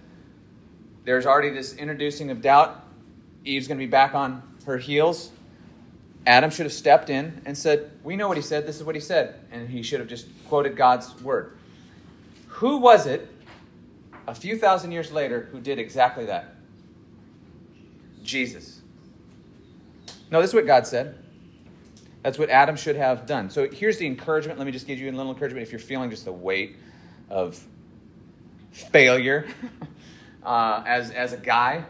There's 1.05 1.25
already 1.25 1.49
this 1.49 1.77
introducing 1.77 2.31
of 2.31 2.43
doubt. 2.43 2.85
Eve's 3.43 3.69
going 3.69 3.79
to 3.79 3.87
be 3.87 3.91
back 3.91 4.15
on 4.15 4.43
her 4.67 4.77
heels. 4.77 5.31
Adam 6.27 6.51
should 6.51 6.67
have 6.67 6.73
stepped 6.73 7.11
in 7.11 7.41
and 7.47 7.57
said, 7.57 7.91
We 8.05 8.17
know 8.17 8.29
what 8.29 8.37
he 8.37 8.43
said. 8.43 8.67
This 8.67 8.77
is 8.77 8.85
what 8.85 8.95
he 8.95 9.01
said. 9.01 9.41
And 9.51 9.69
he 9.69 9.83
should 9.83 10.01
have 10.01 10.09
just 10.09 10.27
quoted 10.49 10.77
God's 10.77 11.21
word. 11.23 11.57
Who 12.49 12.79
was 12.79 13.07
it 13.07 13.29
a 14.27 14.35
few 14.35 14.59
thousand 14.59 14.93
years 14.93 15.11
later 15.11 15.49
who 15.51 15.61
did 15.61 15.79
exactly 15.79 16.27
that? 16.27 16.57
Jesus. 18.23 18.81
No, 20.31 20.41
this 20.41 20.51
is 20.51 20.55
what 20.55 20.67
God 20.67 20.87
said. 20.87 21.17
That's 22.23 22.39
what 22.39 22.51
Adam 22.51 22.77
should 22.77 22.97
have 22.97 23.25
done. 23.25 23.49
So 23.49 23.69
here's 23.71 23.97
the 23.97 24.07
encouragement. 24.07 24.59
Let 24.59 24.67
me 24.67 24.73
just 24.73 24.87
give 24.87 24.99
you 24.99 25.11
a 25.11 25.13
little 25.13 25.33
encouragement 25.33 25.63
if 25.63 25.73
you're 25.73 25.79
feeling 25.79 26.11
just 26.11 26.27
the 26.27 26.33
weight 26.33 26.77
of 27.31 27.59
failure 28.73 29.49
uh, 30.45 30.83
as, 30.87 31.11
as 31.13 31.33
a 31.33 31.39
guy 31.39 31.85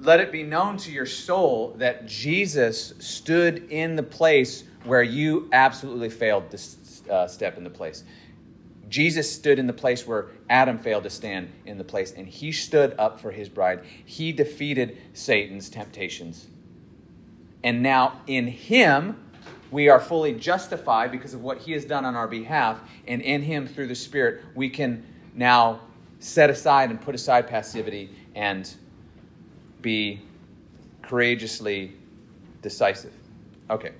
let 0.00 0.20
it 0.20 0.30
be 0.30 0.42
known 0.42 0.76
to 0.78 0.92
your 0.92 1.06
soul 1.06 1.74
that 1.78 2.06
Jesus 2.06 2.94
stood 2.98 3.70
in 3.70 3.96
the 3.96 4.02
place 4.02 4.64
where 4.84 5.02
you 5.02 5.48
absolutely 5.52 6.10
failed 6.10 6.50
to 6.50 7.12
uh, 7.12 7.26
step 7.26 7.56
in 7.56 7.64
the 7.64 7.70
place. 7.70 8.04
Jesus 8.88 9.32
stood 9.32 9.58
in 9.58 9.66
the 9.66 9.72
place 9.72 10.06
where 10.06 10.28
Adam 10.50 10.78
failed 10.78 11.04
to 11.04 11.10
stand 11.10 11.50
in 11.64 11.78
the 11.78 11.84
place, 11.84 12.12
and 12.12 12.28
he 12.28 12.52
stood 12.52 12.94
up 12.98 13.18
for 13.18 13.30
his 13.30 13.48
bride. 13.48 13.80
He 14.04 14.30
defeated 14.30 14.98
Satan's 15.14 15.70
temptations. 15.70 16.46
And 17.62 17.82
now 17.82 18.20
in 18.26 18.46
him, 18.46 19.16
we 19.70 19.88
are 19.88 19.98
fully 19.98 20.34
justified 20.34 21.10
because 21.10 21.32
of 21.32 21.42
what 21.42 21.58
he 21.58 21.72
has 21.72 21.86
done 21.86 22.04
on 22.04 22.14
our 22.14 22.28
behalf, 22.28 22.78
and 23.08 23.22
in 23.22 23.42
him, 23.42 23.66
through 23.66 23.86
the 23.86 23.94
Spirit, 23.94 24.42
we 24.54 24.68
can 24.68 25.04
now 25.34 25.80
set 26.18 26.50
aside 26.50 26.90
and 26.90 27.00
put 27.00 27.14
aside 27.14 27.48
passivity 27.48 28.10
and 28.34 28.74
be 29.84 30.20
courageously 31.02 31.92
decisive. 32.62 33.12
Okay. 33.70 33.92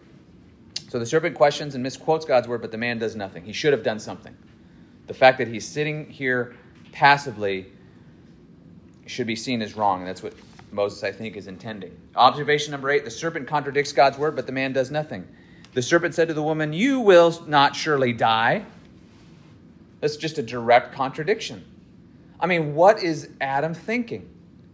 So 0.89 0.99
the 0.99 1.07
serpent 1.07 1.37
questions 1.37 1.75
and 1.75 1.83
misquotes 1.83 2.25
God's 2.25 2.49
word, 2.49 2.63
but 2.63 2.73
the 2.73 2.79
man 2.79 2.99
does 2.99 3.15
nothing. 3.15 3.45
He 3.45 3.53
should 3.53 3.73
have 3.73 3.83
done 3.83 4.01
something. 4.01 4.35
The 5.07 5.15
fact 5.15 5.39
that 5.39 5.47
he's 5.47 5.67
sitting 5.67 6.09
here 6.09 6.57
passively 6.93 7.67
should 9.07 9.27
be 9.27 9.37
seen 9.37 9.61
as 9.61 9.77
wrong, 9.77 10.01
and 10.01 10.09
that's 10.09 10.23
what 10.23 10.33
Moses, 10.73 11.05
I 11.05 11.13
think, 11.13 11.37
is 11.37 11.47
intending. 11.47 11.97
Observation 12.17 12.73
number 12.73 12.91
eight 12.91 13.05
the 13.05 13.11
serpent 13.11 13.47
contradicts 13.47 13.93
God's 13.93 14.19
word, 14.19 14.35
but 14.35 14.47
the 14.47 14.53
man 14.53 14.73
does 14.73 14.91
nothing. 14.91 15.29
The 15.75 15.83
serpent 15.83 16.15
said 16.15 16.29
to 16.29 16.35
the 16.35 16.43
woman, 16.43 16.73
You 16.73 17.01
will 17.01 17.45
not 17.47 17.77
surely 17.77 18.13
die. 18.13 18.65
That's 20.01 20.17
just 20.17 20.39
a 20.39 20.43
direct 20.43 20.95
contradiction. 20.95 21.65
I 22.41 22.47
mean, 22.47 22.75
what 22.75 23.03
is 23.03 23.31
Adam 23.41 23.75
thinking? 23.75 24.31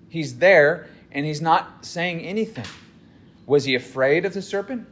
He's 0.09 0.39
there 0.39 0.89
and 1.13 1.27
he's 1.27 1.41
not 1.41 1.85
saying 1.85 2.21
anything. 2.21 2.67
Was 3.47 3.65
he 3.65 3.75
afraid 3.75 4.25
of 4.25 4.35
the 4.35 4.43
serpent? 4.43 4.87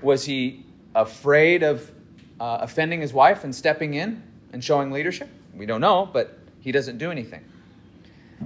Was 0.00 0.24
he 0.24 0.64
afraid 0.94 1.62
of 1.62 1.90
uh, 2.40 2.58
offending 2.60 3.00
his 3.00 3.12
wife 3.12 3.44
and 3.44 3.54
stepping 3.54 3.94
in 3.94 4.22
and 4.52 4.62
showing 4.62 4.90
leadership? 4.90 5.28
We 5.54 5.66
don't 5.66 5.80
know, 5.80 6.08
but 6.10 6.38
he 6.60 6.72
doesn't 6.72 6.98
do 6.98 7.10
anything. 7.10 7.44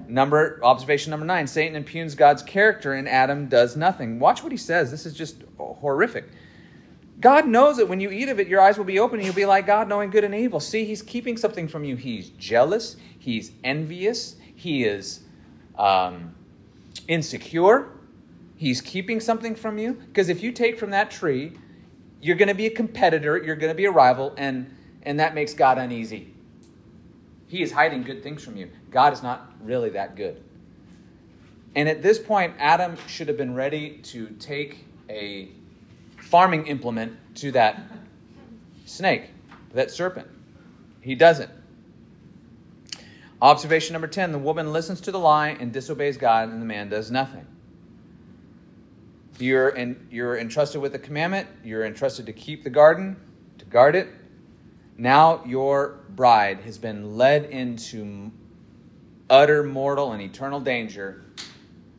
Number 0.09 0.61
observation 0.63 1.11
number 1.11 1.25
nine: 1.25 1.47
Satan 1.47 1.75
impugns 1.75 2.15
God's 2.15 2.43
character, 2.43 2.93
and 2.93 3.09
Adam 3.09 3.49
does 3.49 3.77
nothing. 3.77 4.19
Watch 4.19 4.43
what 4.43 4.53
he 4.53 4.59
says. 4.59 4.91
This 4.91 5.07
is 5.07 5.15
just 5.15 5.37
horrific. 5.59 6.27
God 7.19 7.47
knows 7.47 7.79
that 7.79 7.89
when 7.89 8.01
you 8.01 8.11
eat 8.11 8.29
of 8.29 8.39
it, 8.39 8.47
your 8.47 8.61
eyes 8.61 8.77
will 8.77 8.85
be 8.85 8.99
open 8.99 9.19
and 9.19 9.25
you'll 9.25 9.35
be 9.35 9.47
like 9.47 9.67
God, 9.67 9.89
knowing 9.89 10.11
good 10.11 10.25
and 10.25 10.35
evil. 10.35 10.61
See, 10.61 10.85
He's 10.85 11.01
keeping 11.01 11.37
something 11.37 11.67
from 11.67 11.83
you. 11.85 11.97
He's 11.97 12.29
jealous. 12.31 12.97
He's 13.19 13.53
envious. 13.65 14.37
He 14.55 14.85
is 14.85 15.21
um, 15.79 16.35
insecure. 17.09 17.89
He's 18.57 18.81
keeping 18.81 19.21
something 19.21 19.55
from 19.55 19.79
you. 19.79 19.95
Because 19.95 20.29
if 20.29 20.43
you 20.43 20.53
take 20.53 20.79
from 20.79 20.91
that 20.91 21.11
tree, 21.11 21.53
you're 22.21 22.37
going 22.37 22.49
to 22.49 22.55
be 22.55 22.67
a 22.67 22.71
competitor, 22.71 23.37
you're 23.37 23.57
going 23.57 23.71
to 23.71 23.77
be 23.77 23.85
a 23.85 23.91
rival, 23.91 24.35
and, 24.37 24.75
and 25.03 25.21
that 25.21 25.35
makes 25.35 25.55
God 25.55 25.79
uneasy. 25.79 26.33
He 27.49 27.63
is 27.63 27.71
hiding 27.71 28.03
good 28.03 28.23
things 28.23 28.43
from 28.43 28.57
you. 28.57 28.71
God 28.91 29.13
is 29.13 29.23
not 29.23 29.53
really 29.63 29.91
that 29.91 30.17
good. 30.17 30.43
And 31.77 31.89
at 31.89 32.03
this 32.03 32.19
point, 32.19 32.55
Adam 32.59 32.97
should 33.07 33.29
have 33.29 33.37
been 33.37 33.55
ready 33.55 33.99
to 34.05 34.29
take 34.41 34.87
a 35.11 35.51
farming 36.17 36.67
implement 36.67 37.13
to 37.37 37.53
that 37.53 37.83
snake, 38.87 39.31
that 39.75 39.91
serpent. 39.91 40.27
He 41.03 41.15
doesn't. 41.15 41.51
Observation 43.43 43.93
number 43.93 44.09
10 44.09 44.33
the 44.33 44.39
woman 44.39 44.73
listens 44.73 45.01
to 45.03 45.13
the 45.13 45.19
lie 45.19 45.51
and 45.51 45.73
disobeys 45.73 46.17
God, 46.17 46.49
and 46.49 46.61
the 46.61 46.67
man 46.67 46.89
does 46.89 47.11
nothing. 47.11 47.47
You're, 49.39 49.69
in, 49.69 50.09
you're 50.11 50.39
entrusted 50.39 50.81
with 50.81 50.95
a 50.95 50.99
commandment, 50.99 51.49
you're 51.63 51.85
entrusted 51.85 52.25
to 52.27 52.33
keep 52.33 52.65
the 52.65 52.71
garden, 52.71 53.17
to 53.59 53.67
guard 53.67 53.95
it. 53.95 54.09
Now 54.97 55.45
your 55.45 56.01
bride 56.09 56.61
has 56.61 56.79
been 56.79 57.19
led 57.19 57.45
into 57.45 58.33
utter 59.29 59.63
mortal 59.63 60.13
and 60.13 60.23
eternal 60.23 60.61
danger, 60.61 61.27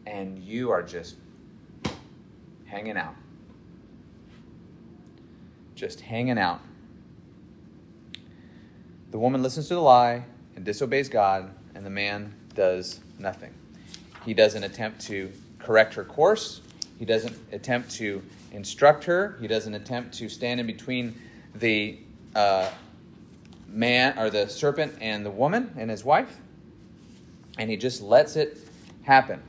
and 0.07 0.39
you 0.39 0.71
are 0.71 0.81
just 0.81 1.17
hanging 2.65 2.97
out. 2.97 3.13
Just 5.75 6.01
hanging 6.01 6.39
out. 6.39 6.61
The 9.11 9.19
woman 9.19 9.43
listens 9.43 9.67
to 9.67 9.75
the 9.75 9.81
lie 9.81 10.25
and 10.57 10.65
disobeys 10.65 11.07
God, 11.07 11.53
and 11.75 11.85
the 11.85 11.89
man 11.89 12.33
does 12.55 12.99
nothing. 13.19 13.53
He 14.25 14.33
doesn't 14.33 14.63
attempt 14.63 14.99
to 15.01 15.31
correct 15.59 15.93
her 15.93 16.03
course. 16.03 16.61
He 16.97 17.05
doesn't 17.05 17.37
attempt 17.51 17.91
to 17.97 18.23
instruct 18.51 19.03
her. 19.03 19.37
He 19.39 19.47
doesn't 19.47 19.75
attempt 19.75 20.17
to 20.17 20.27
stand 20.27 20.59
in 20.59 20.65
between 20.65 21.13
the 21.53 21.99
uh, 22.35 22.71
man 23.67 24.17
or 24.17 24.31
the 24.31 24.49
serpent 24.49 24.95
and 24.99 25.23
the 25.23 25.29
woman 25.29 25.75
and 25.77 25.91
his 25.91 26.03
wife. 26.03 26.37
And 27.59 27.69
he 27.69 27.77
just 27.77 28.01
lets 28.01 28.35
it 28.35 28.57
happen. 29.03 29.43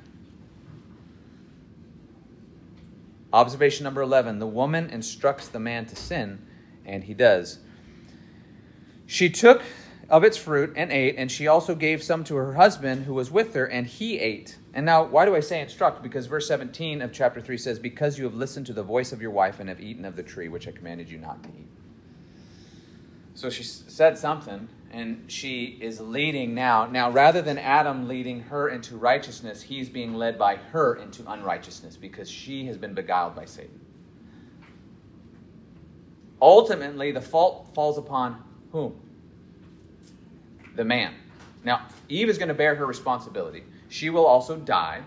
Observation 3.32 3.84
number 3.84 4.02
11 4.02 4.40
the 4.40 4.46
woman 4.46 4.90
instructs 4.90 5.48
the 5.48 5.58
man 5.58 5.86
to 5.86 5.96
sin, 5.96 6.38
and 6.84 7.04
he 7.04 7.14
does. 7.14 7.60
She 9.06 9.30
took 9.30 9.62
of 10.10 10.24
its 10.24 10.36
fruit 10.38 10.72
and 10.74 10.90
ate, 10.90 11.16
and 11.18 11.30
she 11.30 11.46
also 11.46 11.74
gave 11.74 12.02
some 12.02 12.24
to 12.24 12.36
her 12.36 12.54
husband 12.54 13.04
who 13.04 13.12
was 13.12 13.30
with 13.30 13.54
her, 13.54 13.66
and 13.66 13.86
he 13.86 14.18
ate. 14.18 14.56
And 14.72 14.86
now, 14.86 15.04
why 15.04 15.26
do 15.26 15.36
I 15.36 15.40
say 15.40 15.60
instruct? 15.60 16.02
Because 16.02 16.26
verse 16.26 16.48
17 16.48 17.02
of 17.02 17.12
chapter 17.12 17.40
3 17.40 17.58
says, 17.58 17.78
Because 17.78 18.18
you 18.18 18.24
have 18.24 18.34
listened 18.34 18.66
to 18.66 18.72
the 18.72 18.82
voice 18.82 19.12
of 19.12 19.20
your 19.20 19.30
wife 19.30 19.60
and 19.60 19.68
have 19.68 19.80
eaten 19.80 20.06
of 20.06 20.16
the 20.16 20.22
tree 20.22 20.48
which 20.48 20.66
I 20.66 20.70
commanded 20.70 21.10
you 21.10 21.18
not 21.18 21.42
to 21.42 21.50
eat. 21.50 21.68
So 23.34 23.50
she 23.50 23.62
said 23.62 24.16
something, 24.16 24.68
and 24.90 25.30
she 25.30 25.78
is 25.80 26.00
leading 26.00 26.54
now. 26.54 26.86
Now, 26.86 27.10
rather 27.10 27.42
than 27.42 27.58
Adam 27.58 28.08
leading 28.08 28.40
her 28.40 28.70
into 28.70 28.96
righteousness, 28.96 29.62
he's 29.62 29.90
being 29.90 30.14
led 30.14 30.38
by 30.38 30.56
her 30.56 30.94
into 30.96 31.30
unrighteousness 31.30 31.98
because 31.98 32.30
she 32.30 32.64
has 32.64 32.78
been 32.78 32.94
beguiled 32.94 33.36
by 33.36 33.44
Satan. 33.44 33.78
Ultimately, 36.40 37.12
the 37.12 37.20
fault 37.20 37.74
falls 37.74 37.98
upon 37.98 38.42
whom? 38.72 38.98
The 40.78 40.84
man. 40.84 41.12
Now, 41.64 41.88
Eve 42.08 42.28
is 42.28 42.38
going 42.38 42.48
to 42.48 42.54
bear 42.54 42.76
her 42.76 42.86
responsibility. 42.86 43.64
She 43.88 44.10
will 44.10 44.24
also 44.24 44.56
die. 44.56 45.02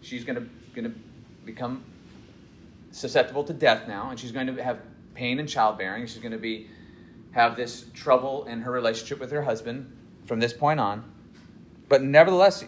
She's 0.00 0.24
going 0.24 0.36
to, 0.36 0.48
going 0.74 0.90
to 0.90 0.98
become 1.44 1.84
susceptible 2.90 3.44
to 3.44 3.52
death 3.52 3.86
now, 3.86 4.08
and 4.08 4.18
she's 4.18 4.32
going 4.32 4.46
to 4.46 4.64
have 4.64 4.78
pain 5.14 5.38
in 5.38 5.46
childbearing. 5.46 6.06
She's 6.06 6.22
going 6.22 6.32
to 6.32 6.38
be 6.38 6.68
have 7.32 7.54
this 7.54 7.84
trouble 7.92 8.46
in 8.46 8.62
her 8.62 8.70
relationship 8.70 9.20
with 9.20 9.30
her 9.30 9.42
husband 9.42 9.94
from 10.24 10.40
this 10.40 10.52
point 10.52 10.80
on. 10.80 11.04
But 11.88 12.02
nevertheless, 12.02 12.64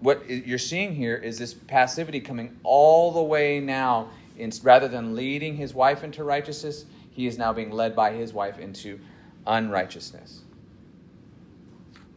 what 0.00 0.28
you're 0.28 0.58
seeing 0.58 0.94
here 0.94 1.14
is 1.14 1.38
this 1.38 1.54
passivity 1.54 2.20
coming 2.20 2.58
all 2.64 3.12
the 3.12 3.22
way 3.22 3.60
now. 3.60 4.08
In, 4.36 4.50
rather 4.62 4.88
than 4.88 5.14
leading 5.14 5.56
his 5.56 5.74
wife 5.74 6.02
into 6.02 6.24
righteousness, 6.24 6.86
he 7.10 7.26
is 7.26 7.38
now 7.38 7.52
being 7.52 7.70
led 7.70 7.94
by 7.94 8.12
his 8.12 8.32
wife 8.32 8.58
into 8.58 8.98
unrighteousness. 9.46 10.42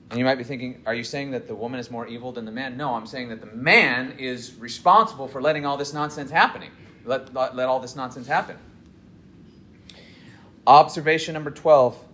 And 0.09 0.17
you 0.17 0.25
might 0.25 0.35
be 0.35 0.43
thinking, 0.43 0.81
are 0.85 0.95
you 0.95 1.03
saying 1.03 1.31
that 1.31 1.47
the 1.47 1.53
woman 1.53 1.79
is 1.79 1.91
more 1.91 2.07
evil 2.07 2.31
than 2.31 2.45
the 2.45 2.51
man? 2.51 2.77
No, 2.77 2.95
I'm 2.95 3.05
saying 3.05 3.29
that 3.29 3.41
the 3.41 3.55
man 3.55 4.15
is 4.17 4.55
responsible 4.55 5.27
for 5.27 5.41
letting 5.41 5.65
all 5.65 5.77
this 5.77 5.93
nonsense 5.93 6.31
happening. 6.31 6.71
Let, 7.05 7.33
let, 7.33 7.55
let 7.55 7.67
all 7.67 7.79
this 7.79 7.95
nonsense 7.95 8.27
happen. 8.27 8.57
Observation 10.65 11.33
number 11.33 11.51
12 11.51 12.05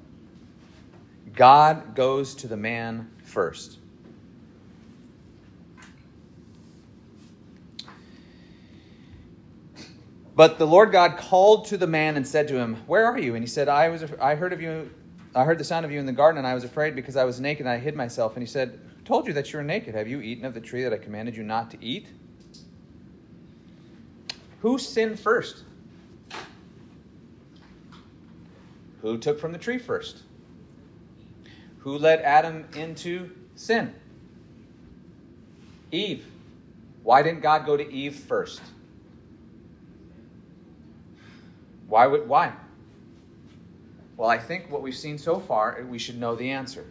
God 1.33 1.95
goes 1.95 2.33
to 2.35 2.47
the 2.47 2.55
man 2.55 3.11
first. 3.23 3.77
But 10.35 10.59
the 10.59 10.67
Lord 10.67 10.91
God 10.91 11.17
called 11.17 11.65
to 11.67 11.77
the 11.77 11.87
man 11.87 12.17
and 12.17 12.27
said 12.27 12.47
to 12.49 12.55
him, 12.55 12.75
Where 12.87 13.05
are 13.05 13.17
you? 13.17 13.35
And 13.35 13.43
he 13.43 13.47
said, 13.47 13.69
I, 13.69 13.89
was, 13.89 14.03
I 14.19 14.35
heard 14.35 14.51
of 14.51 14.61
you 14.61 14.89
I 15.35 15.43
heard 15.43 15.57
the 15.57 15.65
sound 15.65 15.85
of 15.85 15.91
you 15.91 15.99
in 15.99 16.05
the 16.05 16.13
garden, 16.13 16.37
and 16.37 16.47
I 16.47 16.53
was 16.53 16.63
afraid 16.63 16.95
because 16.95 17.17
I 17.17 17.25
was 17.25 17.41
naked 17.41 17.65
and 17.65 17.69
I 17.69 17.77
hid 17.77 17.93
myself. 17.95 18.35
And 18.35 18.41
he 18.41 18.47
said, 18.47 18.79
told 19.03 19.27
you 19.27 19.33
that 19.33 19.51
you 19.51 19.57
were 19.57 19.63
naked. 19.63 19.93
Have 19.93 20.07
you 20.07 20.21
eaten 20.21 20.45
of 20.45 20.53
the 20.53 20.61
tree 20.61 20.83
that 20.83 20.93
I 20.93 20.97
commanded 20.97 21.35
you 21.35 21.43
not 21.43 21.69
to 21.71 21.83
eat? 21.83 22.07
Who 24.61 24.77
sinned 24.79 25.19
first? 25.19 25.63
Who 29.01 29.17
took 29.17 29.39
from 29.39 29.51
the 29.51 29.59
tree 29.59 29.77
first? 29.77 30.23
Who 31.79 31.97
led 31.97 32.21
Adam 32.21 32.65
into 32.75 33.29
sin? 33.55 33.93
Eve. 35.91 36.25
Why 37.03 37.21
didn't 37.21 37.41
God 37.41 37.65
go 37.65 37.77
to 37.77 37.87
Eve 37.91 38.15
first? 38.15 38.61
Why 41.87 42.07
would 42.07 42.27
why? 42.27 42.53
Well, 44.17 44.29
I 44.29 44.37
think 44.37 44.71
what 44.71 44.81
we've 44.81 44.95
seen 44.95 45.17
so 45.17 45.39
far, 45.39 45.79
eh, 45.79 45.83
we 45.83 45.99
should 45.99 46.19
know 46.19 46.35
the 46.35 46.51
answer. 46.51 46.85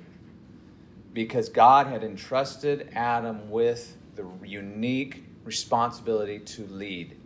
Because 1.13 1.49
God 1.49 1.87
had 1.87 2.05
entrusted 2.05 2.91
Adam 2.95 3.51
with 3.51 3.97
the 4.15 4.27
unique 4.45 5.25
responsibility 5.45 6.39
to 6.39 6.67
lead. 6.67 7.17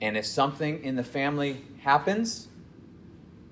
And 0.00 0.16
if 0.16 0.26
something 0.26 0.84
in 0.84 0.94
the 0.94 1.04
family 1.04 1.64
happens, 1.80 2.48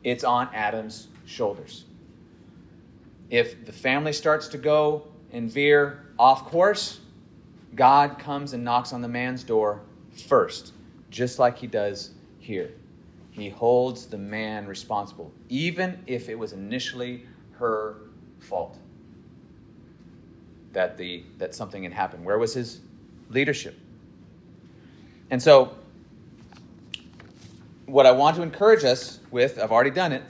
it's 0.03 0.25
on 0.25 0.49
Adam's 0.53 1.09
shoulders. 1.25 1.85
If 3.31 3.65
the 3.65 3.73
family 3.73 4.13
starts 4.13 4.49
to 4.49 4.59
go 4.59 5.09
and 5.33 5.51
veer 5.51 6.05
off 6.19 6.45
course, 6.47 7.01
God 7.75 8.19
comes 8.19 8.53
and 8.53 8.63
knocks 8.63 8.93
on 8.93 9.01
the 9.01 9.09
man's 9.09 9.43
door 9.43 9.81
first, 10.29 10.73
just 11.11 11.39
like 11.39 11.59
he 11.59 11.67
does 11.67 12.11
here 12.39 12.71
he 13.35 13.49
holds 13.49 14.07
the 14.07 14.17
man 14.17 14.67
responsible, 14.67 15.33
even 15.49 15.99
if 16.07 16.29
it 16.29 16.39
was 16.39 16.53
initially 16.53 17.27
her 17.59 17.97
fault 18.39 18.79
that, 20.73 20.97
the, 20.97 21.25
that 21.39 21.53
something 21.55 21.83
had 21.83 21.93
happened. 21.93 22.25
Where 22.25 22.39
was 22.39 22.55
his 22.55 22.81
leadership? 23.31 23.77
And 25.31 25.43
so, 25.43 25.75
what 27.87 28.07
I 28.07 28.13
want 28.13 28.37
to 28.37 28.43
encourage 28.43 28.85
us 28.85 29.19
with, 29.33 29.59
I've 29.59 29.73
already 29.73 29.91
done 29.91 30.13
it, 30.13 30.23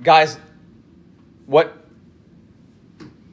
guys, 0.00 0.38
what 1.46 1.86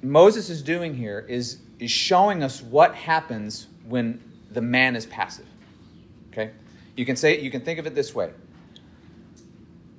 Moses 0.01 0.49
is 0.49 0.63
doing 0.63 0.95
here 0.95 1.23
is, 1.29 1.59
is 1.79 1.91
showing 1.91 2.41
us 2.41 2.61
what 2.61 2.95
happens 2.95 3.67
when 3.87 4.19
the 4.51 4.61
man 4.61 4.95
is 4.95 5.05
passive. 5.05 5.45
Okay? 6.31 6.51
You 6.95 7.05
can 7.05 7.15
say 7.15 7.39
you 7.39 7.51
can 7.51 7.61
think 7.61 7.77
of 7.77 7.85
it 7.85 7.93
this 7.93 8.15
way. 8.15 8.31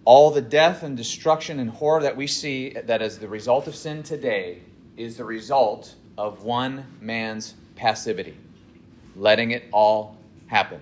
All 0.05 0.31
the 0.31 0.43
death 0.43 0.83
and 0.83 0.97
destruction 0.97 1.59
and 1.59 1.71
horror 1.71 2.03
that 2.03 2.17
we 2.17 2.27
see 2.27 2.71
that 2.71 3.01
is 3.01 3.19
the 3.19 3.29
result 3.29 3.67
of 3.67 3.75
sin 3.75 4.03
today 4.03 4.61
is 4.97 5.17
the 5.17 5.25
result 5.25 5.95
of 6.19 6.45
one 6.45 6.85
man's 7.01 7.55
passivity, 7.75 8.37
letting 9.17 9.53
it 9.53 9.65
all 9.73 10.19
happen. 10.47 10.81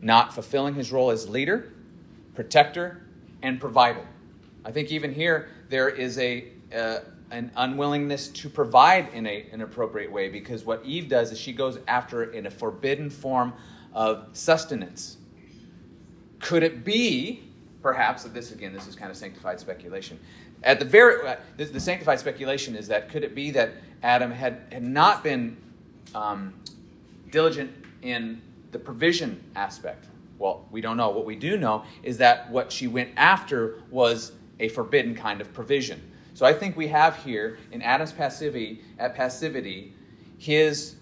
Not 0.00 0.34
fulfilling 0.34 0.74
his 0.74 0.90
role 0.90 1.10
as 1.10 1.28
leader, 1.28 1.72
protector, 2.34 3.02
and 3.40 3.60
provider. 3.60 4.06
I 4.64 4.72
think 4.72 4.90
even 4.90 5.14
here 5.14 5.48
there 5.68 5.88
is 5.88 6.18
a 6.18 6.48
uh, 6.74 7.00
an 7.30 7.50
unwillingness 7.56 8.28
to 8.28 8.50
provide 8.50 9.08
in 9.14 9.26
a, 9.26 9.46
an 9.52 9.62
appropriate 9.62 10.12
way 10.12 10.28
because 10.28 10.64
what 10.64 10.84
Eve 10.84 11.08
does 11.08 11.32
is 11.32 11.38
she 11.38 11.52
goes 11.52 11.78
after 11.88 12.22
it 12.22 12.34
in 12.34 12.46
a 12.46 12.50
forbidden 12.50 13.08
form 13.08 13.54
of 13.94 14.28
sustenance. 14.34 15.16
Could 16.40 16.62
it 16.62 16.84
be, 16.84 17.42
perhaps, 17.82 18.22
that 18.22 18.32
this 18.32 18.52
again, 18.52 18.72
this 18.72 18.86
is 18.86 18.94
kind 18.94 19.10
of 19.10 19.16
sanctified 19.16 19.58
speculation. 19.58 20.18
At 20.62 20.78
the 20.78 20.84
very, 20.84 21.26
uh, 21.26 21.36
the, 21.56 21.64
the 21.64 21.80
sanctified 21.80 22.20
speculation 22.20 22.76
is 22.76 22.88
that 22.88 23.08
could 23.08 23.24
it 23.24 23.34
be 23.34 23.50
that 23.50 23.72
Adam 24.02 24.30
had, 24.30 24.62
had 24.70 24.82
not 24.82 25.24
been 25.24 25.56
um, 26.14 26.54
diligent 27.30 27.72
in 28.02 28.40
the 28.70 28.78
provision 28.78 29.42
aspect? 29.56 30.06
Well, 30.38 30.66
we 30.70 30.80
don't 30.80 30.96
know. 30.96 31.10
What 31.10 31.24
we 31.24 31.36
do 31.36 31.56
know 31.56 31.84
is 32.02 32.18
that 32.18 32.50
what 32.50 32.72
she 32.72 32.86
went 32.86 33.10
after 33.16 33.82
was 33.90 34.32
a 34.60 34.68
forbidden 34.68 35.14
kind 35.14 35.40
of 35.40 35.52
provision. 35.52 36.00
So 36.34 36.46
I 36.46 36.52
think 36.52 36.76
we 36.76 36.88
have 36.88 37.16
here 37.16 37.58
in 37.72 37.82
Adam's 37.82 38.12
passivity, 38.12 38.82
at 38.98 39.14
passivity, 39.14 39.92
his 40.38 40.96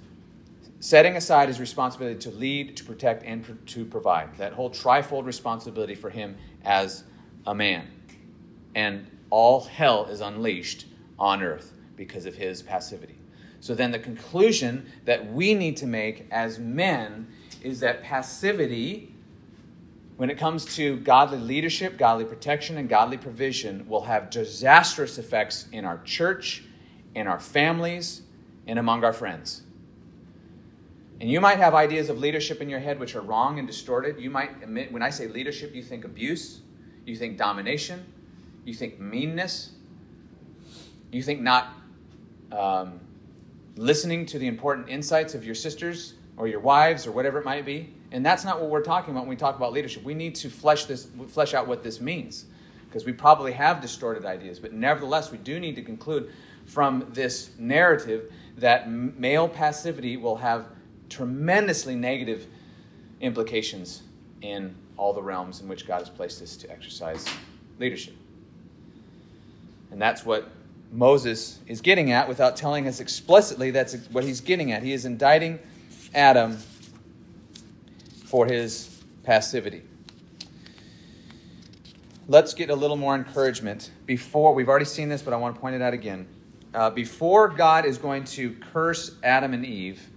setting 0.81 1.17
aside 1.17 1.49
his 1.49 1.61
responsibility 1.61 2.19
to 2.19 2.31
lead, 2.31 2.77
to 2.77 2.85
protect, 2.85 3.23
and 3.25 3.59
to 3.67 3.85
provide. 3.85 4.35
That 4.39 4.55
whole 4.55 4.71
trifold 4.71 5.25
responsibility 5.25 5.95
for 5.95 6.11
him 6.11 6.37
as 6.65 7.05
a 7.47 7.55
man. 7.55 7.89
And 8.75 9.07
all 9.31 9.63
hell 9.63 10.07
is 10.07 10.21
unleashed 10.21 10.87
on 11.19 11.43
earth 11.43 11.73
because 11.97 12.27
of 12.27 12.35
his 12.35 12.63
passivity. 12.63 13.17
So 13.61 13.75
then 13.75 13.91
the 13.91 13.99
conclusion 13.99 14.87
that 15.05 15.33
we 15.33 15.55
need 15.55 15.77
to 15.79 15.87
make 15.87 16.27
as 16.31 16.59
men 16.59 17.29
is 17.63 17.81
that 17.81 18.03
passivity 18.03 19.15
when 20.21 20.29
it 20.29 20.37
comes 20.37 20.67
to 20.77 20.99
godly 20.99 21.39
leadership, 21.39 21.97
godly 21.97 22.27
protection, 22.27 22.77
and 22.77 22.91
godly 22.91 23.17
provision, 23.17 23.89
will 23.89 24.03
have 24.03 24.29
disastrous 24.29 25.17
effects 25.17 25.67
in 25.73 25.87
our 25.87 25.97
church, 26.05 26.63
in 27.15 27.27
our 27.27 27.41
families, 27.41 28.21
and 28.67 28.79
among 28.79 29.03
our 29.03 29.15
friends. 29.15 29.63
And 31.21 31.31
you 31.31 31.41
might 31.41 31.59
have 31.59 31.75
ideas 31.75 32.09
of 32.09 32.19
leadership 32.19 32.63
in 32.63 32.71
your 32.71 32.81
head 32.81 32.99
which 32.99 33.15
are 33.15 33.21
wrong 33.21 33.59
and 33.59 33.69
distorted. 33.69 34.19
You 34.19 34.31
might 34.31 34.63
admit, 34.63 34.91
when 34.91 35.03
I 35.03 35.11
say 35.11 35.29
leadership, 35.29 35.75
you 35.75 35.83
think 35.83 36.07
abuse, 36.07 36.61
you 37.05 37.15
think 37.15 37.37
domination, 37.37 38.07
you 38.65 38.73
think 38.73 38.99
meanness, 38.99 39.73
you 41.13 41.23
think 41.23 41.43
not 41.43 41.75
um, 42.53 43.01
listening 43.77 44.25
to 44.27 44.39
the 44.39 44.47
important 44.47 44.89
insights 44.89 45.35
of 45.35 45.45
your 45.45 45.55
sisters 45.55 46.15
or 46.39 46.49
your 46.49 46.61
wives 46.61 47.07
or 47.07 47.13
whatever 47.13 47.39
it 47.39 47.45
might 47.45 47.67
be. 47.67 47.93
And 48.13 48.25
that's 48.25 48.45
not 48.45 48.59
what 48.59 48.71
we're 48.71 48.83
talking 48.83 49.13
about 49.13 49.21
when 49.21 49.31
we 49.31 49.37
talk 49.37 49.57
about 49.57 49.73
leadership. 49.73 50.03
We 50.03 50.15
need 50.15 50.35
to 50.37 50.49
flesh 50.49 50.87
this 50.87 51.09
flesh 51.29 51.53
out 51.53 51.69
what 51.69 51.83
this 51.83 52.01
means 52.01 52.47
because 52.89 53.05
we 53.05 53.13
probably 53.13 53.53
have 53.53 53.81
distorted 53.81 54.25
ideas, 54.25 54.59
but 54.59 54.73
nevertheless 54.73 55.31
we 55.31 55.39
do 55.39 55.61
need 55.61 55.77
to 55.77 55.83
conclude 55.83 56.33
from 56.65 57.07
this 57.13 57.51
narrative 57.59 58.33
that 58.57 58.91
male 58.91 59.49
passivity 59.49 60.17
will 60.17 60.37
have 60.37 60.67
tremendously 61.11 61.95
negative 61.95 62.47
implications 63.21 64.03
in 64.41 64.75
all 64.97 65.13
the 65.13 65.23
realms 65.23 65.61
in 65.61 65.69
which 65.69 65.87
God 65.87 65.99
has 65.99 66.09
placed 66.09 66.41
us 66.41 66.57
to 66.57 66.71
exercise 66.71 67.27
leadership. 67.79 68.15
And 69.91 70.01
that's 70.01 70.25
what 70.25 70.51
Moses 70.93 71.59
is 71.67 71.81
getting 71.81 72.13
at 72.13 72.29
without 72.29 72.57
telling 72.57 72.89
us 72.89 73.01
explicitly 73.01 73.71
that's 73.71 73.95
what 74.11 74.25
he's 74.25 74.41
getting 74.41 74.73
at. 74.73 74.83
He 74.83 74.93
is 74.93 75.05
indicting 75.05 75.59
Adam 76.15 76.59
for 78.25 78.47
his 78.47 79.03
passivity. 79.25 79.83
Let's 82.29 82.55
get 82.55 82.71
a 82.71 82.75
little 82.75 82.97
more 82.97 83.17
encouragement 83.17 83.91
before, 84.07 84.55
we've 84.55 84.69
already 84.69 84.85
seen 84.85 85.09
this, 85.09 85.21
but 85.21 85.35
I 85.35 85.37
want 85.37 85.57
to 85.57 85.61
point 85.61 85.75
it 85.75 85.83
out 85.83 85.95
again. 85.95 86.29
Uh, 86.73 86.91
before 86.91 87.49
God 87.49 87.85
is 87.85 87.99
going 87.99 88.23
to 88.25 88.55
curse 88.73 89.17
Adam 89.25 89.53
and 89.53 89.67
Eve, 89.67 90.10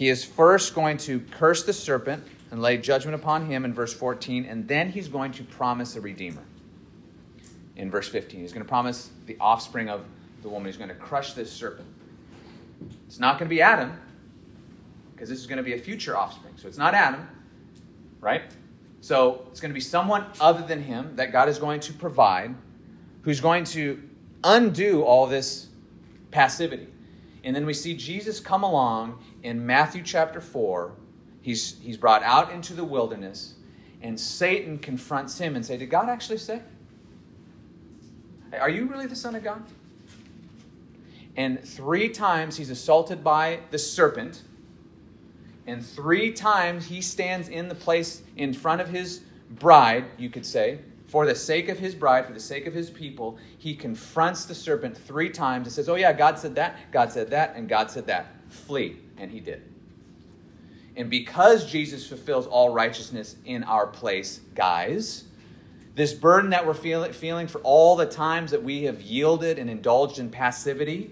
he 0.00 0.08
is 0.08 0.24
first 0.24 0.74
going 0.74 0.96
to 0.96 1.20
curse 1.30 1.64
the 1.64 1.74
serpent 1.74 2.24
and 2.50 2.62
lay 2.62 2.78
judgment 2.78 3.14
upon 3.14 3.44
him 3.44 3.66
in 3.66 3.74
verse 3.74 3.92
14, 3.92 4.46
and 4.46 4.66
then 4.66 4.88
he's 4.88 5.08
going 5.08 5.30
to 5.30 5.42
promise 5.44 5.94
a 5.94 6.00
redeemer 6.00 6.40
in 7.76 7.90
verse 7.90 8.08
15. 8.08 8.40
He's 8.40 8.54
going 8.54 8.64
to 8.64 8.68
promise 8.68 9.10
the 9.26 9.36
offspring 9.38 9.90
of 9.90 10.06
the 10.40 10.48
woman. 10.48 10.64
He's 10.64 10.78
going 10.78 10.88
to 10.88 10.94
crush 10.94 11.34
this 11.34 11.52
serpent. 11.52 11.86
It's 13.06 13.18
not 13.18 13.38
going 13.38 13.46
to 13.46 13.54
be 13.54 13.60
Adam, 13.60 13.92
because 15.12 15.28
this 15.28 15.38
is 15.38 15.46
going 15.46 15.58
to 15.58 15.62
be 15.62 15.74
a 15.74 15.78
future 15.78 16.16
offspring. 16.16 16.54
So 16.56 16.66
it's 16.66 16.78
not 16.78 16.94
Adam, 16.94 17.28
right? 18.22 18.44
So 19.02 19.44
it's 19.50 19.60
going 19.60 19.68
to 19.68 19.74
be 19.74 19.82
someone 19.82 20.24
other 20.40 20.66
than 20.66 20.82
him 20.82 21.14
that 21.16 21.30
God 21.30 21.46
is 21.46 21.58
going 21.58 21.80
to 21.80 21.92
provide, 21.92 22.54
who's 23.20 23.40
going 23.40 23.64
to 23.64 24.02
undo 24.44 25.02
all 25.02 25.26
this 25.26 25.68
passivity. 26.30 26.86
And 27.42 27.56
then 27.56 27.64
we 27.66 27.74
see 27.74 27.94
Jesus 27.94 28.40
come 28.40 28.62
along 28.62 29.22
in 29.42 29.64
Matthew 29.64 30.02
chapter 30.02 30.40
4. 30.40 30.92
He's, 31.42 31.78
he's 31.80 31.96
brought 31.96 32.22
out 32.22 32.52
into 32.52 32.74
the 32.74 32.84
wilderness, 32.84 33.54
and 34.02 34.18
Satan 34.18 34.78
confronts 34.78 35.38
him 35.38 35.56
and 35.56 35.64
say, 35.64 35.76
Did 35.76 35.88
God 35.88 36.08
actually 36.08 36.38
say? 36.38 36.60
Are 38.58 38.68
you 38.68 38.86
really 38.86 39.06
the 39.06 39.16
Son 39.16 39.34
of 39.34 39.42
God? 39.42 39.62
And 41.36 41.62
three 41.62 42.08
times 42.08 42.56
he's 42.56 42.70
assaulted 42.70 43.24
by 43.24 43.60
the 43.70 43.78
serpent 43.78 44.42
and 45.70 45.86
three 45.86 46.32
times 46.32 46.86
he 46.86 47.00
stands 47.00 47.48
in 47.48 47.68
the 47.68 47.76
place 47.76 48.22
in 48.36 48.52
front 48.52 48.80
of 48.80 48.88
his 48.88 49.20
bride, 49.50 50.04
you 50.18 50.28
could 50.28 50.44
say, 50.44 50.80
for 51.10 51.26
the 51.26 51.34
sake 51.34 51.68
of 51.68 51.80
his 51.80 51.96
bride, 51.96 52.24
for 52.24 52.32
the 52.32 52.38
sake 52.38 52.68
of 52.68 52.72
his 52.72 52.88
people. 52.88 53.36
He 53.58 53.74
confronts 53.74 54.44
the 54.44 54.54
serpent 54.54 54.96
three 54.96 55.28
times 55.28 55.66
and 55.66 55.74
says, 55.74 55.88
Oh, 55.88 55.96
yeah, 55.96 56.12
God 56.12 56.38
said 56.38 56.54
that, 56.54 56.76
God 56.92 57.10
said 57.10 57.30
that, 57.30 57.56
and 57.56 57.68
God 57.68 57.90
said 57.90 58.06
that. 58.06 58.28
Flee. 58.48 58.96
And 59.18 59.30
he 59.30 59.40
did. 59.40 59.62
And 60.96 61.10
because 61.10 61.68
Jesus 61.68 62.06
fulfills 62.06 62.46
all 62.46 62.72
righteousness 62.72 63.34
in 63.44 63.64
our 63.64 63.88
place, 63.88 64.40
guys, 64.54 65.24
this 65.96 66.12
burden 66.12 66.50
that 66.50 66.64
we're 66.64 66.74
feel- 66.74 67.12
feeling 67.12 67.48
for 67.48 67.60
all 67.62 67.96
the 67.96 68.06
times 68.06 68.52
that 68.52 68.62
we 68.62 68.84
have 68.84 69.02
yielded 69.02 69.58
and 69.58 69.68
indulged 69.68 70.20
in 70.20 70.30
passivity, 70.30 71.10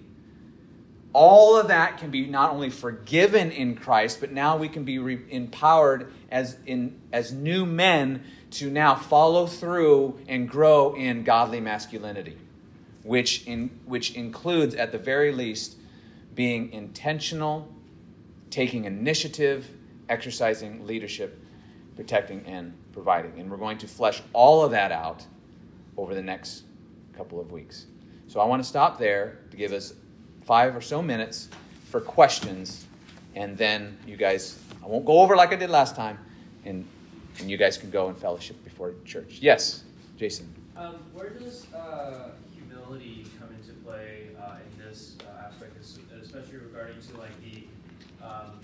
all 1.13 1.59
of 1.59 1.69
that 1.69 1.99
can 1.99 2.11
be 2.11 2.27
not 2.27 2.53
only 2.53 2.71
forgiven 2.71 3.51
in 3.51 3.75
Christ, 3.75 4.21
but 4.21 4.31
now 4.31 4.57
we 4.57 4.69
can 4.69 4.85
be 4.85 5.01
re- 5.01 5.25
empowered 5.31 6.13
as, 6.31 6.57
in, 6.67 7.01
as 7.13 7.33
new 7.33 7.67
men 7.67 8.23
to 8.51 8.71
now 8.71 8.95
follow 8.95 9.47
through 9.47 10.19
and 10.29 10.49
grow 10.49 10.95
in 10.95 11.25
godly 11.25 11.61
masculinity, 11.61 12.37
which, 13.03 13.47
in, 13.47 13.71
which 13.87 14.15
includes, 14.15 14.75
at 14.75 14.93
the 14.93 14.99
very 14.99 15.33
least, 15.33 15.77
being 16.35 16.73
intentional, 16.73 17.69
taking 18.51 18.85
initiative, 18.85 19.69
exercising 20.09 20.87
leadership, 20.87 21.39
protecting, 21.97 22.45
and 22.47 22.73
providing. 22.93 23.39
And 23.39 23.51
we're 23.51 23.57
going 23.57 23.79
to 23.79 23.89
flesh 23.89 24.23
all 24.33 24.65
of 24.65 24.71
that 24.71 24.93
out 24.93 25.27
over 25.97 26.15
the 26.15 26.23
next 26.23 26.63
couple 27.17 27.41
of 27.41 27.51
weeks. 27.53 27.87
So 28.29 28.41
I 28.41 28.45
want 28.45 28.63
to 28.63 28.69
stop 28.69 28.99
there 28.99 29.39
to 29.51 29.57
give 29.57 29.73
us 29.73 29.95
five 30.45 30.77
or 30.77 30.81
so 30.81 31.03
minutes 31.03 31.49
for 31.91 32.01
questions, 32.01 32.87
and 33.35 33.57
then 33.59 33.99
you 34.07 34.17
guys, 34.17 34.59
I 34.83 34.87
won't 34.87 35.05
go 35.05 35.21
over 35.21 35.37
like 35.37 35.53
I 35.53 35.57
did 35.57 35.71
last 35.71 35.97
time, 35.97 36.19
and, 36.65 36.87
and 37.41 37.51
you 37.51 37.57
guys 37.57 37.77
can 37.77 37.91
go 37.91 38.09
and 38.09 38.17
fellowship 38.17 38.63
before 38.65 38.95
church. 39.05 39.39
Yes, 39.41 39.85
Jason. 40.17 40.53
Um, 40.77 40.97
where 41.15 41.31
does 41.31 41.67
uh, 41.73 42.31
humility 42.55 43.27
come 43.39 43.49
into 43.55 43.73
play 43.85 44.29
uh, 44.41 44.57
in 44.63 44.85
this 44.85 45.17
uh, 45.27 45.47
aspect, 45.47 45.77
especially 46.23 46.59
regarding 46.59 47.01
to 47.01 47.19
like 47.19 47.35
the 47.43 47.65
um, 48.25 48.61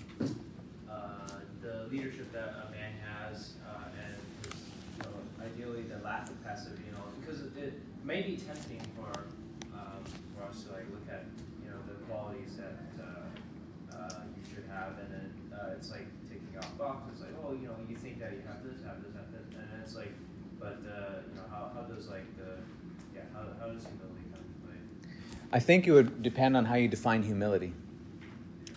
uh, 0.89 1.27
the 1.61 1.87
leadership 1.91 2.31
that 2.33 2.55
a 2.67 2.71
man 2.71 2.91
has, 3.03 3.53
uh, 3.67 3.83
and 4.05 4.15
you 4.45 5.03
know, 5.03 5.45
ideally 5.45 5.83
the 5.83 6.03
lack 6.03 6.29
of 6.29 6.43
passivity 6.43 6.83
and 6.87 6.95
because 7.25 7.41
it 7.41 7.73
may 8.03 8.21
be 8.21 8.37
tempting 8.37 8.81
for 8.95 9.11
um, 9.73 10.03
for 10.35 10.43
us 10.43 10.63
to 10.63 10.71
like 10.73 10.85
look 10.91 11.07
at 11.11 11.25
you 11.63 11.69
know 11.69 11.77
the 11.87 11.95
qualities 12.05 12.55
that 12.57 12.77
uh, 13.03 14.19
you 14.35 14.43
should 14.53 14.65
have, 14.69 14.99
and 14.99 15.11
then 15.11 15.31
it's 15.75 15.91
like 15.91 16.07
ticking 16.55 16.69
off 16.69 16.77
boxes. 16.77 17.21
Like, 17.21 17.31
oh, 17.45 17.53
you 17.53 17.67
know, 17.67 17.75
you 17.89 17.95
think 17.95 18.19
that 18.19 18.31
you 18.31 18.41
have 18.47 18.63
this, 18.63 18.83
have 18.83 19.01
this, 19.03 19.13
have 19.13 19.31
this, 19.31 19.41
and 19.71 19.81
it's 19.83 19.95
like, 19.95 20.13
but 20.59 20.79
uh, 20.85 21.19
you 21.29 21.35
know, 21.35 21.43
how, 21.51 21.71
how 21.73 21.81
does 21.81 22.07
like 22.07 22.25
the 22.37 22.51
yeah, 23.13 23.21
how, 23.33 23.41
how 23.59 23.71
does 23.71 23.83
humility 23.83 24.23
come 24.31 24.41
into 24.41 24.65
play? 24.65 25.09
I 25.51 25.59
think 25.59 25.87
it 25.87 25.91
would 25.91 26.21
depend 26.21 26.57
on 26.57 26.65
how 26.65 26.75
you 26.75 26.87
define 26.87 27.23
humility. 27.23 27.73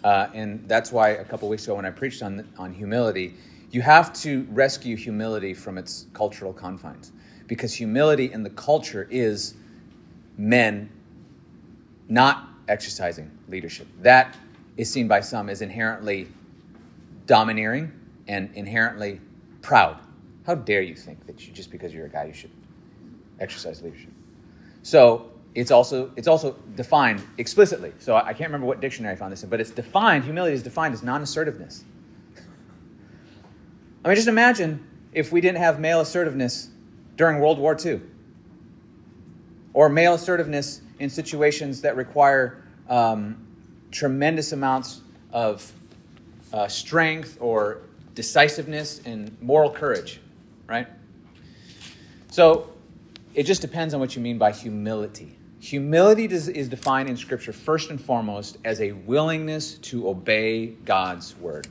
Uh, 0.05 0.29
and 0.33 0.67
that's 0.69 0.93
why 0.93 1.11
a 1.11 1.25
couple 1.25 1.49
weeks 1.49 1.65
ago 1.65 1.75
when 1.75 1.85
I 1.85 1.91
preached 1.91 2.23
on, 2.23 2.49
on 2.57 2.73
humility, 2.73 3.35
you 3.73 3.83
have 3.83 4.13
to 4.23 4.47
rescue 4.51 4.97
humility 4.97 5.55
from 5.55 5.77
its 5.77 6.07
cultural 6.13 6.53
confines. 6.53 7.11
Because 7.49 7.75
humility 7.75 8.33
in 8.33 8.43
the 8.43 8.51
culture 8.51 9.09
is 9.11 9.55
men 10.37 10.89
not 12.09 12.49
exercising 12.69 13.31
leadership. 13.49 13.89
That 14.03 14.37
is 14.77 14.91
seen 14.91 15.09
by 15.09 15.21
some 15.21 15.49
as 15.49 15.63
inherently 15.63 16.29
domineering 17.29 17.93
and 18.27 18.51
inherently 18.55 19.21
proud. 19.63 20.01
How 20.45 20.57
dare 20.57 20.83
you 20.83 20.97
think 20.97 21.27
that 21.27 21.47
you, 21.47 21.53
just 21.53 21.71
because 21.71 21.95
you're 21.95 22.07
a 22.07 22.11
guy, 22.11 22.25
you 22.25 22.33
should 22.33 22.51
exercise 23.39 23.81
leadership? 23.83 24.11
So 24.83 25.31
it's 25.55 25.71
also 25.71 26.11
it's 26.17 26.27
also 26.27 26.57
defined 26.75 27.23
explicitly. 27.37 27.93
So 27.99 28.17
I 28.17 28.33
can't 28.33 28.49
remember 28.49 28.67
what 28.67 28.81
dictionary 28.81 29.13
I 29.13 29.17
found 29.17 29.31
this 29.31 29.45
in, 29.45 29.51
but 29.51 29.61
it's 29.61 29.71
defined. 29.71 30.25
Humility 30.25 30.55
is 30.55 30.63
defined 30.63 30.95
as 30.95 31.03
non-assertiveness. 31.03 31.85
I 34.05 34.09
mean, 34.09 34.17
just 34.17 34.29
imagine 34.29 34.85
if 35.13 35.31
we 35.31 35.41
didn't 35.41 35.59
have 35.59 35.79
male 35.81 36.01
assertiveness 36.01 36.71
during 37.17 37.41
World 37.41 37.59
War 37.59 37.77
II, 37.85 38.01
or 39.75 39.89
male 39.89 40.15
assertiveness 40.15 40.81
in 40.99 41.11
situations 41.11 41.83
that 41.83 41.97
require 41.97 42.63
um, 42.89 43.47
tremendous 43.91 44.53
amounts 44.53 45.03
of 45.33 45.71
uh, 46.53 46.69
strength 46.69 47.39
or 47.41 47.83
decisiveness 48.15 49.01
and 49.05 49.37
moral 49.41 49.71
courage, 49.71 50.21
right? 50.67 50.87
So 52.31 52.73
it 53.35 53.45
just 53.45 53.63
depends 53.63 53.95
on 53.95 54.01
what 54.01 54.17
you 54.17 54.23
mean 54.23 54.39
by 54.39 54.53
humility. 54.53 55.37
Humility 55.61 56.25
is 56.27 56.69
defined 56.69 57.09
in 57.09 57.17
Scripture 57.17 57.53
first 57.53 57.91
and 57.91 58.01
foremost 58.01 58.59
as 58.65 58.81
a 58.81 58.93
willingness 58.93 59.75
to 59.79 60.09
obey 60.09 60.67
God's 60.67 61.37
word. 61.37 61.67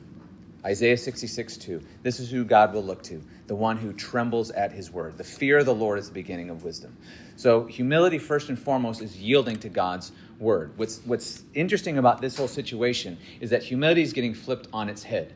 Isaiah 0.64 0.96
66, 0.96 1.56
2. 1.56 1.80
This 2.02 2.20
is 2.20 2.30
who 2.30 2.44
God 2.44 2.74
will 2.74 2.82
look 2.82 3.02
to, 3.04 3.22
the 3.46 3.54
one 3.54 3.76
who 3.76 3.92
trembles 3.92 4.50
at 4.50 4.72
his 4.72 4.90
word. 4.90 5.16
The 5.16 5.24
fear 5.24 5.58
of 5.58 5.66
the 5.66 5.74
Lord 5.74 5.98
is 5.98 6.08
the 6.08 6.14
beginning 6.14 6.50
of 6.50 6.64
wisdom. 6.64 6.96
So, 7.36 7.64
humility, 7.64 8.18
first 8.18 8.48
and 8.48 8.58
foremost, 8.58 9.00
is 9.00 9.16
yielding 9.16 9.56
to 9.60 9.68
God's 9.68 10.12
word. 10.38 10.72
What's, 10.76 11.00
what's 11.04 11.42
interesting 11.54 11.98
about 11.98 12.20
this 12.20 12.36
whole 12.36 12.48
situation 12.48 13.18
is 13.40 13.50
that 13.50 13.62
humility 13.62 14.02
is 14.02 14.12
getting 14.12 14.34
flipped 14.34 14.68
on 14.72 14.88
its 14.88 15.02
head. 15.02 15.32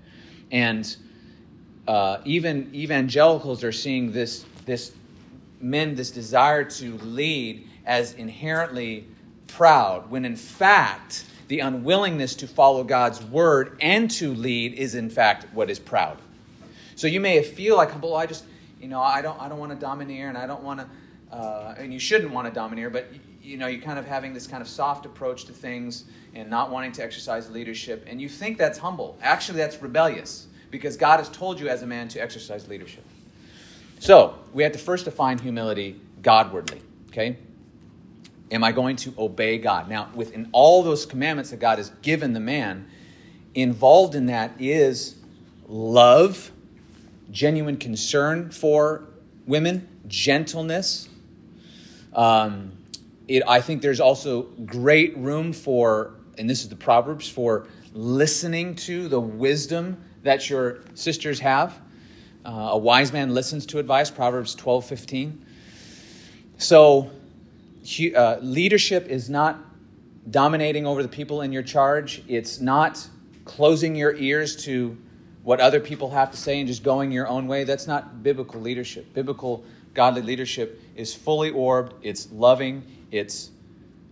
And 0.51 0.97
uh, 1.89 2.19
even 2.25 2.75
evangelicals 2.75 3.65
are 3.65 3.73
seeing 3.73 4.13
this, 4.13 4.45
this 4.67 4.93
men, 5.61 5.95
this 5.95 6.11
desire 6.11 6.65
to 6.65 6.99
lead 6.99 7.69
as 7.85 8.15
inherently 8.15 9.07
proud, 9.49 10.11
when 10.11 10.25
in 10.25 10.37
fact, 10.37 11.25
the 11.49 11.61
unwillingness 11.61 12.35
to 12.37 12.47
follow 12.47 12.85
God's 12.85 13.23
word 13.23 13.77
and 13.81 14.11
to 14.13 14.33
lead 14.35 14.75
is 14.75 14.95
in 14.95 15.11
fact 15.11 15.47
what 15.53 15.69
is 15.69 15.79
proud. 15.79 16.19
So 16.95 17.07
you 17.07 17.21
may 17.21 17.43
feel 17.43 17.77
like, 17.77 18.01
well, 18.01 18.15
I 18.15 18.27
just, 18.27 18.45
you 18.81 18.89
know, 18.89 19.01
I 19.01 19.21
don't, 19.23 19.41
I 19.41 19.49
don't 19.49 19.59
want 19.59 19.73
to 19.73 19.79
domineer, 19.79 20.29
and 20.29 20.39
I 20.39 20.47
don't 20.47 20.63
want 20.63 20.81
to, 20.81 21.37
uh, 21.37 21.75
and 21.77 21.93
you 21.93 21.99
shouldn't 21.99 22.33
want 22.33 22.47
to 22.47 22.55
domineer, 22.55 22.91
but 22.91 23.09
you 23.43 23.57
know, 23.57 23.67
you're 23.67 23.83
kind 23.83 23.99
of 23.99 24.07
having 24.07 24.33
this 24.33 24.47
kind 24.47 24.63
of 24.63 24.69
soft 24.69 25.05
approach 25.05 25.45
to 25.47 25.53
things 25.53 26.05
and 26.35 26.49
not 26.49 26.71
wanting 26.71 26.93
to 26.93 27.03
exercise 27.03 27.51
leadership, 27.51 28.05
and 28.07 28.21
you 28.21 28.29
think 28.29 28.59
that's 28.59 28.79
humble. 28.79 29.19
Actually, 29.23 29.59
that's 29.59 29.81
rebellious 29.83 30.47
because 30.71 30.97
God 30.97 31.19
has 31.19 31.29
told 31.29 31.61
you 31.61 31.69
as 31.69 31.83
a 31.83 31.87
man 31.87 32.09
to 32.09 32.23
exercise 32.23 32.69
leadership. 32.69 33.05
So 33.99 34.37
we 34.53 34.63
have 34.63 34.73
to 34.73 34.79
first 34.79 35.05
define 35.05 35.39
humility 35.39 36.01
Godwardly. 36.23 36.81
Okay, 37.09 37.37
Am 38.53 38.63
I 38.63 38.71
going 38.71 38.97
to 38.97 39.15
obey 39.17 39.57
God? 39.57 39.89
Now, 39.89 40.11
within 40.15 40.51
all 40.53 40.83
those 40.83 41.07
commandments 41.07 41.51
that 41.51 41.59
God 41.59 41.79
has 41.79 41.89
given 42.03 42.35
the 42.35 42.41
man, 42.41 42.87
involved 43.55 44.15
in 44.15 44.27
that 44.27 44.53
is 44.61 45.17
love, 45.67 46.53
genuine 47.31 47.79
concern 47.79 48.51
for 48.51 49.05
women, 49.47 49.89
gentleness. 50.07 51.09
Um, 52.13 52.73
it, 53.37 53.43
I 53.49 53.63
think 53.63 53.81
there's 53.81 54.01
also 54.01 54.43
great 54.67 55.17
room 55.17 55.55
for, 55.55 56.15
and 56.37 56.49
this 56.49 56.63
is 56.63 56.69
the 56.69 56.77
Proverbs, 56.77 57.29
for 57.29 57.67
listening 57.95 58.75
to 58.75 59.09
the 59.09 59.21
wisdom 59.21 60.03
that 60.23 60.51
your 60.51 60.81
sisters 60.95 61.41
have. 61.41 61.81
Uh, 62.45 62.71
a 62.73 62.79
wise 62.79 63.11
man 63.13 63.33
listens 63.33 63.65
to 63.67 63.79
advice, 63.79 64.11
Proverbs 64.11 64.55
12 64.55 64.85
15. 64.85 65.47
So, 66.59 67.11
uh, 68.15 68.37
leadership 68.41 69.09
is 69.09 69.31
not 69.31 69.59
dominating 70.31 70.87
over 70.87 71.03
the 71.03 71.09
people 71.09 71.41
in 71.41 71.53
your 71.53 71.63
charge. 71.63 72.23
It's 72.29 72.61
not 72.61 73.09
closing 73.45 73.97
your 73.97 74.15
ears 74.15 74.65
to 74.65 74.97
what 75.43 75.59
other 75.59 75.81
people 75.81 76.11
have 76.11 76.31
to 76.33 76.37
say 76.37 76.59
and 76.59 76.69
just 76.69 76.83
going 76.83 77.11
your 77.11 77.27
own 77.27 77.47
way. 77.49 77.65
That's 77.65 77.87
not 77.87 78.23
biblical 78.23 78.61
leadership. 78.61 79.13
Biblical, 79.15 79.65
godly 79.95 80.23
leadership 80.23 80.81
is 80.95 81.15
fully 81.15 81.51
orbed, 81.51 81.95
it's 82.03 82.31
loving, 82.31 82.85
it's 83.13 83.51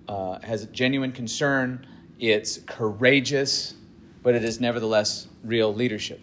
uh, 0.08 0.38
has 0.40 0.66
genuine 0.66 1.10
concern, 1.10 1.86
it's 2.20 2.58
courageous, 2.66 3.74
but 4.22 4.34
it 4.34 4.44
is 4.44 4.60
nevertheless 4.60 5.26
real 5.42 5.74
leadership. 5.74 6.20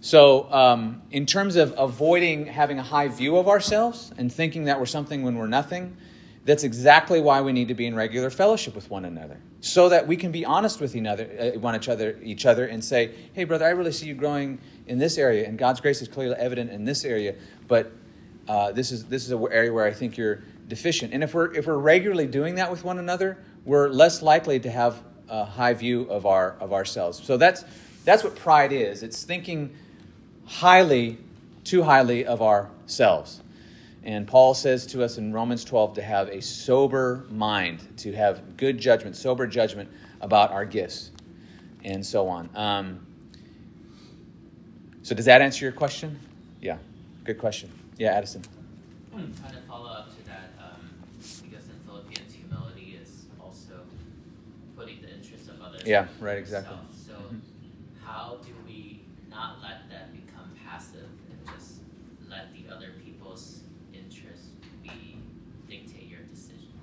So, 0.00 0.50
um, 0.52 1.02
in 1.10 1.26
terms 1.26 1.56
of 1.56 1.74
avoiding 1.76 2.46
having 2.46 2.78
a 2.78 2.82
high 2.82 3.08
view 3.08 3.36
of 3.36 3.48
ourselves 3.48 4.12
and 4.16 4.32
thinking 4.32 4.64
that 4.64 4.78
we're 4.78 4.86
something 4.86 5.24
when 5.24 5.36
we're 5.36 5.48
nothing, 5.48 5.96
that's 6.44 6.62
exactly 6.62 7.20
why 7.20 7.40
we 7.40 7.52
need 7.52 7.68
to 7.68 7.74
be 7.74 7.86
in 7.86 7.94
regular 7.94 8.30
fellowship 8.30 8.74
with 8.74 8.88
one 8.90 9.04
another, 9.04 9.38
so 9.60 9.88
that 9.88 10.06
we 10.06 10.16
can 10.16 10.30
be 10.30 10.44
honest 10.44 10.80
with 10.80 10.94
another, 10.94 11.52
uh, 11.56 11.58
one 11.58 11.74
each 11.74 11.88
other, 11.88 12.18
each 12.22 12.46
other, 12.46 12.66
and 12.66 12.82
say, 12.82 13.10
"Hey, 13.32 13.44
brother, 13.44 13.64
I 13.66 13.70
really 13.70 13.92
see 13.92 14.06
you 14.06 14.14
growing 14.14 14.60
in 14.86 14.98
this 14.98 15.18
area, 15.18 15.46
and 15.46 15.58
God's 15.58 15.80
grace 15.80 16.00
is 16.00 16.08
clearly 16.08 16.36
evident 16.36 16.70
in 16.70 16.84
this 16.84 17.04
area, 17.04 17.34
but 17.66 17.90
uh, 18.48 18.72
this 18.72 18.92
is 18.92 19.04
this 19.06 19.24
is 19.24 19.32
an 19.32 19.46
area 19.50 19.72
where 19.72 19.84
I 19.84 19.92
think 19.92 20.16
you're 20.16 20.42
deficient." 20.68 21.12
And 21.12 21.24
if 21.24 21.34
we're 21.34 21.52
if 21.54 21.66
we're 21.66 21.76
regularly 21.76 22.26
doing 22.26 22.56
that 22.56 22.70
with 22.70 22.84
one 22.84 22.98
another, 22.98 23.38
we're 23.64 23.88
less 23.88 24.22
likely 24.22 24.60
to 24.60 24.70
have 24.70 25.02
a 25.28 25.44
high 25.44 25.74
view 25.74 26.02
of 26.02 26.26
our 26.26 26.56
of 26.60 26.72
ourselves. 26.72 27.20
So 27.24 27.36
that's 27.36 27.64
that's 28.04 28.24
what 28.24 28.36
pride 28.36 28.72
is. 28.72 29.02
It's 29.02 29.24
thinking 29.24 29.74
highly, 30.46 31.18
too 31.64 31.82
highly 31.82 32.24
of 32.24 32.40
ourselves. 32.40 33.42
And 34.02 34.26
Paul 34.26 34.54
says 34.54 34.86
to 34.86 35.04
us 35.04 35.18
in 35.18 35.32
Romans 35.32 35.64
12 35.64 35.96
to 35.96 36.02
have 36.02 36.28
a 36.28 36.40
sober 36.40 37.26
mind, 37.28 37.86
to 37.98 38.12
have 38.12 38.56
good 38.56 38.78
judgment, 38.78 39.16
sober 39.16 39.46
judgment 39.46 39.90
about 40.20 40.52
our 40.52 40.64
gifts, 40.64 41.10
and 41.84 42.04
so 42.04 42.28
on. 42.28 42.48
Um, 42.54 43.06
so, 45.02 45.14
does 45.14 45.26
that 45.26 45.42
answer 45.42 45.64
your 45.64 45.72
question? 45.72 46.18
Yeah, 46.60 46.78
good 47.24 47.38
question. 47.38 47.70
Yeah, 47.98 48.12
Addison. 48.12 48.42
Of 49.14 49.64
follow 49.68 49.90
up 49.90 50.10
Yeah, 55.88 56.06
right, 56.20 56.36
exactly. 56.36 56.76
So, 57.06 57.14
mm-hmm. 57.14 57.38
how 58.04 58.36
do 58.44 58.52
we 58.66 59.00
not 59.30 59.56
let 59.62 59.88
that 59.88 60.12
become 60.12 60.50
passive 60.62 61.08
and 61.30 61.56
just 61.56 61.76
let 62.28 62.52
the 62.52 62.70
other 62.70 62.92
people's 63.02 63.60
interests 63.94 64.48
be 64.82 65.16
dictate 65.66 66.06
your 66.10 66.20
decisions? 66.20 66.74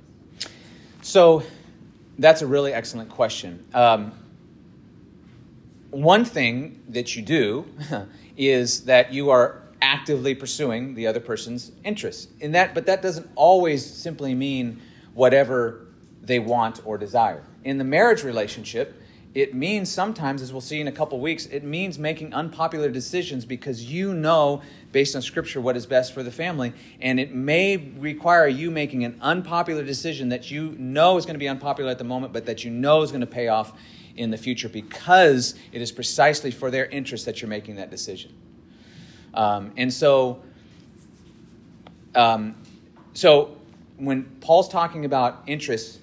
So 1.03 1.43
that's 2.17 2.41
a 2.41 2.47
really 2.47 2.73
excellent 2.73 3.11
question. 3.11 3.63
Um, 3.75 4.11
one 5.91 6.25
thing 6.25 6.81
that 6.89 7.15
you 7.15 7.21
do 7.21 7.65
is 8.37 8.85
that 8.85 9.13
you 9.13 9.29
are 9.29 9.61
actively 9.83 10.33
pursuing 10.33 10.95
the 10.95 11.05
other 11.05 11.19
person's 11.19 11.71
interests. 11.83 12.27
In 12.39 12.53
that, 12.53 12.73
but 12.73 12.87
that 12.87 13.03
doesn't 13.03 13.29
always 13.35 13.85
simply 13.85 14.33
mean 14.33 14.81
whatever 15.13 15.85
they 16.23 16.39
want 16.39 16.81
or 16.85 16.97
desire. 16.97 17.43
In 17.65 17.79
the 17.79 17.83
marriage 17.83 18.23
relationship, 18.23 19.01
it 19.33 19.53
means 19.53 19.91
sometimes, 19.91 20.41
as 20.41 20.53
we'll 20.53 20.61
see 20.61 20.79
in 20.79 20.87
a 20.87 20.91
couple 20.93 21.19
weeks, 21.19 21.47
it 21.47 21.63
means 21.63 21.99
making 21.99 22.33
unpopular 22.33 22.89
decisions 22.89 23.43
because 23.43 23.83
you 23.83 24.13
know, 24.13 24.61
based 24.93 25.13
on 25.13 25.21
Scripture, 25.21 25.59
what 25.59 25.75
is 25.75 25.85
best 25.85 26.13
for 26.13 26.23
the 26.23 26.31
family. 26.31 26.71
And 27.01 27.19
it 27.19 27.33
may 27.33 27.75
require 27.75 28.47
you 28.47 28.71
making 28.71 29.03
an 29.03 29.17
unpopular 29.19 29.83
decision 29.83 30.29
that 30.29 30.49
you 30.49 30.73
know 30.77 31.17
is 31.17 31.25
going 31.25 31.33
to 31.33 31.39
be 31.39 31.49
unpopular 31.49 31.91
at 31.91 31.97
the 31.97 32.05
moment, 32.05 32.31
but 32.31 32.45
that 32.45 32.63
you 32.63 32.71
know 32.71 33.01
is 33.01 33.11
going 33.11 33.21
to 33.21 33.27
pay 33.27 33.49
off 33.49 33.73
in 34.15 34.31
the 34.31 34.37
future 34.37 34.69
because 34.69 35.55
it 35.73 35.81
is 35.81 35.91
precisely 35.91 36.51
for 36.51 36.71
their 36.71 36.85
interest 36.85 37.25
that 37.25 37.41
you're 37.41 37.49
making 37.49 37.75
that 37.75 37.91
decision. 37.91 38.31
Um, 39.33 39.73
and 39.75 39.91
so, 39.91 40.41
um, 42.13 42.55
so 43.13 43.57
when 43.97 44.23
Paul's 44.39 44.69
talking 44.69 45.03
about 45.03 45.43
interests, 45.47 45.99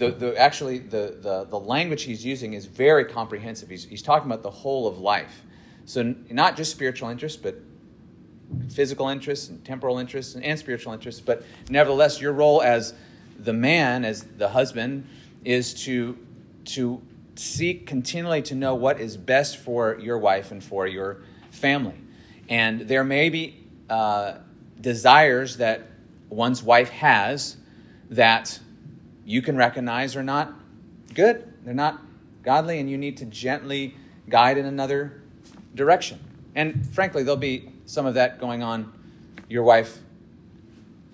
the, 0.00 0.10
the 0.10 0.36
actually 0.38 0.78
the, 0.78 1.18
the, 1.20 1.44
the 1.44 1.60
language 1.60 2.04
he's 2.04 2.24
using 2.24 2.54
is 2.54 2.64
very 2.64 3.04
comprehensive. 3.04 3.68
He's, 3.68 3.84
he's 3.84 4.00
talking 4.02 4.26
about 4.26 4.42
the 4.42 4.50
whole 4.50 4.88
of 4.88 4.98
life. 4.98 5.42
So 5.84 6.14
not 6.30 6.56
just 6.56 6.70
spiritual 6.70 7.10
interests, 7.10 7.38
but 7.40 7.56
physical 8.70 9.08
interests 9.08 9.50
and 9.50 9.62
temporal 9.62 9.98
interests 9.98 10.34
and, 10.34 10.42
and 10.42 10.58
spiritual 10.58 10.94
interests. 10.94 11.20
But 11.20 11.44
nevertheless, 11.68 12.18
your 12.18 12.32
role 12.32 12.62
as 12.62 12.94
the 13.38 13.52
man, 13.52 14.06
as 14.06 14.22
the 14.38 14.48
husband, 14.48 15.06
is 15.44 15.74
to 15.84 16.16
to 16.64 17.02
seek 17.34 17.86
continually 17.86 18.42
to 18.42 18.54
know 18.54 18.74
what 18.74 19.00
is 19.00 19.18
best 19.18 19.58
for 19.58 19.98
your 20.00 20.18
wife 20.18 20.50
and 20.50 20.64
for 20.64 20.86
your 20.86 21.18
family. 21.50 21.94
And 22.48 22.80
there 22.82 23.04
may 23.04 23.28
be 23.28 23.66
uh, 23.90 24.38
desires 24.80 25.58
that 25.58 25.88
one's 26.30 26.62
wife 26.62 26.88
has 26.88 27.56
that 28.10 28.58
you 29.30 29.40
can 29.40 29.56
recognize 29.56 30.16
are 30.16 30.24
not 30.24 30.52
good, 31.14 31.52
they're 31.64 31.72
not 31.72 32.02
godly, 32.42 32.80
and 32.80 32.90
you 32.90 32.98
need 32.98 33.16
to 33.18 33.24
gently 33.26 33.94
guide 34.28 34.58
in 34.58 34.66
another 34.66 35.22
direction. 35.76 36.18
And 36.56 36.84
frankly, 36.92 37.22
there'll 37.22 37.36
be 37.36 37.70
some 37.86 38.06
of 38.06 38.14
that 38.14 38.40
going 38.40 38.64
on 38.64 38.92
your 39.48 39.62
wife 39.62 39.98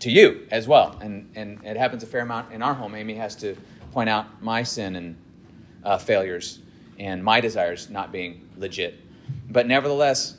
to 0.00 0.10
you 0.10 0.46
as 0.50 0.66
well. 0.66 0.96
And, 1.02 1.30
and 1.34 1.62
it 1.62 1.76
happens 1.76 2.02
a 2.02 2.06
fair 2.06 2.22
amount 2.22 2.52
in 2.52 2.62
our 2.62 2.72
home. 2.72 2.94
Amy 2.94 3.14
has 3.14 3.36
to 3.36 3.54
point 3.92 4.08
out 4.08 4.42
my 4.42 4.62
sin 4.62 4.96
and 4.96 5.16
uh, 5.84 5.98
failures 5.98 6.60
and 6.98 7.22
my 7.22 7.40
desires 7.40 7.90
not 7.90 8.12
being 8.12 8.48
legit. 8.56 8.98
But 9.50 9.66
nevertheless, 9.66 10.38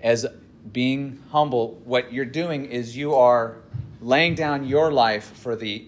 as 0.00 0.26
being 0.72 1.20
humble, 1.30 1.80
what 1.84 2.12
you're 2.12 2.24
doing 2.24 2.66
is 2.66 2.96
you 2.96 3.16
are 3.16 3.56
laying 4.00 4.36
down 4.36 4.64
your 4.64 4.92
life 4.92 5.36
for 5.38 5.56
the, 5.56 5.86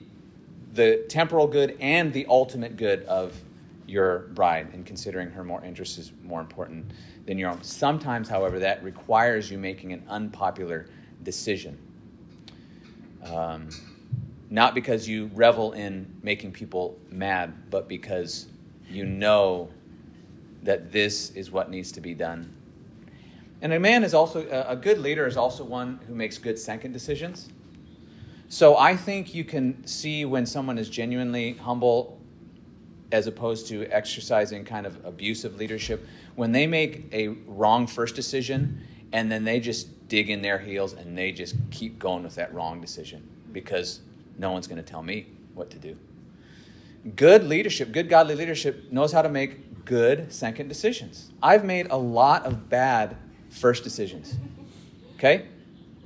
the 0.76 1.04
temporal 1.08 1.46
good 1.46 1.76
and 1.80 2.12
the 2.12 2.26
ultimate 2.28 2.76
good 2.76 3.02
of 3.04 3.34
your 3.86 4.30
bride 4.34 4.68
and 4.72 4.84
considering 4.84 5.30
her 5.30 5.44
more 5.44 5.64
interests 5.64 5.98
is 5.98 6.12
more 6.22 6.40
important 6.40 6.92
than 7.24 7.38
your 7.38 7.50
own. 7.50 7.62
Sometimes, 7.62 8.28
however, 8.28 8.58
that 8.58 8.82
requires 8.82 9.50
you 9.50 9.58
making 9.58 9.92
an 9.92 10.02
unpopular 10.08 10.86
decision. 11.22 11.78
Um, 13.24 13.68
not 14.50 14.74
because 14.74 15.08
you 15.08 15.30
revel 15.34 15.72
in 15.72 16.14
making 16.22 16.52
people 16.52 16.98
mad, 17.10 17.70
but 17.70 17.88
because 17.88 18.46
you 18.88 19.04
know 19.04 19.70
that 20.62 20.92
this 20.92 21.30
is 21.30 21.50
what 21.50 21.70
needs 21.70 21.90
to 21.92 22.00
be 22.00 22.14
done. 22.14 22.52
And 23.62 23.72
a 23.72 23.80
man 23.80 24.04
is 24.04 24.14
also, 24.14 24.46
a 24.68 24.76
good 24.76 24.98
leader 24.98 25.26
is 25.26 25.36
also 25.36 25.64
one 25.64 25.98
who 26.06 26.14
makes 26.14 26.38
good 26.38 26.58
second 26.58 26.92
decisions. 26.92 27.48
So 28.48 28.76
I 28.76 28.96
think 28.96 29.34
you 29.34 29.44
can 29.44 29.86
see 29.86 30.24
when 30.24 30.46
someone 30.46 30.78
is 30.78 30.88
genuinely 30.88 31.54
humble 31.54 32.20
as 33.12 33.26
opposed 33.26 33.68
to 33.68 33.86
exercising 33.86 34.64
kind 34.64 34.86
of 34.86 35.04
abusive 35.04 35.56
leadership. 35.56 36.06
When 36.34 36.52
they 36.52 36.66
make 36.66 37.08
a 37.12 37.28
wrong 37.46 37.86
first 37.86 38.14
decision 38.14 38.80
and 39.12 39.30
then 39.30 39.44
they 39.44 39.60
just 39.60 40.08
dig 40.08 40.30
in 40.30 40.42
their 40.42 40.58
heels 40.58 40.92
and 40.92 41.16
they 41.16 41.32
just 41.32 41.54
keep 41.70 41.98
going 41.98 42.22
with 42.22 42.34
that 42.36 42.52
wrong 42.52 42.80
decision 42.80 43.28
because 43.52 44.00
no 44.38 44.52
one's 44.52 44.66
going 44.66 44.82
to 44.82 44.88
tell 44.88 45.02
me 45.02 45.26
what 45.54 45.70
to 45.70 45.78
do. 45.78 45.96
Good 47.14 47.44
leadership, 47.44 47.92
good 47.92 48.08
godly 48.08 48.34
leadership, 48.34 48.90
knows 48.90 49.12
how 49.12 49.22
to 49.22 49.28
make 49.28 49.84
good 49.84 50.32
second 50.32 50.68
decisions. 50.68 51.30
I've 51.42 51.64
made 51.64 51.86
a 51.90 51.96
lot 51.96 52.44
of 52.44 52.68
bad 52.68 53.16
first 53.50 53.84
decisions. 53.84 54.34
Okay? 55.14 55.46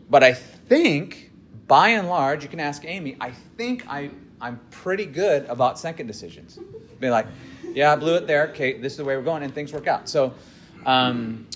But 0.09 0.22
I 0.22 0.34
think, 0.34 1.30
by 1.71 1.91
and 1.91 2.09
large, 2.09 2.43
you 2.43 2.49
can 2.49 2.59
ask 2.59 2.85
Amy, 2.85 3.16
I 3.21 3.31
think 3.31 3.87
I, 3.89 4.11
I'm 4.41 4.59
pretty 4.73 5.07
good 5.07 5.47
about 5.47 5.79
second 5.79 6.09
decisions. 6.09 6.59
Be 6.99 7.11
like, 7.11 7.27
yeah, 7.73 7.93
I 7.93 7.97
blew 7.97 8.16
it 8.16 8.27
there. 8.27 8.49
Okay, 8.49 8.77
this 8.77 8.95
is 8.95 8.97
the 8.97 9.05
way 9.05 9.16
we're 9.16 9.23
going, 9.23 9.45
and 9.45 9.55
things 9.55 9.73
work 9.73 9.87
out. 9.87 10.09
So, 10.09 10.35
um, 10.85 11.47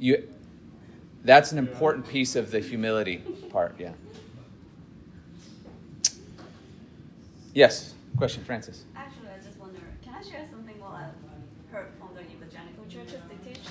you, 0.00 0.28
that's 1.22 1.52
an 1.52 1.58
important 1.58 2.08
piece 2.08 2.34
of 2.34 2.50
the 2.50 2.58
humility 2.58 3.18
part. 3.48 3.76
Yeah. 3.78 3.92
Yes. 7.54 7.94
Question, 8.16 8.42
Francis. 8.42 8.82
Actually, 8.96 9.28
I 9.28 9.46
just 9.46 9.60
wonder, 9.60 9.78
can 10.02 10.14
I 10.14 10.22
share 10.28 10.44
something 10.50 10.74
what 10.80 10.90
I've 10.90 11.72
heard 11.72 11.92
from 12.00 12.08
the 12.16 12.22
evangelical 12.22 12.84
churches 12.88 13.20
they 13.30 13.48
teach? 13.48 13.62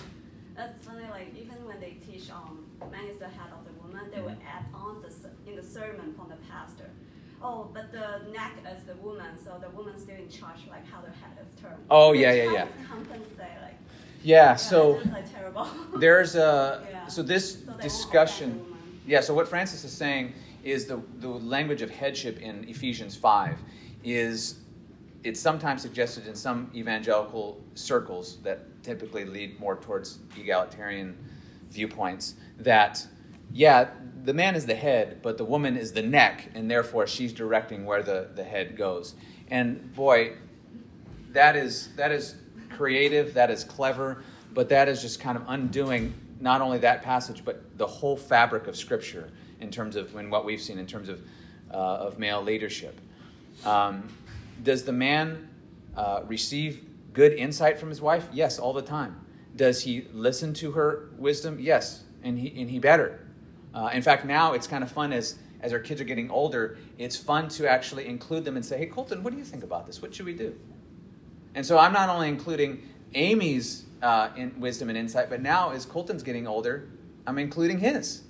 That's 0.56 0.86
funny, 0.86 1.04
like 1.12 1.36
even 1.36 1.66
when 1.66 1.82
they 1.82 1.98
teach 2.10 2.32
um, 2.32 2.66
man 2.90 3.06
is 3.12 3.18
the 3.18 3.28
head 3.28 3.52
of 3.52 3.66
the 3.66 3.74
woman, 3.82 4.10
they 4.14 4.22
will 4.22 4.38
add 4.48 4.64
on 4.74 5.02
the 5.02 5.12
in 5.50 5.56
the 5.56 5.64
sermon 5.64 6.14
from 6.16 6.30
the 6.30 6.38
pastor. 6.50 6.90
Oh, 7.48 7.70
but 7.72 7.92
the 7.92 8.32
neck 8.32 8.54
is 8.76 8.84
the 8.86 8.96
woman, 8.96 9.38
so 9.44 9.62
the 9.62 9.70
woman's 9.70 10.02
still 10.02 10.16
in 10.16 10.28
charge, 10.30 10.62
like 10.68 10.84
how 10.90 11.02
the 11.02 11.12
head 11.12 11.38
is 11.40 11.62
turned. 11.62 11.76
Oh 11.92 12.14
yeah, 12.14 12.34
yeah, 12.34 12.52
yeah. 12.52 12.68
Compensate, 12.90 13.38
like. 13.62 13.76
Yeah, 14.24 14.56
so 14.56 15.00
like 15.12 15.26
there's 16.00 16.36
a 16.36 16.84
yeah. 16.90 17.08
so 17.08 17.22
this 17.22 17.64
so 17.64 17.74
discussion. 17.80 18.66
Yeah, 19.06 19.22
so 19.22 19.36
what 19.36 19.48
Francis 19.48 19.84
is 19.84 19.92
saying 19.92 20.34
is 20.64 20.88
the 20.88 21.00
the 21.20 21.28
language 21.28 21.84
of 21.84 21.92
headship 21.92 22.40
in 22.40 22.68
Ephesians 22.68 23.16
five 23.16 23.60
is 24.04 24.62
it's 25.24 25.40
sometimes 25.40 25.84
suggested 25.84 26.26
in 26.26 26.34
some 26.34 26.72
evangelical 26.74 27.62
circles 27.76 28.38
that 28.38 28.60
typically 28.82 29.26
lead 29.26 29.60
more 29.60 29.76
towards 29.76 30.20
egalitarian 30.36 31.16
viewpoints 31.70 32.36
that 32.58 33.06
yeah 33.52 33.90
the 34.26 34.34
man 34.34 34.56
is 34.56 34.66
the 34.66 34.76
head 34.76 35.20
but 35.22 35.38
the 35.38 35.46
woman 35.46 35.78
is 35.78 35.94
the 35.94 36.02
neck 36.02 36.50
and 36.54 36.70
therefore 36.70 37.08
she's 37.08 37.32
directing 37.32 37.86
where 37.86 38.04
the, 38.04 38.30
the 38.36 38.44
head 38.44 38.76
goes 38.76 39.16
and 39.50 39.94
boy 39.96 40.34
that 41.32 41.56
is 41.56 41.90
that 41.96 42.12
is 42.12 42.36
creative 42.76 43.34
that 43.34 43.50
is 43.50 43.64
clever 43.64 44.24
but 44.54 44.70
that 44.70 44.88
is 44.88 45.02
just 45.02 45.20
kind 45.20 45.38
of 45.38 45.44
undoing 45.48 46.14
not 46.40 46.62
only 46.62 46.78
that 46.78 47.02
passage 47.02 47.44
but 47.46 47.78
the 47.78 47.88
whole 47.88 48.18
fabric 48.18 48.68
of 48.68 48.76
scripture 48.76 49.30
in 49.62 49.70
terms 49.72 49.96
of 49.96 50.16
in 50.16 50.30
what 50.30 50.46
we've 50.46 50.62
seen 50.62 50.78
in 50.78 50.88
terms 50.88 51.10
of 51.10 51.22
uh, 51.72 51.76
of 51.76 52.20
male 52.20 52.42
leadership 52.42 53.00
um, 53.64 54.08
does 54.64 54.84
the 54.84 54.92
man 54.92 55.48
uh, 55.96 56.22
receive 56.26 56.84
good 57.14 57.34
insight 57.34 57.80
from 57.80 57.90
his 57.90 58.02
wife? 58.02 58.28
Yes, 58.34 58.60
all 58.60 58.74
the 58.74 58.82
time. 58.82 59.20
Does 59.56 59.84
he 59.84 60.08
listen 60.12 60.54
to 60.56 60.72
her 60.72 61.10
wisdom? 61.18 61.58
Yes, 61.60 62.04
and 62.24 62.38
he, 62.38 62.62
and 62.62 62.70
he 62.70 62.80
better. 62.80 63.25
Uh, 63.76 63.90
in 63.94 64.02
fact, 64.02 64.26
now 64.26 64.54
it's 64.54 64.68
kind 64.68 64.84
of 64.84 64.92
fun 64.92 65.12
as, 65.12 65.38
as 65.60 65.74
our 65.74 65.80
kids 65.80 66.00
are 66.00 66.06
getting 66.06 66.32
older, 66.32 66.78
it's 66.98 67.18
fun 67.18 67.50
to 67.50 67.70
actually 67.70 68.08
include 68.08 68.46
them 68.46 68.56
and 68.56 68.66
say, 68.66 68.78
hey, 68.78 68.86
Colton, 68.86 69.22
what 69.22 69.34
do 69.34 69.38
you 69.38 69.44
think 69.44 69.64
about 69.64 69.86
this? 69.86 70.02
What 70.02 70.16
should 70.16 70.26
we 70.26 70.34
do? 70.34 70.56
And 71.56 71.66
so 71.66 71.78
I'm 71.78 71.92
not 71.92 72.08
only 72.10 72.30
including 72.30 72.82
Amy's 73.14 73.84
uh, 74.02 74.30
in 74.38 74.58
wisdom 74.60 74.90
and 74.90 74.98
insight, 74.98 75.30
but 75.30 75.42
now 75.42 75.72
as 75.72 75.86
Colton's 75.86 76.24
getting 76.24 76.48
older, 76.48 76.88
I'm 77.28 77.38
including 77.38 77.80
his. 77.80 78.24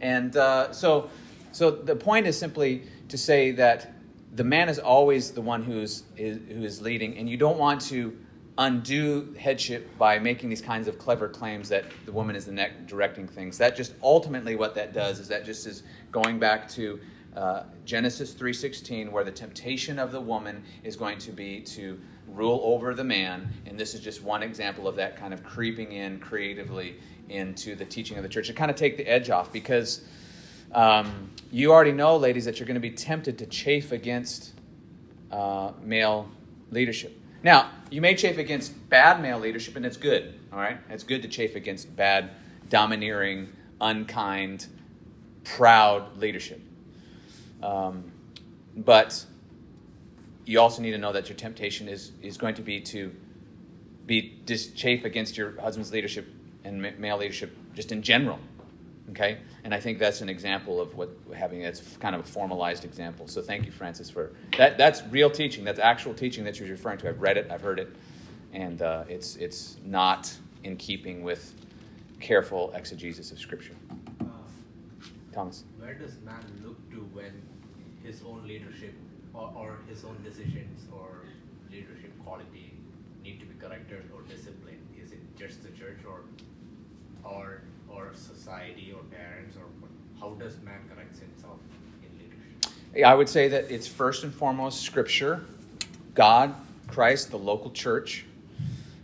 And 0.00 0.36
uh, 0.36 0.72
so, 0.72 1.08
so 1.52 1.70
the 1.70 1.94
point 1.94 2.26
is 2.26 2.36
simply 2.36 2.82
to 3.08 3.16
say 3.16 3.52
that 3.52 3.92
the 4.34 4.44
man 4.44 4.68
is 4.68 4.80
always 4.80 5.30
the 5.30 5.40
one 5.40 5.62
who's 5.62 6.02
is, 6.16 6.40
who 6.48 6.64
is 6.64 6.82
leading, 6.82 7.16
and 7.16 7.28
you 7.28 7.36
don't 7.36 7.58
want 7.58 7.80
to 7.82 8.16
undo 8.58 9.34
headship 9.38 9.96
by 9.98 10.18
making 10.18 10.48
these 10.48 10.60
kinds 10.60 10.86
of 10.86 10.98
clever 10.98 11.28
claims 11.28 11.68
that 11.68 11.84
the 12.06 12.12
woman 12.12 12.36
is 12.36 12.44
the 12.44 12.52
neck 12.52 12.86
directing 12.86 13.26
things. 13.26 13.58
That 13.58 13.76
just 13.76 13.94
ultimately 14.02 14.54
what 14.54 14.74
that 14.76 14.92
does 14.92 15.18
is 15.18 15.28
that 15.28 15.44
just 15.44 15.66
is 15.66 15.82
going 16.12 16.38
back 16.38 16.68
to 16.70 17.00
uh, 17.36 17.64
Genesis 17.84 18.32
3:16, 18.32 19.10
where 19.10 19.24
the 19.24 19.32
temptation 19.32 19.98
of 19.98 20.12
the 20.12 20.20
woman 20.20 20.62
is 20.84 20.94
going 20.94 21.18
to 21.18 21.32
be 21.32 21.60
to 21.60 22.00
rule 22.28 22.60
over 22.62 22.94
the 22.94 23.02
man, 23.02 23.48
and 23.66 23.78
this 23.78 23.92
is 23.92 24.00
just 24.00 24.22
one 24.22 24.42
example 24.42 24.86
of 24.86 24.94
that 24.96 25.16
kind 25.16 25.34
of 25.34 25.42
creeping 25.42 25.92
in 25.92 26.20
creatively 26.20 26.96
into 27.28 27.74
the 27.74 27.84
teaching 27.84 28.16
of 28.16 28.22
the 28.22 28.28
church 28.28 28.46
to 28.46 28.52
kind 28.52 28.70
of 28.70 28.76
take 28.76 28.96
the 28.96 29.06
edge 29.08 29.30
off 29.30 29.52
because 29.52 30.02
um, 30.72 31.30
you 31.50 31.72
already 31.72 31.92
know, 31.92 32.16
ladies, 32.16 32.44
that 32.44 32.58
you're 32.58 32.66
going 32.66 32.74
to 32.74 32.80
be 32.80 32.90
tempted 32.90 33.38
to 33.38 33.46
chafe 33.46 33.92
against 33.92 34.52
uh, 35.30 35.72
male 35.82 36.28
leadership. 36.70 37.18
Now, 37.44 37.70
you 37.90 38.00
may 38.00 38.14
chafe 38.14 38.38
against 38.38 38.88
bad 38.88 39.20
male 39.20 39.38
leadership, 39.38 39.76
and 39.76 39.84
it's 39.84 39.98
good, 39.98 40.40
all 40.50 40.58
right? 40.58 40.78
It's 40.88 41.04
good 41.04 41.22
to 41.22 41.28
chafe 41.28 41.54
against 41.54 41.94
bad, 41.94 42.30
domineering, 42.70 43.52
unkind, 43.82 44.66
proud 45.44 46.16
leadership. 46.16 46.60
Um, 47.62 48.10
but 48.74 49.24
you 50.46 50.58
also 50.58 50.80
need 50.80 50.92
to 50.92 50.98
know 50.98 51.12
that 51.12 51.28
your 51.28 51.36
temptation 51.36 51.86
is, 51.86 52.12
is 52.22 52.38
going 52.38 52.54
to 52.54 52.62
be 52.62 52.80
to 52.80 53.14
be 54.06 54.40
just 54.46 54.74
chafe 54.74 55.04
against 55.04 55.36
your 55.36 55.60
husband's 55.60 55.92
leadership 55.92 56.26
and 56.64 56.98
male 56.98 57.18
leadership 57.18 57.54
just 57.74 57.92
in 57.92 58.02
general. 58.02 58.38
Okay? 59.10 59.38
And 59.64 59.74
I 59.74 59.80
think 59.80 59.98
that's 59.98 60.20
an 60.20 60.28
example 60.28 60.80
of 60.80 60.94
what 60.94 61.10
having 61.36 61.62
that's 61.62 61.96
kind 61.98 62.14
of 62.14 62.22
a 62.22 62.24
formalized 62.24 62.84
example. 62.84 63.28
So 63.28 63.42
thank 63.42 63.66
you, 63.66 63.72
Francis, 63.72 64.10
for 64.10 64.32
that. 64.56 64.78
That's 64.78 65.02
real 65.10 65.30
teaching. 65.30 65.64
That's 65.64 65.78
actual 65.78 66.14
teaching 66.14 66.44
that 66.44 66.58
you're 66.58 66.68
referring 66.68 66.98
to. 66.98 67.08
I've 67.08 67.20
read 67.20 67.36
it, 67.36 67.50
I've 67.50 67.60
heard 67.60 67.78
it, 67.78 67.94
and 68.52 68.80
uh, 68.82 69.04
it's 69.08 69.36
it's 69.36 69.76
not 69.84 70.34
in 70.64 70.76
keeping 70.76 71.22
with 71.22 71.54
careful 72.20 72.72
exegesis 72.74 73.30
of 73.30 73.38
Scripture. 73.38 73.74
Thomas. 75.32 75.64
Where 75.78 75.94
does 75.94 76.14
man 76.24 76.44
look 76.64 76.78
to 76.92 76.98
when 77.12 77.42
his 78.04 78.22
own 78.22 78.46
leadership 78.46 78.94
or, 79.34 79.52
or 79.56 79.78
his 79.88 80.04
own 80.04 80.16
decisions 80.22 80.86
or 80.92 81.24
leadership 81.70 82.12
quality 82.24 82.72
need 83.22 83.40
to 83.40 83.46
be 83.46 83.54
corrected 83.54 84.04
or 84.14 84.22
disciplined? 84.22 84.86
Is 84.96 85.10
it 85.10 85.18
just 85.36 85.62
the 85.62 85.70
church 85.70 85.98
or 86.08 86.20
or 87.24 87.62
or 87.94 88.10
society 88.14 88.92
or 88.94 89.02
parents 89.04 89.56
or 89.56 89.64
how 90.20 90.34
does 90.34 90.60
man 90.62 90.80
correct 90.92 91.18
himself 91.18 91.58
in 92.02 92.18
leadership? 92.18 93.06
I 93.06 93.14
would 93.14 93.28
say 93.28 93.48
that 93.48 93.70
it's 93.70 93.86
first 93.86 94.24
and 94.24 94.32
foremost 94.32 94.82
scripture. 94.82 95.44
God 96.14 96.54
Christ, 96.86 97.30
the 97.30 97.38
local 97.38 97.70
church, 97.70 98.24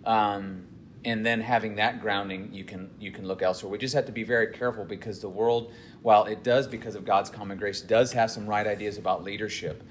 um, 0.04 0.64
and 1.04 1.24
then 1.24 1.40
having 1.40 1.76
that 1.76 2.00
grounding, 2.00 2.52
you 2.52 2.64
can 2.64 2.90
you 3.00 3.10
can 3.10 3.26
look 3.26 3.42
elsewhere. 3.42 3.70
We 3.70 3.78
just 3.78 3.94
have 3.94 4.06
to 4.06 4.12
be 4.12 4.22
very 4.22 4.52
careful 4.52 4.84
because 4.84 5.18
the 5.18 5.28
world, 5.28 5.72
while 6.02 6.24
it 6.24 6.44
does 6.44 6.66
because 6.68 6.94
of 6.94 7.04
God's 7.04 7.30
common 7.30 7.58
grace, 7.58 7.80
does 7.80 8.12
have 8.12 8.30
some 8.30 8.46
right 8.46 8.66
ideas 8.66 8.98
about 8.98 9.24
leadership. 9.24 9.82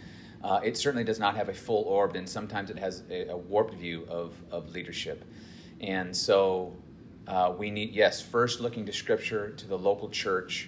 Uh, 0.43 0.61
it 0.63 0.77
certainly 0.77 1.03
does 1.03 1.19
not 1.19 1.35
have 1.35 1.49
a 1.49 1.53
full 1.53 1.83
orb 1.83 2.15
and 2.15 2.27
sometimes 2.27 2.69
it 2.69 2.77
has 2.77 3.03
a, 3.09 3.27
a 3.29 3.37
warped 3.37 3.73
view 3.73 4.05
of, 4.07 4.33
of 4.51 4.69
leadership. 4.69 5.25
And 5.81 6.15
so 6.15 6.73
uh, 7.29 7.53
we 7.55 7.69
need, 7.69 7.91
yes, 7.91 8.21
first 8.21 8.59
looking 8.59 8.85
to 8.87 8.91
Scripture, 8.91 9.51
to 9.51 9.67
the 9.67 9.77
local 9.77 10.09
church, 10.09 10.67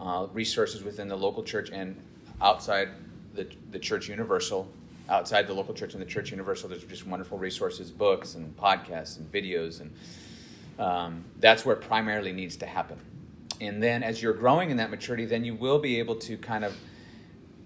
uh, 0.00 0.26
resources 0.32 0.82
within 0.82 1.06
the 1.06 1.16
local 1.16 1.42
church 1.42 1.70
and 1.72 1.96
outside 2.42 2.88
the, 3.34 3.46
the 3.70 3.78
church 3.78 4.08
universal. 4.08 4.68
Outside 5.08 5.46
the 5.46 5.54
local 5.54 5.72
church 5.72 5.94
and 5.94 6.02
the 6.02 6.06
church 6.06 6.30
universal, 6.30 6.68
there's 6.68 6.84
just 6.84 7.06
wonderful 7.06 7.38
resources, 7.38 7.90
books 7.90 8.34
and 8.34 8.56
podcasts 8.56 9.18
and 9.18 9.30
videos, 9.32 9.80
and 9.80 9.92
um, 10.78 11.24
that's 11.38 11.64
where 11.64 11.76
primarily 11.76 12.32
needs 12.32 12.56
to 12.56 12.66
happen. 12.66 12.98
And 13.60 13.82
then 13.82 14.02
as 14.02 14.22
you're 14.22 14.32
growing 14.34 14.70
in 14.70 14.76
that 14.78 14.90
maturity, 14.90 15.26
then 15.26 15.44
you 15.44 15.54
will 15.54 15.78
be 15.78 15.98
able 15.98 16.16
to 16.16 16.36
kind 16.38 16.64
of 16.64 16.76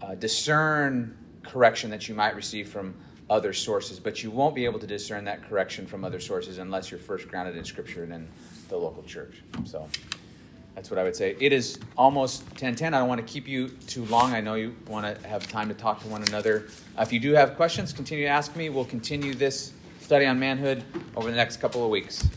uh, 0.02 0.14
discern 0.16 1.16
correction 1.42 1.90
that 1.90 2.08
you 2.08 2.14
might 2.14 2.34
receive 2.34 2.68
from 2.68 2.94
other 3.30 3.52
sources, 3.52 3.98
but 3.98 4.22
you 4.22 4.30
won't 4.30 4.54
be 4.54 4.64
able 4.64 4.78
to 4.78 4.86
discern 4.86 5.24
that 5.24 5.48
correction 5.48 5.86
from 5.86 6.04
other 6.04 6.20
sources 6.20 6.58
unless 6.58 6.90
you're 6.90 7.00
first 7.00 7.28
grounded 7.28 7.56
in 7.56 7.64
Scripture 7.64 8.04
and 8.04 8.12
in 8.12 8.28
the 8.68 8.76
local 8.76 9.02
church. 9.02 9.42
So 9.64 9.88
that's 10.74 10.90
what 10.90 10.98
I 10.98 11.04
would 11.04 11.16
say. 11.16 11.36
It 11.40 11.52
is 11.52 11.78
almost 11.96 12.42
1010. 12.42 12.92
I 12.92 12.98
don't 12.98 13.08
want 13.08 13.26
to 13.26 13.32
keep 13.32 13.48
you 13.48 13.68
too 13.68 14.04
long. 14.06 14.34
I 14.34 14.40
know 14.40 14.54
you 14.54 14.74
want 14.88 15.20
to 15.20 15.28
have 15.28 15.48
time 15.48 15.68
to 15.68 15.74
talk 15.74 16.02
to 16.02 16.08
one 16.08 16.22
another. 16.24 16.66
Uh, 16.98 17.02
if 17.02 17.12
you 17.12 17.20
do 17.20 17.32
have 17.32 17.56
questions, 17.56 17.92
continue 17.92 18.24
to 18.24 18.30
ask 18.30 18.54
me. 18.56 18.68
We'll 18.68 18.84
continue 18.84 19.34
this 19.34 19.72
study 20.00 20.26
on 20.26 20.38
manhood 20.38 20.84
over 21.16 21.30
the 21.30 21.36
next 21.36 21.58
couple 21.58 21.82
of 21.82 21.90
weeks. 21.90 22.28